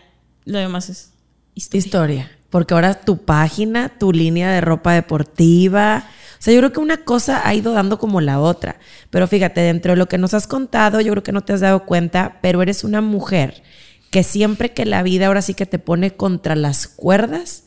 lo 0.45 0.59
demás 0.59 0.89
es 0.89 1.11
historia. 1.55 1.79
historia. 1.79 2.31
Porque 2.51 2.73
ahora 2.73 2.93
tu 2.93 3.25
página, 3.25 3.89
tu 3.97 4.11
línea 4.13 4.51
de 4.51 4.61
ropa 4.61 4.93
deportiva, 4.93 6.07
sea, 6.43 6.53
yo 6.53 6.59
creo 6.59 6.73
que 6.73 6.79
una 6.79 6.97
cosa 6.97 7.47
ha 7.47 7.53
ido 7.53 7.71
dando 7.73 7.99
como 7.99 8.19
la 8.19 8.39
otra. 8.39 8.79
Pero 9.09 9.27
fíjate, 9.27 9.61
dentro 9.61 9.91
de 9.91 9.97
lo 9.97 10.07
que 10.07 10.17
nos 10.17 10.33
has 10.33 10.47
contado, 10.47 10.99
yo 10.99 11.11
creo 11.11 11.23
que 11.23 11.31
no 11.31 11.41
te 11.41 11.53
has 11.53 11.59
dado 11.59 11.85
cuenta, 11.85 12.39
pero 12.41 12.61
eres 12.61 12.83
una 12.83 13.01
mujer 13.01 13.61
que 14.09 14.23
siempre 14.23 14.73
que 14.73 14.85
la 14.85 15.03
vida 15.03 15.27
ahora 15.27 15.41
sí 15.41 15.53
que 15.53 15.65
te 15.65 15.79
pone 15.79 16.15
contra 16.15 16.55
las 16.55 16.87
cuerdas, 16.87 17.65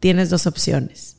tienes 0.00 0.30
dos 0.30 0.46
opciones. 0.46 1.18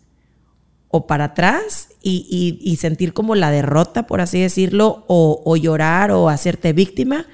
O 0.89 1.05
para 1.05 1.25
atrás 1.25 1.89
y, 2.01 2.77
sentir 2.79 3.13
como 3.13 3.35
la 3.35 3.51
derrota, 3.51 4.07
por 4.07 4.19
así 4.19 4.39
decirlo, 4.39 5.05
o, 5.07 5.41
o 5.45 5.55
llorar 5.55 6.11
o 6.11 6.29
hacerte 6.29 6.73
víctima, 6.73 7.27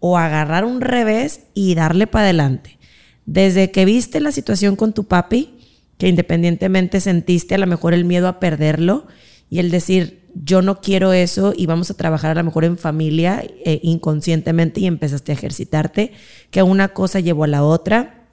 o 0.00 0.16
agarrar 0.16 0.64
un 0.64 0.80
revés 0.80 1.42
y 1.54 1.74
darle 1.74 2.06
para 2.06 2.24
adelante. 2.24 2.78
Desde 3.26 3.70
que 3.70 3.84
viste 3.84 4.20
la 4.20 4.32
situación 4.32 4.74
con 4.74 4.92
tu 4.92 5.04
papi, 5.04 5.61
que 6.02 6.08
independientemente 6.08 7.00
sentiste 7.00 7.54
a 7.54 7.58
lo 7.58 7.68
mejor 7.68 7.94
el 7.94 8.04
miedo 8.04 8.26
a 8.26 8.40
perderlo 8.40 9.06
y 9.48 9.60
el 9.60 9.70
decir, 9.70 10.26
yo 10.34 10.60
no 10.60 10.80
quiero 10.80 11.12
eso 11.12 11.54
y 11.56 11.66
vamos 11.66 11.92
a 11.92 11.94
trabajar 11.94 12.32
a 12.32 12.34
lo 12.34 12.42
mejor 12.42 12.64
en 12.64 12.76
familia 12.76 13.40
eh, 13.64 13.78
inconscientemente 13.84 14.80
y 14.80 14.86
empezaste 14.86 15.30
a 15.30 15.36
ejercitarte, 15.36 16.10
que 16.50 16.64
una 16.64 16.88
cosa 16.88 17.20
llevó 17.20 17.44
a 17.44 17.46
la 17.46 17.62
otra, 17.62 18.26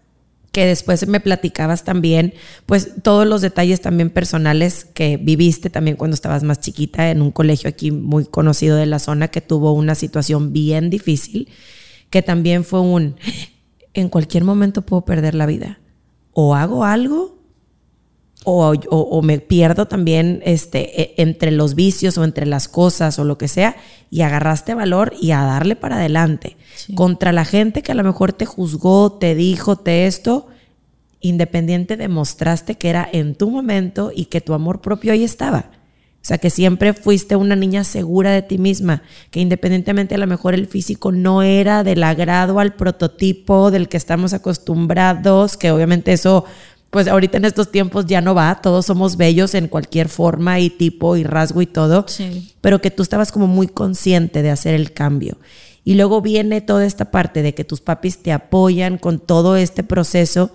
que 0.51 0.65
después 0.65 1.07
me 1.07 1.19
platicabas 1.19 1.83
también, 1.83 2.33
pues 2.65 2.95
todos 3.03 3.27
los 3.27 3.41
detalles 3.41 3.81
también 3.81 4.09
personales 4.09 4.85
que 4.85 5.17
viviste 5.17 5.69
también 5.69 5.95
cuando 5.95 6.15
estabas 6.15 6.41
más 6.41 6.61
chiquita 6.61 7.11
en 7.11 7.21
un 7.21 7.29
colegio 7.29 7.69
aquí 7.69 7.91
muy 7.91 8.25
conocido 8.25 8.77
de 8.77 8.87
la 8.87 8.97
zona 8.97 9.27
que 9.27 9.41
tuvo 9.41 9.73
una 9.73 9.93
situación 9.93 10.53
bien 10.53 10.89
difícil, 10.89 11.49
que 12.09 12.23
también 12.23 12.63
fue 12.63 12.81
un, 12.81 13.17
en 13.93 14.09
cualquier 14.09 14.43
momento 14.43 14.81
puedo 14.81 15.05
perder 15.05 15.35
la 15.35 15.45
vida. 15.45 15.79
O 16.33 16.55
hago 16.55 16.83
algo 16.83 17.38
o, 18.45 19.21
me 19.21 19.39
pierdo 19.39 19.87
también 19.87 20.41
este, 20.45 21.01
e, 21.01 21.13
entre 21.17 21.51
los 21.51 21.75
vicios 21.75 22.17
o 22.17 22.23
entre 22.23 22.45
las 22.45 22.67
cosas 22.67 23.19
o 23.19 23.23
lo 23.23 23.37
que 23.37 23.47
sea, 23.47 23.75
y 24.09 24.21
agarraste 24.21 24.73
valor 24.73 25.13
y 25.19 25.31
a 25.31 25.41
darle 25.41 25.75
para 25.75 25.97
adelante. 25.97 26.57
Contra 26.95 27.31
la 27.31 27.45
gente 27.45 27.81
que 27.81 27.91
a 27.91 27.95
lo 27.95 28.03
mejor 28.03 28.33
te 28.33 28.45
juzgó, 28.45 29.13
te 29.13 29.35
dijo, 29.35 29.75
te 29.75 30.07
esto, 30.07 30.47
independiente 31.19 31.97
demostraste 31.97 32.75
que 32.75 32.89
era 32.89 33.07
en 33.11 33.35
tu 33.35 33.49
momento 33.49 34.11
y 34.15 34.25
que 34.25 34.41
tu 34.41 34.53
amor 34.53 34.81
propio 34.81 35.11
ahí 35.11 35.23
estaba. 35.23 35.71
O 36.21 36.25
sea, 36.29 36.37
que 36.37 36.49
siempre 36.49 36.93
fuiste 36.93 37.37
una 37.37 37.55
niña 37.55 37.85
segura 37.85 38.31
de 38.31 38.41
ti 38.41 38.57
misma, 38.57 39.03
que 39.31 39.39
independientemente 39.39 40.15
a 40.15 40.17
lo 40.17 40.27
mejor 40.27 40.53
el 40.53 40.67
físico 40.67 41.13
no 41.13 41.43
era 41.43 41.83
del 41.83 42.03
agrado 42.03 42.59
al 42.59 42.75
prototipo 42.75 43.71
del 43.71 43.87
que 43.87 43.95
estamos 43.95 44.33
acostumbrados, 44.33 45.55
que 45.55 45.71
obviamente 45.71 46.11
eso 46.11 46.43
pues 46.89 47.07
ahorita 47.07 47.37
en 47.37 47.45
estos 47.45 47.71
tiempos 47.71 48.05
ya 48.07 48.21
no 48.21 48.33
va, 48.33 48.61
todos 48.61 48.85
somos 48.85 49.15
bellos 49.15 49.53
en 49.53 49.67
cualquier 49.67 50.09
forma 50.09 50.59
y 50.59 50.69
tipo 50.69 51.15
y 51.17 51.23
rasgo 51.23 51.61
y 51.61 51.67
todo, 51.67 52.05
pero 52.61 52.81
que 52.81 52.91
tú 52.91 53.03
estabas 53.03 53.31
como 53.31 53.47
muy 53.47 53.67
consciente 53.67 54.41
de 54.41 54.49
hacer 54.49 54.73
el 54.73 54.93
cambio. 54.93 55.37
Y 55.83 55.95
luego 55.95 56.21
viene 56.21 56.61
toda 56.61 56.85
esta 56.85 57.11
parte 57.11 57.41
de 57.41 57.53
que 57.53 57.63
tus 57.63 57.81
papis 57.81 58.21
te 58.21 58.31
apoyan 58.31 58.97
con 58.97 59.19
todo 59.19 59.55
este 59.55 59.83
proceso 59.83 60.51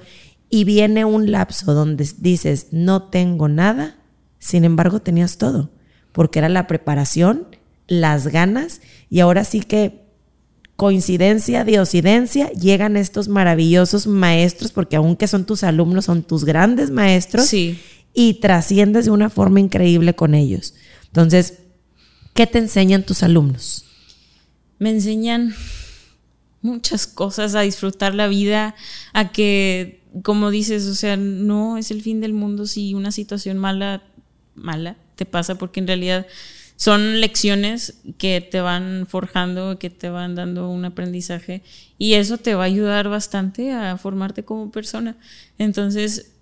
y 0.50 0.64
viene 0.64 1.04
un 1.04 1.30
lapso 1.30 1.72
donde 1.72 2.08
dices, 2.18 2.68
no 2.72 3.04
tengo 3.04 3.48
nada, 3.48 3.96
sin 4.38 4.64
embargo 4.64 5.00
tenías 5.00 5.38
todo, 5.38 5.70
porque 6.12 6.40
era 6.40 6.48
la 6.48 6.66
preparación, 6.66 7.46
las 7.86 8.28
ganas 8.28 8.80
y 9.08 9.20
ahora 9.20 9.44
sí 9.44 9.60
que 9.60 10.03
coincidencia, 10.76 11.64
diosidencia, 11.64 12.50
llegan 12.52 12.96
estos 12.96 13.28
maravillosos 13.28 14.06
maestros, 14.06 14.72
porque 14.72 14.96
aunque 14.96 15.28
son 15.28 15.46
tus 15.46 15.62
alumnos, 15.62 16.06
son 16.06 16.22
tus 16.22 16.44
grandes 16.44 16.90
maestros, 16.90 17.46
sí. 17.46 17.78
y 18.12 18.34
trasciendes 18.34 19.04
de 19.04 19.10
una 19.12 19.30
forma 19.30 19.60
increíble 19.60 20.14
con 20.14 20.34
ellos. 20.34 20.74
Entonces, 21.06 21.58
¿qué 22.34 22.46
te 22.46 22.58
enseñan 22.58 23.04
tus 23.04 23.22
alumnos? 23.22 23.84
Me 24.78 24.90
enseñan 24.90 25.54
muchas 26.60 27.06
cosas, 27.06 27.54
a 27.54 27.60
disfrutar 27.60 28.14
la 28.14 28.26
vida, 28.26 28.74
a 29.12 29.30
que, 29.30 30.02
como 30.22 30.50
dices, 30.50 30.86
o 30.86 30.94
sea, 30.94 31.16
no 31.16 31.78
es 31.78 31.90
el 31.90 32.02
fin 32.02 32.20
del 32.20 32.32
mundo 32.32 32.66
si 32.66 32.94
una 32.94 33.12
situación 33.12 33.58
mala, 33.58 34.02
mala 34.54 34.96
te 35.14 35.26
pasa, 35.26 35.56
porque 35.56 35.78
en 35.78 35.86
realidad 35.86 36.26
son 36.76 37.20
lecciones 37.20 38.00
que 38.18 38.40
te 38.40 38.60
van 38.60 39.06
forjando, 39.08 39.78
que 39.78 39.90
te 39.90 40.08
van 40.08 40.34
dando 40.34 40.68
un 40.68 40.84
aprendizaje 40.84 41.62
y 41.98 42.14
eso 42.14 42.38
te 42.38 42.54
va 42.54 42.64
a 42.64 42.66
ayudar 42.66 43.08
bastante 43.08 43.72
a 43.72 43.96
formarte 43.96 44.44
como 44.44 44.70
persona. 44.70 45.16
Entonces, 45.58 46.32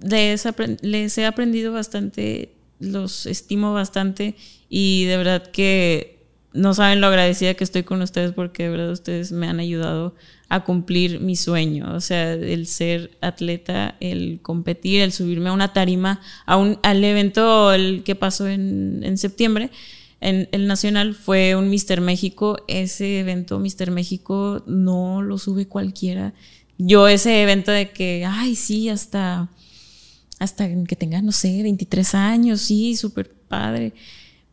les, 0.00 1.18
he 1.18 1.26
aprendido 1.26 1.72
bastante, 1.72 2.52
los 2.78 3.26
estimo 3.26 3.72
bastante 3.72 4.36
y 4.68 5.04
de 5.04 5.16
verdad 5.16 5.50
que 5.50 6.13
no 6.54 6.72
saben 6.72 7.00
lo 7.00 7.08
agradecida 7.08 7.54
que 7.54 7.64
estoy 7.64 7.82
con 7.82 8.00
ustedes 8.00 8.32
porque 8.32 8.64
de 8.64 8.68
verdad 8.70 8.92
ustedes 8.92 9.32
me 9.32 9.48
han 9.48 9.58
ayudado 9.58 10.14
a 10.48 10.62
cumplir 10.64 11.20
mi 11.20 11.36
sueño, 11.36 11.92
o 11.94 12.00
sea, 12.00 12.32
el 12.32 12.66
ser 12.66 13.10
atleta, 13.20 13.96
el 14.00 14.38
competir, 14.40 15.02
el 15.02 15.12
subirme 15.12 15.48
a 15.50 15.52
una 15.52 15.72
tarima, 15.72 16.20
a 16.46 16.56
un, 16.56 16.78
al 16.82 17.02
evento 17.02 17.72
el 17.72 18.04
que 18.04 18.14
pasó 18.14 18.46
en, 18.46 19.02
en 19.02 19.18
septiembre, 19.18 19.70
en 20.20 20.48
el 20.52 20.66
nacional 20.68 21.14
fue 21.14 21.56
un 21.56 21.68
Mister 21.68 22.00
México, 22.00 22.56
ese 22.68 23.20
evento 23.20 23.58
Mister 23.58 23.90
México 23.90 24.62
no 24.66 25.22
lo 25.22 25.38
sube 25.38 25.66
cualquiera. 25.66 26.34
Yo 26.78 27.08
ese 27.08 27.42
evento 27.42 27.72
de 27.72 27.90
que, 27.90 28.24
ay, 28.26 28.54
sí, 28.54 28.88
hasta, 28.88 29.50
hasta 30.38 30.68
que 30.84 30.96
tenga, 30.96 31.20
no 31.20 31.32
sé, 31.32 31.62
23 31.62 32.14
años, 32.14 32.62
sí, 32.62 32.96
súper 32.96 33.30
padre. 33.30 33.92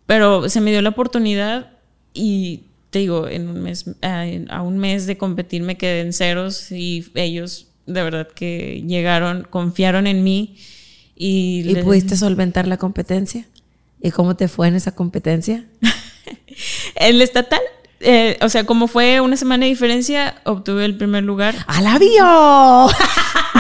Pero 0.06 0.50
se 0.50 0.62
me 0.62 0.72
dio 0.72 0.82
la 0.82 0.90
oportunidad 0.90 1.72
y 2.14 2.62
te 2.90 3.00
digo, 3.00 3.28
en 3.28 3.48
un 3.48 3.62
mes, 3.62 3.86
a, 4.02 4.62
un 4.62 4.78
mes 4.78 5.06
de 5.08 5.18
competir 5.18 5.64
me 5.64 5.78
quedé 5.78 6.02
en 6.02 6.14
ceros 6.14 6.72
y 6.72 7.10
ellos 7.16 7.68
de 7.86 8.04
verdad 8.04 8.28
que 8.28 8.84
llegaron, 8.86 9.48
confiaron 9.50 10.08
en 10.08 10.24
mí. 10.24 10.58
¿Y, 11.16 11.64
¿Y 11.68 11.76
pudiste 11.84 12.18
solventar 12.18 12.68
la 12.68 12.78
competencia? 12.78 13.48
¿Y 14.02 14.12
cómo 14.12 14.36
te 14.36 14.48
fue 14.48 14.68
en 14.68 14.76
esa 14.76 14.94
competencia? 14.94 15.66
el 16.96 17.22
estatal 17.22 17.62
eh, 18.04 18.38
o 18.42 18.50
sea, 18.50 18.66
como 18.66 18.88
fue 18.88 19.22
una 19.22 19.38
semana 19.38 19.66
de 19.66 19.70
diferencia, 19.70 20.36
obtuve 20.44 20.86
el 20.86 20.98
primer 20.98 21.24
lugar. 21.24 21.56
¡Al 21.68 21.88
avión! 21.88 22.92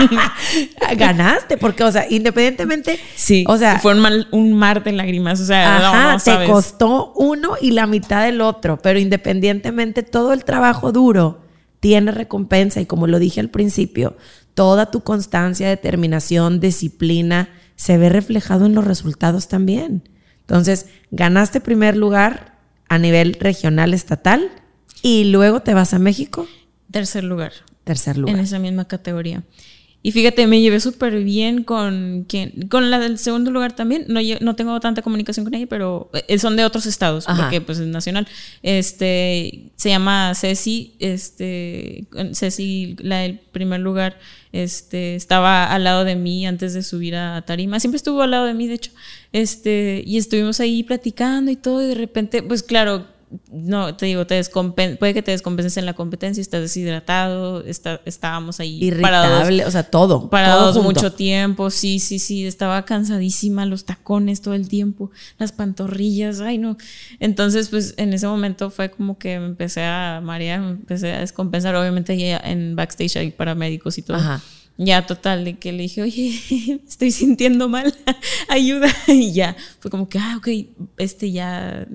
Ganaste, 0.98 1.58
porque, 1.58 1.84
o 1.84 1.92
sea, 1.92 2.06
independientemente. 2.10 3.00
Sí. 3.16 3.46
O 3.48 3.58
sea. 3.58 3.80
Fue 3.80 3.94
un, 4.32 4.54
mar 4.54 4.84
de 4.84 4.92
lágrimas. 4.92 5.40
O 5.40 5.46
sea, 5.46 6.18
te 6.24 6.46
costó 6.46 7.14
uno 7.16 7.56
y 7.62 7.72
la 7.72 7.88
mitad 7.88 8.26
del 8.26 8.42
otro. 8.42 8.78
Pero 8.78 9.00
independientemente, 9.00 10.04
todo 10.04 10.34
el 10.34 10.44
trabajo 10.44 10.92
duro 10.92 11.42
tiene 11.80 12.12
recompensa. 12.12 12.82
Y 12.82 12.86
como 12.86 13.08
lo 13.08 13.20
dije 13.20 13.40
al 13.40 13.50
principio, 13.50 14.18
toda 14.54 14.92
tu 14.92 15.02
constancia, 15.02 15.70
determinación, 15.70 16.60
disciplina 16.60 17.50
se 17.76 17.98
ve 17.98 18.10
reflejado 18.10 18.66
en 18.66 18.76
los 18.76 18.86
resultados 18.86 19.48
también. 19.48 20.04
Entonces, 20.42 20.88
ganaste 21.12 21.62
primer 21.62 21.96
lugar, 21.96 22.51
a 22.92 22.98
nivel 22.98 23.38
regional, 23.40 23.94
estatal, 23.94 24.52
y 25.02 25.24
luego 25.24 25.62
te 25.62 25.74
vas 25.74 25.94
a 25.94 26.00
México. 26.00 26.46
Tercer 26.92 27.24
lugar. 27.24 27.54
Tercer 27.86 28.18
lugar. 28.18 28.36
En 28.36 28.42
esa 28.42 28.60
misma 28.60 28.86
categoría. 28.86 29.44
Y 30.04 30.12
fíjate, 30.12 30.48
me 30.48 30.60
llevé 30.60 30.80
súper 30.80 31.24
bien 31.24 31.64
con 31.64 32.26
quien, 32.28 32.68
con 32.70 32.90
la 32.90 33.00
del 33.00 33.20
segundo 33.20 33.52
lugar 33.52 33.76
también. 33.76 34.06
No, 34.08 34.20
no 34.42 34.56
tengo 34.56 34.80
tanta 34.80 35.04
comunicación 35.04 35.46
con 35.46 35.54
ella, 35.54 35.68
pero 35.68 36.10
eh, 36.28 36.40
son 36.40 36.56
de 36.56 36.66
otros 36.66 36.88
estados, 36.88 37.26
porque 37.26 37.62
pues 37.62 37.78
es 37.78 37.88
nacional. 37.88 38.28
Este 38.64 39.72
se 39.76 39.90
llama 39.90 40.34
Ceci, 40.34 40.96
este 41.00 42.06
Ceci, 42.34 42.96
la 43.00 43.20
del 43.20 43.40
primer 43.40 43.80
lugar, 43.80 44.18
este, 44.54 45.16
estaba 45.16 45.72
al 45.72 45.84
lado 45.84 46.04
de 46.04 46.16
mí 46.16 46.46
antes 46.46 46.74
de 46.74 46.84
subir 46.84 47.16
a 47.16 47.42
Tarima. 47.44 47.80
Siempre 47.80 47.98
estuvo 47.98 48.22
al 48.22 48.32
lado 48.32 48.46
de 48.46 48.54
mí, 48.54 48.68
de 48.68 48.76
hecho. 48.76 48.92
Este, 49.34 50.04
y 50.06 50.18
estuvimos 50.18 50.60
ahí 50.60 50.84
platicando 50.84 51.52
y 51.52 51.56
todo, 51.56 51.84
y 51.84 51.88
de 51.88 51.96
repente, 51.96 52.44
pues 52.44 52.64
claro, 52.64 53.06
no, 53.52 53.96
te 53.96 54.06
digo, 54.08 54.28
te 54.28 54.42
puede 55.00 55.14
que 55.14 55.22
te 55.22 55.32
descompenses 55.32 55.78
en 55.78 55.86
la 55.86 55.94
competencia, 55.94 56.42
estás 56.42 56.62
deshidratado, 56.62 57.64
está, 57.64 58.02
estábamos 58.06 58.60
ahí 58.60 58.84
Irritable, 58.84 59.66
o 59.66 59.72
sea, 59.72 59.84
todo. 59.84 60.30
Parados 60.30 60.82
mucho 60.84 61.14
tiempo, 61.14 61.70
sí, 61.70 62.00
sí, 62.00 62.20
sí, 62.20 62.46
estaba 62.46 62.84
cansadísima, 62.84 63.66
los 63.66 63.86
tacones 63.86 64.42
todo 64.42 64.54
el 64.54 64.68
tiempo, 64.68 65.12
las 65.38 65.52
pantorrillas, 65.52 66.42
ay 66.42 66.58
no. 66.58 66.78
Entonces, 67.20 67.70
pues 67.70 67.94
en 67.98 68.14
ese 68.14 68.28
momento 68.28 68.70
fue 68.70 68.92
como 68.92 69.18
que 69.18 69.40
me 69.40 69.46
empecé 69.46 69.84
a 69.84 70.20
marear, 70.24 70.60
me 70.60 70.72
empecé 70.72 71.14
a 71.14 71.20
descompensar, 71.20 71.76
obviamente 71.76 72.18
ya 72.18 72.38
en 72.38 72.76
backstage 72.76 73.18
hay 73.18 73.32
paramédicos 73.32 73.98
y 73.98 74.02
todo. 74.02 74.18
Ajá 74.18 74.42
ya 74.78 75.06
total, 75.06 75.46
de 75.46 75.60
que 75.60 75.72
le 75.72 75.84
dije, 75.84 76.02
oye, 76.02 76.82
estoy 76.88 77.12
sintiendo 77.12 77.70
mal, 77.70 77.94
ayuda. 78.48 78.88
Y 79.08 79.34
ya, 79.34 79.56
fue 79.80 79.92
como 79.92 80.10
que, 80.10 80.18
ah, 80.18 80.38
ok, 80.38 80.48
este 80.98 81.32
ya 81.32 81.88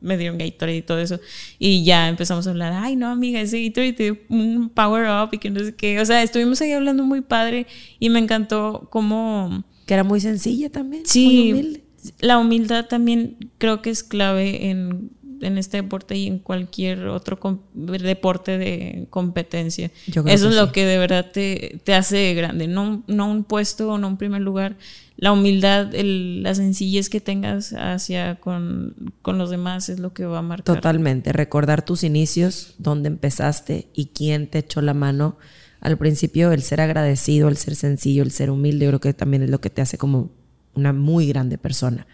me 0.00 0.16
dieron 0.16 0.38
Gatorade 0.38 0.78
y 0.78 0.82
todo 0.82 0.98
eso. 0.98 1.20
Y 1.58 1.84
ya 1.84 2.08
empezamos 2.08 2.46
a 2.46 2.50
hablar, 2.50 2.72
ay, 2.72 2.96
no, 2.96 3.08
amiga, 3.08 3.40
ese 3.40 3.62
Gatorade 3.64 3.92
te 3.92 4.26
un 4.28 4.68
power 4.68 5.08
up 5.08 5.30
y 5.32 5.38
que 5.38 5.50
no 5.50 5.60
sé 5.60 5.74
qué. 5.74 6.00
O 6.00 6.04
sea, 6.04 6.22
estuvimos 6.22 6.60
ahí 6.60 6.72
hablando 6.72 7.04
muy 7.04 7.20
padre 7.20 7.66
y 7.98 8.10
me 8.10 8.18
encantó 8.18 8.88
cómo... 8.90 9.64
Que 9.86 9.94
era 9.94 10.04
muy 10.04 10.20
sencilla 10.20 10.68
también. 10.68 11.06
Sí, 11.06 11.82
la 12.20 12.38
humildad 12.38 12.86
también 12.86 13.36
creo 13.56 13.80
que 13.80 13.88
es 13.88 14.04
clave 14.04 14.68
en 14.68 15.10
en 15.40 15.58
este 15.58 15.78
deporte 15.78 16.16
y 16.16 16.26
en 16.26 16.38
cualquier 16.38 17.06
otro 17.08 17.38
deporte 17.74 18.58
de 18.58 19.06
competencia. 19.10 19.90
Eso 20.06 20.48
es 20.48 20.54
lo 20.54 20.72
que 20.72 20.84
de 20.84 20.98
verdad 20.98 21.30
te, 21.32 21.80
te, 21.84 21.94
hace 21.94 22.34
grande, 22.34 22.66
no, 22.66 23.02
no 23.06 23.30
un 23.30 23.44
puesto 23.44 23.92
o 23.92 23.98
no 23.98 24.08
un 24.08 24.16
primer 24.16 24.42
lugar. 24.42 24.76
La 25.16 25.32
humildad, 25.32 25.92
la 25.92 26.54
sencillez 26.54 27.08
que 27.08 27.20
tengas 27.20 27.72
hacia 27.72 28.36
con, 28.36 28.94
con, 29.22 29.36
los 29.36 29.50
demás 29.50 29.88
es 29.88 29.98
lo 29.98 30.12
que 30.12 30.24
va 30.24 30.38
a 30.38 30.42
marcar. 30.42 30.76
Totalmente, 30.76 31.32
recordar 31.32 31.84
tus 31.84 32.04
inicios, 32.04 32.74
dónde 32.78 33.08
empezaste 33.08 33.88
y 33.94 34.06
quién 34.06 34.46
te 34.46 34.58
echó 34.58 34.80
la 34.80 34.94
mano. 34.94 35.36
Al 35.80 35.96
principio, 35.96 36.52
el 36.52 36.62
ser 36.62 36.80
agradecido, 36.80 37.48
el 37.48 37.56
ser 37.56 37.76
sencillo, 37.76 38.22
el 38.22 38.30
ser 38.30 38.50
humilde, 38.50 38.84
yo 38.84 38.90
creo 38.90 39.00
que 39.00 39.14
también 39.14 39.42
es 39.42 39.50
lo 39.50 39.60
que 39.60 39.70
te 39.70 39.82
hace 39.82 39.98
como 39.98 40.30
una 40.74 40.92
muy 40.92 41.26
grande 41.26 41.58
persona. 41.58 42.06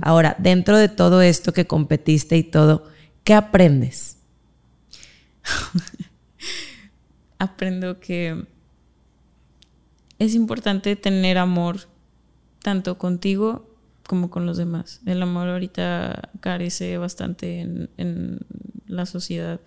Ahora, 0.00 0.36
dentro 0.38 0.76
de 0.76 0.88
todo 0.88 1.22
esto 1.22 1.52
que 1.52 1.66
competiste 1.66 2.36
y 2.36 2.42
todo, 2.42 2.84
¿qué 3.24 3.34
aprendes? 3.34 4.18
Aprendo 7.38 8.00
que 8.00 8.44
es 10.18 10.34
importante 10.34 10.96
tener 10.96 11.38
amor 11.38 11.88
tanto 12.62 12.98
contigo 12.98 13.68
como 14.06 14.30
con 14.30 14.46
los 14.46 14.56
demás. 14.56 15.00
El 15.06 15.22
amor 15.22 15.48
ahorita 15.48 16.30
carece 16.40 16.98
bastante 16.98 17.60
en, 17.60 17.90
en 17.98 18.40
la 18.86 19.06
sociedad. 19.06 19.60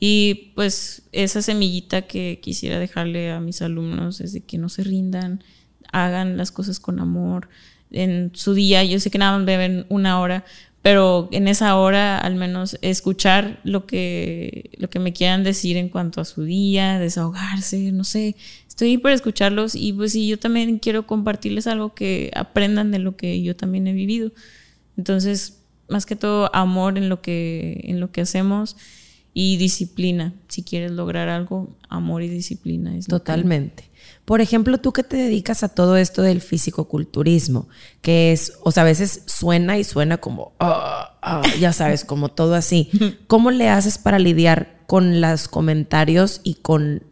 Y 0.00 0.52
pues 0.54 1.02
esa 1.10 1.42
semillita 1.42 2.02
que 2.02 2.38
quisiera 2.40 2.78
dejarle 2.78 3.32
a 3.32 3.40
mis 3.40 3.62
alumnos 3.62 4.20
es 4.20 4.32
de 4.32 4.42
que 4.42 4.58
no 4.58 4.68
se 4.68 4.84
rindan, 4.84 5.42
hagan 5.92 6.36
las 6.36 6.52
cosas 6.52 6.78
con 6.78 7.00
amor, 7.00 7.48
en 7.90 8.30
su 8.34 8.54
día. 8.54 8.84
Yo 8.84 9.00
sé 9.00 9.10
que 9.10 9.18
nada 9.18 9.36
más 9.36 9.46
beben 9.46 9.86
una 9.88 10.20
hora, 10.20 10.44
pero 10.82 11.28
en 11.32 11.48
esa 11.48 11.76
hora 11.76 12.18
al 12.18 12.34
menos 12.34 12.78
escuchar 12.82 13.60
lo 13.64 13.86
que, 13.86 14.70
lo 14.78 14.88
que 14.90 14.98
me 14.98 15.12
quieran 15.12 15.44
decir 15.44 15.76
en 15.76 15.88
cuanto 15.88 16.20
a 16.20 16.24
su 16.24 16.44
día, 16.44 16.98
desahogarse, 16.98 17.92
no 17.92 18.04
sé. 18.04 18.36
Estoy 18.68 18.90
ahí 18.90 18.98
para 18.98 19.14
escucharlos 19.14 19.74
y 19.74 19.92
pues 19.92 20.12
sí, 20.12 20.28
yo 20.28 20.38
también 20.38 20.78
quiero 20.78 21.06
compartirles 21.06 21.66
algo 21.66 21.94
que 21.94 22.30
aprendan 22.34 22.90
de 22.90 23.00
lo 23.00 23.16
que 23.16 23.42
yo 23.42 23.56
también 23.56 23.86
he 23.86 23.92
vivido. 23.92 24.30
Entonces, 24.96 25.58
más 25.88 26.06
que 26.06 26.16
todo, 26.16 26.54
amor 26.54 26.98
en 26.98 27.08
lo 27.08 27.20
que, 27.20 27.80
en 27.84 27.98
lo 27.98 28.12
que 28.12 28.20
hacemos 28.20 28.76
y 29.34 29.56
disciplina. 29.56 30.34
Si 30.48 30.62
quieres 30.62 30.92
lograr 30.92 31.28
algo, 31.28 31.76
amor 31.88 32.22
y 32.22 32.28
disciplina. 32.28 32.96
Es 32.96 33.06
Totalmente. 33.06 33.87
Por 34.28 34.42
ejemplo, 34.42 34.76
tú 34.76 34.92
que 34.92 35.02
te 35.02 35.16
dedicas 35.16 35.62
a 35.62 35.70
todo 35.70 35.96
esto 35.96 36.20
del 36.20 36.42
fisicoculturismo, 36.42 37.66
que 38.02 38.30
es, 38.30 38.52
o 38.60 38.70
sea, 38.72 38.82
a 38.82 38.84
veces 38.84 39.22
suena 39.24 39.78
y 39.78 39.84
suena 39.84 40.18
como, 40.18 40.52
ah, 40.60 41.16
ah", 41.22 41.40
ya 41.58 41.72
sabes, 41.72 42.04
como 42.04 42.28
todo 42.28 42.54
así. 42.54 42.90
¿Cómo 43.26 43.50
le 43.50 43.70
haces 43.70 43.96
para 43.96 44.18
lidiar 44.18 44.80
con 44.86 45.22
los 45.22 45.48
comentarios 45.48 46.42
y 46.44 46.56
con 46.56 47.04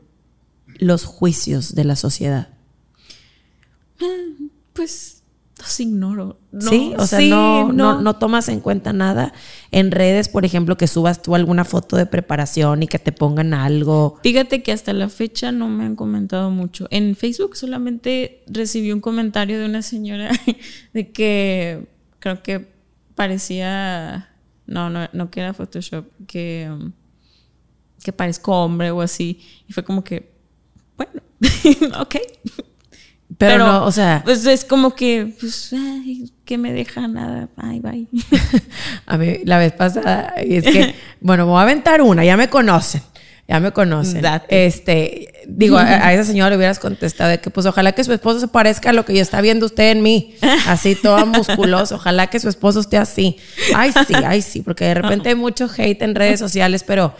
los 0.78 1.06
juicios 1.06 1.74
de 1.74 1.84
la 1.84 1.96
sociedad? 1.96 2.48
Pues 4.74 5.15
los 5.58 5.80
ignoro. 5.80 6.38
sí, 6.60 6.94
o 6.98 7.06
sea, 7.06 7.20
no, 7.20 7.72
no, 7.72 8.16
tomas 8.16 8.48
en 8.48 8.60
cuenta 8.60 8.92
nada 8.92 9.32
en 9.70 9.90
redes, 9.90 10.28
por 10.28 10.44
ejemplo, 10.44 10.76
que 10.76 10.86
subas 10.86 11.22
tú 11.22 11.34
alguna 11.34 11.64
foto 11.64 11.96
de 11.96 12.04
preparación 12.04 12.82
y 12.82 12.88
que 12.88 12.98
te 12.98 13.10
pongan 13.10 13.54
algo. 13.54 14.18
Fíjate 14.22 14.62
que 14.62 14.72
hasta 14.72 14.92
la 14.92 15.08
fecha 15.08 15.52
no 15.52 15.68
me 15.68 15.84
han 15.84 15.96
comentado 15.96 16.50
mucho. 16.50 16.88
En 16.90 17.16
Facebook 17.16 17.56
solamente 17.56 18.42
recibí 18.46 18.92
un 18.92 19.00
comentario 19.00 19.58
de 19.58 19.64
una 19.64 19.80
señora 19.80 20.30
de 20.92 21.10
que 21.10 21.88
creo 22.18 22.42
que 22.42 22.68
parecía, 23.14 24.28
no, 24.66 24.90
no, 24.90 25.08
no 25.14 25.30
que 25.30 25.40
era 25.40 25.54
Photoshop, 25.54 26.06
que, 26.26 26.70
que 28.04 28.12
parezco 28.12 28.62
hombre 28.62 28.90
o 28.90 29.00
así. 29.00 29.40
Y 29.66 29.72
fue 29.72 29.84
como 29.84 30.04
que, 30.04 30.32
bueno, 30.98 31.22
ok. 32.00 32.16
Pero, 33.38 33.58
no, 33.58 33.84
o 33.84 33.92
sea. 33.92 34.22
Pues 34.24 34.46
es 34.46 34.64
como 34.64 34.94
que, 34.94 35.34
pues, 35.38 35.72
ay, 35.72 36.32
que 36.44 36.56
me 36.56 36.72
deja 36.72 37.06
nada. 37.06 37.48
Bye, 37.56 37.80
bye. 37.80 38.06
a 39.06 39.18
mí, 39.18 39.38
la 39.44 39.58
vez 39.58 39.72
pasada, 39.72 40.34
y 40.44 40.56
es 40.56 40.64
que, 40.64 40.94
bueno, 41.20 41.46
voy 41.46 41.58
a 41.58 41.62
aventar 41.62 42.00
una, 42.00 42.24
ya 42.24 42.36
me 42.36 42.48
conocen. 42.48 43.02
Ya 43.48 43.60
me 43.60 43.70
conocen. 43.70 44.24
Este, 44.48 45.44
digo, 45.46 45.78
a, 45.78 46.12
esa 46.12 46.24
señora 46.24 46.50
le 46.50 46.56
hubieras 46.56 46.80
contestado 46.80 47.30
de 47.30 47.40
que, 47.40 47.50
pues, 47.50 47.64
ojalá 47.66 47.92
que 47.92 48.02
su 48.02 48.12
esposo 48.12 48.40
se 48.40 48.48
parezca 48.48 48.90
a 48.90 48.92
lo 48.92 49.04
que 49.04 49.14
ya 49.14 49.22
está 49.22 49.40
viendo 49.40 49.66
usted 49.66 49.92
en 49.92 50.02
mí. 50.02 50.34
Así, 50.66 50.96
todo 50.96 51.24
musculoso. 51.26 51.94
Ojalá 51.94 52.26
que 52.26 52.40
su 52.40 52.48
esposo 52.48 52.80
esté 52.80 52.96
así. 52.96 53.36
Ay, 53.74 53.92
sí, 53.92 54.14
ay, 54.14 54.42
sí, 54.42 54.62
porque 54.62 54.86
de 54.86 54.94
repente 54.94 55.28
hay 55.28 55.36
mucho 55.36 55.70
hate 55.76 56.02
en 56.02 56.16
redes 56.16 56.40
sociales, 56.40 56.82
pero 56.84 57.14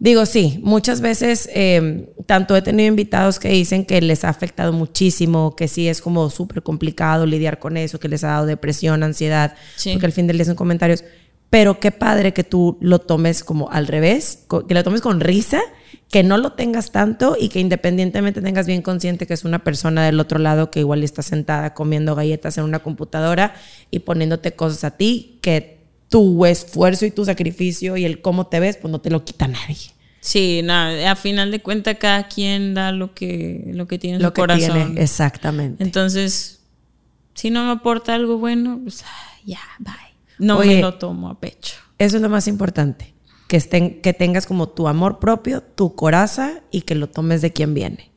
Digo, 0.00 0.26
sí, 0.26 0.60
muchas 0.62 1.00
veces 1.00 1.48
em, 1.52 2.06
tanto 2.26 2.54
he 2.54 2.62
tenido 2.62 2.88
invitados 2.88 3.40
que 3.40 3.48
dicen 3.48 3.84
que 3.84 4.00
les 4.00 4.24
ha 4.24 4.28
afectado 4.28 4.72
muchísimo, 4.72 5.56
que 5.56 5.66
sí 5.66 5.88
es 5.88 6.00
como 6.00 6.30
súper 6.30 6.62
complicado 6.62 7.26
lidiar 7.26 7.58
con 7.58 7.76
eso, 7.76 7.98
que 7.98 8.08
les 8.08 8.22
ha 8.22 8.28
dado 8.28 8.46
depresión, 8.46 9.02
ansiedad, 9.02 9.56
porque 9.92 10.06
al 10.06 10.12
fin 10.12 10.28
del 10.28 10.36
día 10.36 10.44
son 10.44 10.54
comentarios. 10.54 11.02
Pero 11.50 11.80
qué 11.80 11.90
padre 11.90 12.32
que 12.32 12.44
tú 12.44 12.78
lo 12.80 13.00
tomes 13.00 13.42
como 13.42 13.70
al 13.70 13.86
revés, 13.88 14.44
que 14.68 14.74
lo 14.74 14.84
tomes 14.84 15.00
con 15.00 15.18
risa, 15.18 15.60
que 16.10 16.22
no 16.22 16.36
lo 16.36 16.52
tengas 16.52 16.92
tanto 16.92 17.36
y 17.38 17.48
que 17.48 17.58
independientemente 17.58 18.40
tengas 18.40 18.66
bien 18.66 18.82
consciente 18.82 19.26
que 19.26 19.34
es 19.34 19.44
una 19.44 19.64
persona 19.64 20.04
del 20.04 20.20
otro 20.20 20.38
lado 20.38 20.70
que 20.70 20.80
igual 20.80 21.02
está 21.02 21.22
sentada 21.22 21.74
comiendo 21.74 22.14
galletas 22.14 22.56
en 22.58 22.64
una 22.64 22.78
computadora 22.78 23.54
y 23.90 24.00
poniéndote 24.00 24.52
cosas 24.52 24.84
a 24.84 24.90
ti 24.92 25.38
que 25.42 25.77
tu 26.08 26.46
esfuerzo 26.46 27.06
y 27.06 27.10
tu 27.10 27.24
sacrificio 27.24 27.96
y 27.96 28.04
el 28.04 28.20
cómo 28.20 28.46
te 28.46 28.60
ves, 28.60 28.76
pues 28.76 28.90
no 28.90 29.00
te 29.00 29.10
lo 29.10 29.24
quita 29.24 29.48
nadie. 29.48 29.76
Sí, 30.20 30.62
nada, 30.64 31.12
a 31.12 31.16
final 31.16 31.50
de 31.50 31.60
cuentas 31.60 31.96
cada 31.98 32.28
quien 32.28 32.74
da 32.74 32.92
lo 32.92 33.14
que, 33.14 33.70
lo 33.72 33.86
que 33.86 33.98
tiene 33.98 34.16
en 34.16 34.22
lo 34.22 34.28
su 34.28 34.34
que 34.34 34.40
corazón. 34.40 34.72
Tiene, 34.72 35.02
exactamente. 35.02 35.82
Entonces, 35.82 36.60
si 37.34 37.50
no 37.50 37.64
me 37.64 37.72
aporta 37.72 38.14
algo 38.14 38.38
bueno, 38.38 38.80
pues 38.82 39.04
ya, 39.44 39.60
bye. 39.78 39.94
No 40.38 40.58
me 40.58 40.80
lo 40.80 40.94
tomo 40.94 41.30
a 41.30 41.40
pecho. 41.40 41.74
Eso 41.98 42.16
es 42.16 42.22
lo 42.22 42.28
más 42.28 42.46
importante. 42.46 43.14
Que, 43.48 43.56
estén, 43.56 44.02
que 44.02 44.12
tengas 44.12 44.46
como 44.46 44.68
tu 44.68 44.88
amor 44.88 45.18
propio, 45.18 45.62
tu 45.62 45.94
coraza 45.94 46.62
y 46.70 46.82
que 46.82 46.94
lo 46.94 47.08
tomes 47.08 47.40
de 47.40 47.52
quien 47.52 47.74
viene. 47.74 48.10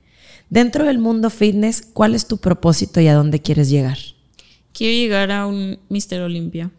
Dentro 0.50 0.86
del 0.86 1.00
mundo 1.00 1.30
fitness, 1.30 1.82
¿cuál 1.82 2.14
es 2.14 2.28
tu 2.28 2.38
propósito 2.38 3.00
y 3.00 3.08
a 3.08 3.14
dónde 3.14 3.42
quieres 3.42 3.70
llegar? 3.70 3.98
Quiero 4.74 4.94
llegar 4.94 5.32
a 5.32 5.48
un 5.48 5.80
Mister 5.88 6.22
Olimpia. 6.22 6.72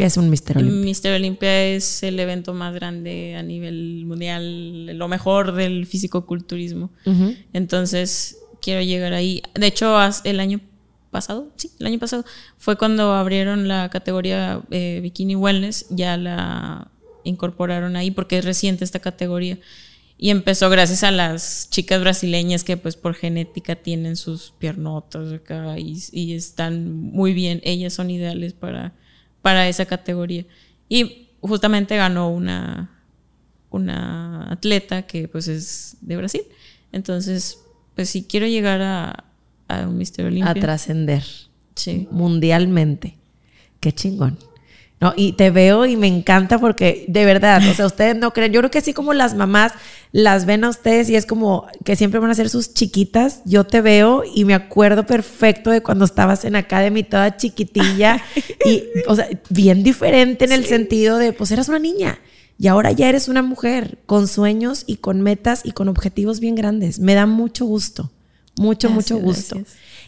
¿Qué 0.00 0.06
es 0.06 0.16
un 0.16 0.30
Mister 0.30 0.56
Olympia? 0.56 0.82
Mister 0.82 1.14
Olympia 1.14 1.66
es 1.66 2.02
el 2.02 2.18
evento 2.18 2.54
más 2.54 2.72
grande 2.72 3.36
a 3.36 3.42
nivel 3.42 4.06
mundial, 4.06 4.96
lo 4.96 5.08
mejor 5.08 5.52
del 5.52 5.84
fisicoculturismo. 5.84 6.90
Entonces, 7.52 8.38
quiero 8.62 8.80
llegar 8.80 9.12
ahí. 9.12 9.42
De 9.52 9.66
hecho, 9.66 9.98
el 10.24 10.40
año 10.40 10.58
pasado, 11.10 11.50
sí, 11.56 11.70
el 11.78 11.86
año 11.86 11.98
pasado, 11.98 12.24
fue 12.56 12.78
cuando 12.78 13.12
abrieron 13.12 13.68
la 13.68 13.90
categoría 13.90 14.62
eh, 14.70 15.00
Bikini 15.02 15.36
Wellness, 15.36 15.84
ya 15.90 16.16
la 16.16 16.90
incorporaron 17.24 17.94
ahí 17.94 18.10
porque 18.10 18.38
es 18.38 18.44
reciente 18.46 18.84
esta 18.84 19.00
categoría. 19.00 19.58
Y 20.16 20.30
empezó 20.30 20.70
gracias 20.70 21.02
a 21.02 21.10
las 21.10 21.68
chicas 21.68 22.00
brasileñas 22.00 22.64
que 22.64 22.78
pues 22.78 22.96
por 22.96 23.12
genética 23.12 23.76
tienen 23.76 24.16
sus 24.16 24.54
piernotas 24.58 25.30
acá 25.30 25.76
y 25.78 26.32
están 26.32 26.90
muy 26.90 27.34
bien. 27.34 27.60
Ellas 27.64 27.92
son 27.92 28.10
ideales 28.10 28.54
para 28.54 28.94
para 29.42 29.68
esa 29.68 29.86
categoría. 29.86 30.44
Y 30.88 31.28
justamente 31.40 31.96
ganó 31.96 32.30
una, 32.30 32.90
una 33.70 34.50
atleta 34.50 35.02
que 35.02 35.28
pues 35.28 35.48
es 35.48 35.96
de 36.00 36.16
Brasil. 36.16 36.42
Entonces, 36.92 37.58
pues 37.94 38.10
si 38.10 38.24
quiero 38.24 38.46
llegar 38.46 38.80
a, 38.82 39.24
a 39.68 39.86
un 39.86 39.96
Mister 39.96 40.26
Olympia. 40.26 40.50
A 40.50 40.54
trascender. 40.54 41.24
Sí. 41.74 42.08
Mundialmente. 42.10 43.16
Qué 43.80 43.92
chingón. 43.92 44.38
No, 45.00 45.14
y 45.16 45.32
te 45.32 45.50
veo 45.50 45.86
y 45.86 45.96
me 45.96 46.06
encanta 46.06 46.58
porque 46.58 47.06
de 47.08 47.24
verdad, 47.24 47.62
o 47.66 47.72
sea, 47.72 47.86
ustedes 47.86 48.16
no 48.16 48.34
creen, 48.34 48.52
yo 48.52 48.60
creo 48.60 48.70
que 48.70 48.78
así 48.78 48.92
como 48.92 49.14
las 49.14 49.34
mamás 49.34 49.72
las 50.12 50.44
ven 50.44 50.62
a 50.62 50.68
ustedes 50.68 51.08
y 51.08 51.16
es 51.16 51.24
como 51.24 51.66
que 51.86 51.96
siempre 51.96 52.20
van 52.20 52.30
a 52.30 52.34
ser 52.34 52.50
sus 52.50 52.74
chiquitas, 52.74 53.40
yo 53.46 53.64
te 53.64 53.80
veo 53.80 54.24
y 54.24 54.44
me 54.44 54.52
acuerdo 54.52 55.06
perfecto 55.06 55.70
de 55.70 55.82
cuando 55.82 56.04
estabas 56.04 56.44
en 56.44 56.54
Academy 56.54 57.02
toda 57.02 57.38
chiquitilla 57.38 58.22
y, 58.66 58.84
o 59.06 59.16
sea, 59.16 59.26
bien 59.48 59.82
diferente 59.82 60.44
en 60.44 60.52
el 60.52 60.66
sentido 60.66 61.16
de, 61.16 61.32
pues 61.32 61.50
eras 61.50 61.70
una 61.70 61.78
niña 61.78 62.18
y 62.58 62.66
ahora 62.66 62.92
ya 62.92 63.08
eres 63.08 63.28
una 63.28 63.40
mujer 63.40 63.96
con 64.04 64.28
sueños 64.28 64.84
y 64.86 64.96
con 64.96 65.22
metas 65.22 65.62
y 65.64 65.72
con 65.72 65.88
objetivos 65.88 66.40
bien 66.40 66.56
grandes. 66.56 66.98
Me 66.98 67.14
da 67.14 67.24
mucho 67.24 67.64
gusto, 67.64 68.10
mucho, 68.58 68.90
mucho 68.90 69.16
gusto. 69.16 69.62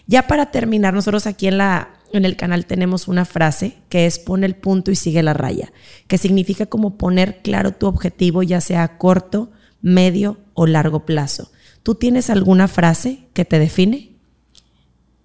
Ya 0.07 0.27
para 0.27 0.51
terminar, 0.51 0.93
nosotros 0.93 1.27
aquí 1.27 1.47
en 1.47 1.57
la 1.57 1.89
en 2.13 2.25
el 2.25 2.37
canal 2.37 2.67
tenemos 2.67 3.09
una 3.09 3.25
frase 3.25 3.77
que 3.89 4.07
es 4.07 4.19
pone 4.19 4.47
el 4.47 4.55
punto 4.55 4.91
y 4.91 4.97
sigue 4.97 5.23
la 5.23 5.35
raya, 5.35 5.73
que 6.07 6.19
significa 6.19 6.67
como 6.67 6.97
poner 6.97 7.43
claro 7.43 7.73
tu 7.73 7.87
objetivo, 7.87 8.43
ya 8.43 8.61
sea 8.61 8.83
a 8.83 8.99
corto, 8.99 9.51
medio 9.81 10.39
o 10.55 10.67
largo 10.67 11.05
plazo. 11.05 11.51
¿Tú 11.83 11.95
tienes 11.95 12.31
alguna 12.31 12.69
frase 12.69 13.21
que 13.35 13.45
te 13.45 13.59
define? 13.59 14.11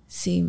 Sí. 0.08 0.46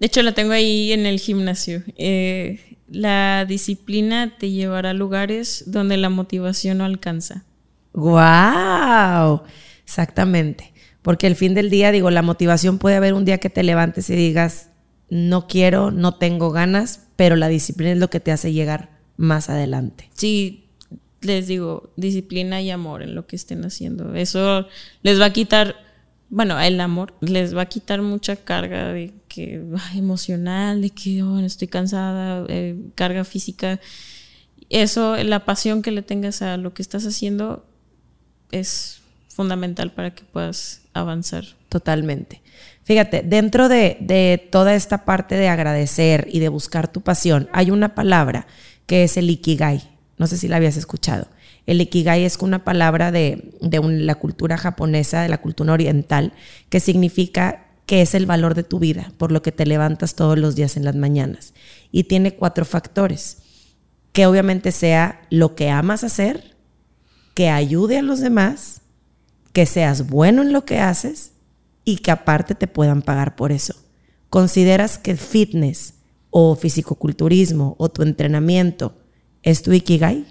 De 0.00 0.06
hecho, 0.06 0.22
la 0.22 0.32
tengo 0.32 0.52
ahí 0.52 0.92
en 0.92 1.06
el 1.06 1.18
gimnasio. 1.18 1.82
Eh, 1.96 2.78
la 2.88 3.44
disciplina 3.46 4.36
te 4.38 4.50
llevará 4.50 4.90
a 4.90 4.94
lugares 4.94 5.64
donde 5.66 5.96
la 5.96 6.08
motivación 6.08 6.78
no 6.78 6.84
alcanza. 6.84 7.44
¡Wow! 7.92 9.42
Exactamente. 9.84 10.73
Porque 11.04 11.26
el 11.26 11.36
fin 11.36 11.52
del 11.52 11.68
día, 11.68 11.92
digo, 11.92 12.10
la 12.10 12.22
motivación 12.22 12.78
puede 12.78 12.96
haber 12.96 13.12
un 13.12 13.26
día 13.26 13.36
que 13.36 13.50
te 13.50 13.62
levantes 13.62 14.08
y 14.08 14.16
digas, 14.16 14.70
no 15.10 15.46
quiero, 15.46 15.90
no 15.90 16.14
tengo 16.14 16.50
ganas, 16.50 17.08
pero 17.16 17.36
la 17.36 17.48
disciplina 17.48 17.92
es 17.92 17.98
lo 17.98 18.08
que 18.08 18.20
te 18.20 18.32
hace 18.32 18.54
llegar 18.54 18.88
más 19.18 19.50
adelante. 19.50 20.08
Sí, 20.14 20.64
les 21.20 21.46
digo, 21.46 21.92
disciplina 21.96 22.62
y 22.62 22.70
amor 22.70 23.02
en 23.02 23.14
lo 23.14 23.26
que 23.26 23.36
estén 23.36 23.66
haciendo. 23.66 24.14
Eso 24.14 24.66
les 25.02 25.20
va 25.20 25.26
a 25.26 25.32
quitar, 25.34 25.76
bueno, 26.30 26.58
el 26.58 26.80
amor 26.80 27.12
les 27.20 27.54
va 27.54 27.60
a 27.60 27.68
quitar 27.68 28.00
mucha 28.00 28.36
carga 28.36 28.90
de 28.90 29.12
que 29.28 29.62
emocional, 29.94 30.80
de 30.80 30.88
que 30.88 31.22
oh, 31.22 31.38
estoy 31.38 31.68
cansada, 31.68 32.46
eh, 32.48 32.78
carga 32.94 33.24
física. 33.24 33.78
Eso, 34.70 35.22
la 35.22 35.44
pasión 35.44 35.82
que 35.82 35.90
le 35.90 36.00
tengas 36.00 36.40
a 36.40 36.56
lo 36.56 36.72
que 36.72 36.80
estás 36.80 37.04
haciendo 37.04 37.66
es 38.52 39.02
fundamental 39.28 39.92
para 39.92 40.14
que 40.14 40.24
puedas 40.24 40.83
avanzar. 40.94 41.44
Totalmente. 41.68 42.40
Fíjate, 42.84 43.22
dentro 43.22 43.68
de, 43.68 44.48
toda 44.50 44.74
esta 44.74 45.04
parte 45.04 45.36
de 45.36 45.48
agradecer 45.48 46.28
y 46.30 46.40
de 46.40 46.48
buscar 46.48 46.88
tu 46.88 47.00
pasión, 47.00 47.48
hay 47.52 47.70
una 47.70 47.94
palabra 47.94 48.46
que 48.86 49.04
es 49.04 49.16
el 49.16 49.30
ikigai. 49.30 49.82
No 50.18 50.26
sé 50.26 50.36
si 50.36 50.48
la 50.48 50.56
habías 50.56 50.76
escuchado. 50.76 51.26
El 51.66 51.80
ikigai 51.80 52.24
es 52.24 52.36
una 52.40 52.62
palabra 52.62 53.10
de, 53.10 53.52
de 53.60 53.80
la 53.80 54.14
cultura 54.16 54.58
japonesa, 54.58 55.22
de 55.22 55.30
la 55.30 55.40
cultura 55.40 55.72
oriental, 55.72 56.34
que 56.68 56.78
significa 56.78 57.64
que 57.86 58.02
es 58.02 58.14
el 58.14 58.26
valor 58.26 58.54
de 58.54 58.62
tu 58.62 58.78
vida, 58.78 59.12
por 59.18 59.32
lo 59.32 59.42
que 59.42 59.52
te 59.52 59.66
levantas 59.66 60.14
todos 60.14 60.38
los 60.38 60.54
días 60.54 60.76
en 60.76 60.84
las 60.84 60.94
mañanas. 60.94 61.54
Y 61.90 62.04
tiene 62.04 62.34
cuatro 62.34 62.64
factores. 62.64 63.38
Que 64.12 64.26
obviamente 64.26 64.72
sea 64.72 65.22
lo 65.30 65.54
que 65.54 65.70
amas 65.70 66.04
hacer, 66.04 66.54
que 67.34 67.48
ayude 67.48 67.98
a 67.98 68.02
los 68.02 68.20
demás, 68.20 68.82
que 69.54 69.64
seas 69.64 70.10
bueno 70.10 70.42
en 70.42 70.52
lo 70.52 70.66
que 70.66 70.80
haces 70.80 71.32
y 71.84 71.98
que 71.98 72.10
aparte 72.10 72.54
te 72.54 72.66
puedan 72.66 73.00
pagar 73.00 73.36
por 73.36 73.52
eso. 73.52 73.74
¿Consideras 74.28 74.98
que 74.98 75.16
fitness 75.16 75.94
o 76.30 76.56
fisicoculturismo 76.56 77.76
o 77.78 77.88
tu 77.88 78.02
entrenamiento 78.02 78.98
es 79.42 79.62
tu 79.62 79.72
ikigai? 79.72 80.26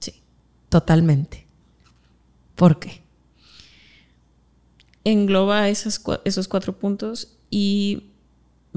Sí. 0.00 0.22
Totalmente. 0.70 1.46
¿Por 2.56 2.80
qué? 2.80 3.02
Engloba 5.04 5.68
esos 5.68 5.98
cuatro 5.98 6.78
puntos 6.78 7.36
y 7.50 8.07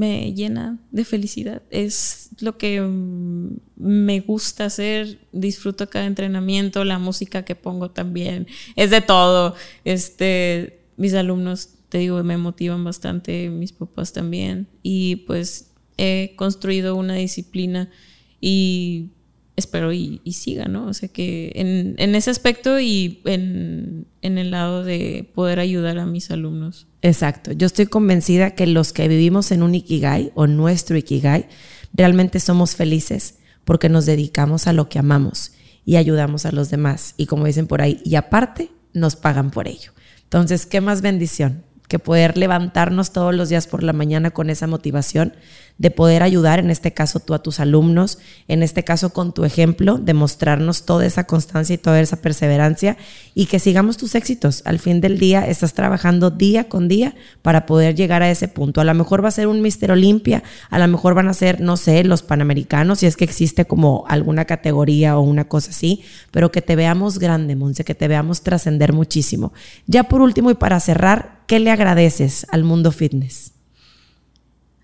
me 0.01 0.33
llena 0.33 0.79
de 0.89 1.05
felicidad. 1.05 1.61
Es 1.69 2.31
lo 2.39 2.57
que 2.57 2.81
mm, 2.81 3.57
me 3.75 4.19
gusta 4.21 4.65
hacer. 4.65 5.19
Disfruto 5.31 5.91
cada 5.91 6.07
entrenamiento, 6.07 6.83
la 6.83 6.97
música 6.97 7.45
que 7.45 7.53
pongo 7.53 7.91
también. 7.91 8.47
Es 8.75 8.89
de 8.89 9.01
todo. 9.01 9.53
Este, 9.85 10.79
mis 10.97 11.13
alumnos, 11.13 11.69
te 11.89 11.99
digo, 11.99 12.23
me 12.23 12.37
motivan 12.37 12.83
bastante, 12.83 13.51
mis 13.51 13.73
papás 13.73 14.11
también. 14.11 14.67
Y 14.81 15.17
pues 15.27 15.69
he 15.97 16.33
construido 16.35 16.95
una 16.95 17.13
disciplina 17.13 17.91
y 18.39 19.11
espero 19.55 19.91
y, 19.93 20.19
siga, 20.31 20.65
¿no? 20.65 20.87
O 20.87 20.93
sea 20.93 21.09
que 21.09 21.51
en, 21.55 22.15
ese 22.15 22.31
aspecto 22.31 22.79
y 22.79 23.21
en, 23.25 24.07
en, 24.21 24.37
el 24.37 24.51
lado 24.51 24.83
de 24.83 25.29
poder 25.35 25.59
ayudar 25.59 25.99
a 25.99 26.05
mis 26.05 26.31
alumnos. 26.31 26.87
Exacto. 27.01 27.51
Yo 27.51 27.67
estoy 27.67 27.87
convencida 27.87 28.51
que 28.51 28.67
los 28.67 28.93
que 28.93 29.07
vivimos 29.07 29.51
en 29.51 29.63
un 29.63 29.75
Ikigai 29.75 30.31
o 30.35 30.47
nuestro 30.47 30.97
Ikigai, 30.97 31.47
realmente 31.93 32.39
somos 32.39 32.75
felices 32.75 33.35
porque 33.65 33.89
nos 33.89 34.05
dedicamos 34.05 34.67
a 34.67 34.73
lo 34.73 34.89
que 34.89 34.99
amamos. 34.99 35.53
y 35.83 35.95
ayudamos 35.95 36.45
a 36.45 36.51
los 36.51 36.69
demás. 36.69 37.15
Y 37.17 37.25
como 37.25 37.47
dicen 37.47 37.65
por 37.65 37.81
ahí, 37.81 37.99
y 38.05 38.13
aparte 38.13 38.69
nos 38.93 39.15
pagan 39.15 39.49
por 39.49 39.67
ello. 39.67 39.91
Entonces, 40.23 40.67
¿qué 40.67 40.79
más 40.79 41.01
bendición? 41.01 41.63
Que 41.87 41.97
poder 41.97 42.37
levantarnos 42.37 43.11
todos 43.11 43.33
los 43.33 43.49
días 43.49 43.65
por 43.65 43.81
la 43.81 43.91
mañana 43.91 44.29
con 44.29 44.51
esa 44.51 44.67
motivación 44.67 45.33
de 45.81 45.89
poder 45.89 46.21
ayudar, 46.21 46.59
en 46.59 46.69
este 46.69 46.93
caso 46.93 47.19
tú 47.19 47.33
a 47.33 47.41
tus 47.41 47.59
alumnos, 47.59 48.19
en 48.47 48.61
este 48.61 48.83
caso 48.83 49.09
con 49.09 49.33
tu 49.33 49.45
ejemplo, 49.45 49.97
demostrarnos 49.97 50.85
toda 50.85 51.07
esa 51.07 51.23
constancia 51.23 51.73
y 51.73 51.79
toda 51.79 51.99
esa 51.99 52.17
perseverancia 52.17 52.97
y 53.33 53.47
que 53.47 53.57
sigamos 53.57 53.97
tus 53.97 54.13
éxitos. 54.13 54.61
Al 54.65 54.77
fin 54.77 55.01
del 55.01 55.17
día 55.17 55.47
estás 55.47 55.73
trabajando 55.73 56.29
día 56.29 56.69
con 56.69 56.87
día 56.87 57.15
para 57.41 57.65
poder 57.65 57.95
llegar 57.95 58.21
a 58.21 58.29
ese 58.29 58.47
punto. 58.47 58.79
A 58.79 58.83
lo 58.83 58.93
mejor 58.93 59.23
va 59.23 59.29
a 59.29 59.31
ser 59.31 59.47
un 59.47 59.63
Mister 59.63 59.91
Olimpia, 59.91 60.43
a 60.69 60.77
lo 60.77 60.87
mejor 60.87 61.15
van 61.15 61.29
a 61.29 61.33
ser, 61.33 61.61
no 61.61 61.77
sé, 61.77 62.03
los 62.03 62.21
Panamericanos, 62.21 62.99
si 62.99 63.07
es 63.07 63.17
que 63.17 63.23
existe 63.23 63.65
como 63.65 64.05
alguna 64.07 64.45
categoría 64.45 65.17
o 65.17 65.21
una 65.21 65.45
cosa 65.45 65.71
así, 65.71 66.03
pero 66.29 66.51
que 66.51 66.61
te 66.61 66.75
veamos 66.75 67.17
grande, 67.17 67.55
Monse, 67.55 67.83
que 67.83 67.95
te 67.95 68.07
veamos 68.07 68.43
trascender 68.43 68.93
muchísimo. 68.93 69.51
Ya 69.87 70.03
por 70.03 70.21
último 70.21 70.51
y 70.51 70.53
para 70.53 70.79
cerrar, 70.79 71.41
¿qué 71.47 71.59
le 71.59 71.71
agradeces 71.71 72.45
al 72.51 72.63
mundo 72.63 72.91
fitness? 72.91 73.53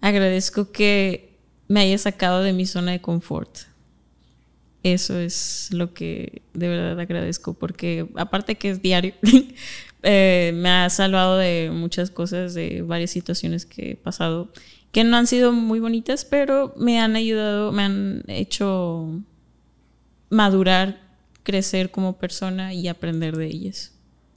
Agradezco 0.01 0.71
que 0.71 1.37
me 1.67 1.81
haya 1.81 1.97
sacado 1.97 2.41
de 2.41 2.53
mi 2.53 2.65
zona 2.65 2.91
de 2.91 3.01
confort. 3.01 3.57
Eso 4.83 5.19
es 5.19 5.69
lo 5.71 5.93
que 5.93 6.41
de 6.53 6.69
verdad 6.69 6.99
agradezco, 6.99 7.53
porque 7.53 8.07
aparte 8.15 8.55
que 8.55 8.69
es 8.69 8.81
diario, 8.81 9.13
eh, 10.03 10.51
me 10.55 10.69
ha 10.69 10.89
salvado 10.89 11.37
de 11.37 11.71
muchas 11.73 12.09
cosas, 12.09 12.53
de 12.53 12.83
varias 12.83 13.11
situaciones 13.11 13.65
que 13.65 13.91
he 13.91 13.95
pasado, 13.95 14.49
que 14.91 15.03
no 15.03 15.17
han 15.17 15.27
sido 15.27 15.51
muy 15.51 15.79
bonitas, 15.79 16.25
pero 16.25 16.73
me 16.77 16.99
han 16.99 17.15
ayudado, 17.15 17.71
me 17.71 17.83
han 17.83 18.23
hecho 18.27 19.21
madurar, 20.29 21.01
crecer 21.43 21.91
como 21.91 22.17
persona 22.17 22.73
y 22.73 22.87
aprender 22.87 23.35
de 23.35 23.47
ellas. 23.47 23.93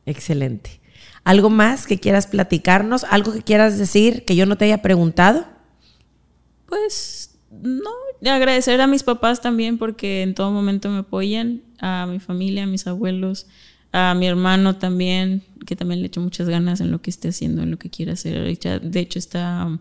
Excelente. 0.07 0.80
¿Algo 1.25 1.51
más 1.51 1.87
que 1.87 1.99
quieras 1.99 2.27
platicarnos? 2.27 3.05
¿Algo 3.05 3.33
que 3.33 3.43
quieras 3.43 3.79
decir 3.79 4.25
que 4.25 4.37
yo 4.37 4.47
no 4.47 4.57
te 4.57 4.65
haya 4.65 4.83
preguntado? 4.83 5.47
Pues 6.67 7.39
no, 7.51 7.91
agradecer 8.25 8.81
a 8.81 8.87
mis 8.87 9.03
papás 9.03 9.41
también 9.41 9.79
porque 9.79 10.23
en 10.23 10.35
todo 10.35 10.51
momento 10.51 10.89
me 10.89 10.99
apoyan, 10.99 11.63
a 11.79 12.07
mi 12.07 12.21
familia, 12.21 12.65
a 12.65 12.67
mis 12.67 12.87
abuelos, 12.87 13.47
a 13.93 14.15
mi 14.15 14.27
hermano 14.27 14.77
también, 14.77 15.43
que 15.67 15.77
también 15.77 16.01
le 16.01 16.07
echo 16.07 16.21
muchas 16.21 16.49
ganas 16.49 16.81
en 16.81 16.91
lo 16.91 17.03
que 17.03 17.11
esté 17.11 17.29
haciendo, 17.29 17.63
en 17.63 17.71
lo 17.71 17.79
que 17.79 17.91
quiera 17.91 18.13
hacer. 18.13 18.57
De 18.83 19.01
hecho, 19.01 19.19
está 19.19 19.79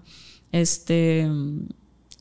este, 0.51 1.21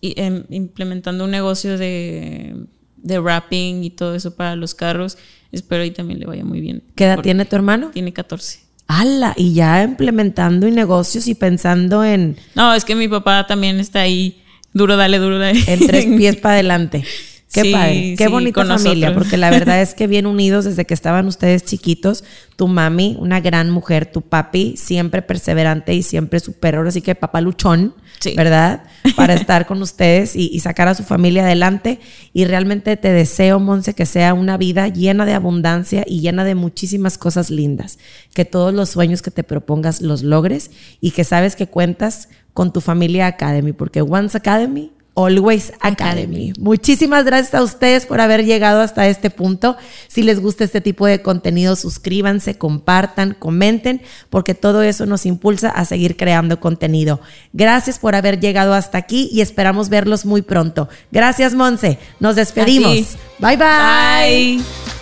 em, 0.02 0.44
implementando 0.50 1.24
un 1.24 1.30
negocio 1.30 1.78
de, 1.78 2.66
de 2.96 3.18
wrapping 3.18 3.84
y 3.84 3.90
todo 3.90 4.14
eso 4.14 4.36
para 4.36 4.54
los 4.54 4.74
carros. 4.74 5.16
Espero 5.50 5.84
y 5.84 5.90
también 5.90 6.20
le 6.20 6.26
vaya 6.26 6.44
muy 6.44 6.60
bien. 6.60 6.82
¿Qué 6.94 7.04
edad 7.04 7.20
tiene 7.22 7.46
tu 7.46 7.56
hermano? 7.56 7.90
Tiene 7.90 8.12
14. 8.12 8.67
¡Hala! 8.88 9.34
Y 9.36 9.54
ya 9.54 9.82
implementando 9.82 10.66
y 10.66 10.72
negocios 10.72 11.28
y 11.28 11.34
pensando 11.34 12.04
en... 12.04 12.36
No, 12.54 12.74
es 12.74 12.84
que 12.84 12.94
mi 12.94 13.06
papá 13.06 13.46
también 13.46 13.78
está 13.78 14.00
ahí 14.00 14.42
Duro, 14.72 14.96
dale, 14.96 15.18
duro, 15.18 15.38
dale. 15.38 15.60
En 15.66 15.86
tres 15.86 16.06
pies 16.16 16.36
para 16.36 16.54
adelante. 16.54 17.04
Qué 17.50 17.72
padre, 17.72 18.14
qué 18.18 18.28
bonita 18.28 18.64
familia, 18.64 19.14
porque 19.14 19.38
la 19.38 19.50
verdad 19.50 19.80
es 19.82 19.94
que 19.94 20.06
bien 20.06 20.26
unidos 20.26 20.66
desde 20.66 20.84
que 20.84 20.92
estaban 20.92 21.26
ustedes 21.26 21.64
chiquitos. 21.64 22.24
Tu 22.56 22.68
mami, 22.68 23.16
una 23.20 23.40
gran 23.40 23.70
mujer, 23.70 24.04
tu 24.06 24.20
papi, 24.20 24.76
siempre 24.76 25.22
perseverante 25.22 25.94
y 25.94 26.02
siempre 26.02 26.40
superior, 26.40 26.86
así 26.86 27.00
que 27.00 27.14
papá 27.14 27.40
luchón, 27.40 27.94
¿verdad? 28.36 28.82
Para 29.16 29.32
estar 29.34 29.66
con 29.66 29.80
ustedes 29.80 30.36
y, 30.36 30.50
y, 30.52 30.60
sacar 30.60 30.88
a 30.88 30.94
su 30.94 31.04
familia 31.04 31.44
adelante. 31.44 32.00
Y 32.34 32.44
realmente 32.44 32.96
te 32.96 33.12
deseo, 33.12 33.60
Monse, 33.60 33.94
que 33.94 34.04
sea 34.04 34.34
una 34.34 34.58
vida 34.58 34.88
llena 34.88 35.24
de 35.24 35.34
abundancia 35.34 36.04
y 36.06 36.20
llena 36.20 36.44
de 36.44 36.54
muchísimas 36.54 37.16
cosas 37.16 37.48
lindas. 37.48 37.98
Que 38.34 38.44
todos 38.44 38.74
los 38.74 38.90
sueños 38.90 39.22
que 39.22 39.30
te 39.30 39.44
propongas 39.44 40.02
los 40.02 40.22
logres 40.22 40.70
y 41.00 41.12
que 41.12 41.24
sabes 41.24 41.56
que 41.56 41.68
cuentas 41.68 42.28
con 42.52 42.72
tu 42.72 42.80
familia 42.80 43.28
Academy, 43.28 43.72
porque 43.72 44.02
Once 44.02 44.36
Academy, 44.36 44.90
Always 45.18 45.72
Academy. 45.80 46.52
Muchísimas 46.60 47.24
gracias 47.24 47.52
a 47.54 47.64
ustedes 47.64 48.06
por 48.06 48.20
haber 48.20 48.44
llegado 48.44 48.80
hasta 48.80 49.08
este 49.08 49.30
punto. 49.30 49.76
Si 50.06 50.22
les 50.22 50.40
gusta 50.40 50.62
este 50.62 50.80
tipo 50.80 51.06
de 51.06 51.22
contenido, 51.22 51.74
suscríbanse, 51.74 52.56
compartan, 52.56 53.34
comenten, 53.36 54.00
porque 54.30 54.54
todo 54.54 54.82
eso 54.82 55.06
nos 55.06 55.26
impulsa 55.26 55.70
a 55.70 55.84
seguir 55.84 56.16
creando 56.16 56.60
contenido. 56.60 57.20
Gracias 57.52 57.98
por 57.98 58.14
haber 58.14 58.38
llegado 58.38 58.74
hasta 58.74 58.98
aquí 58.98 59.28
y 59.32 59.40
esperamos 59.40 59.88
verlos 59.88 60.24
muy 60.24 60.42
pronto. 60.42 60.88
Gracias, 61.10 61.52
Monse. 61.52 61.98
Nos 62.20 62.36
despedimos. 62.36 63.16
Bye, 63.40 63.56
bye. 63.56 64.58
Bye. 64.58 64.97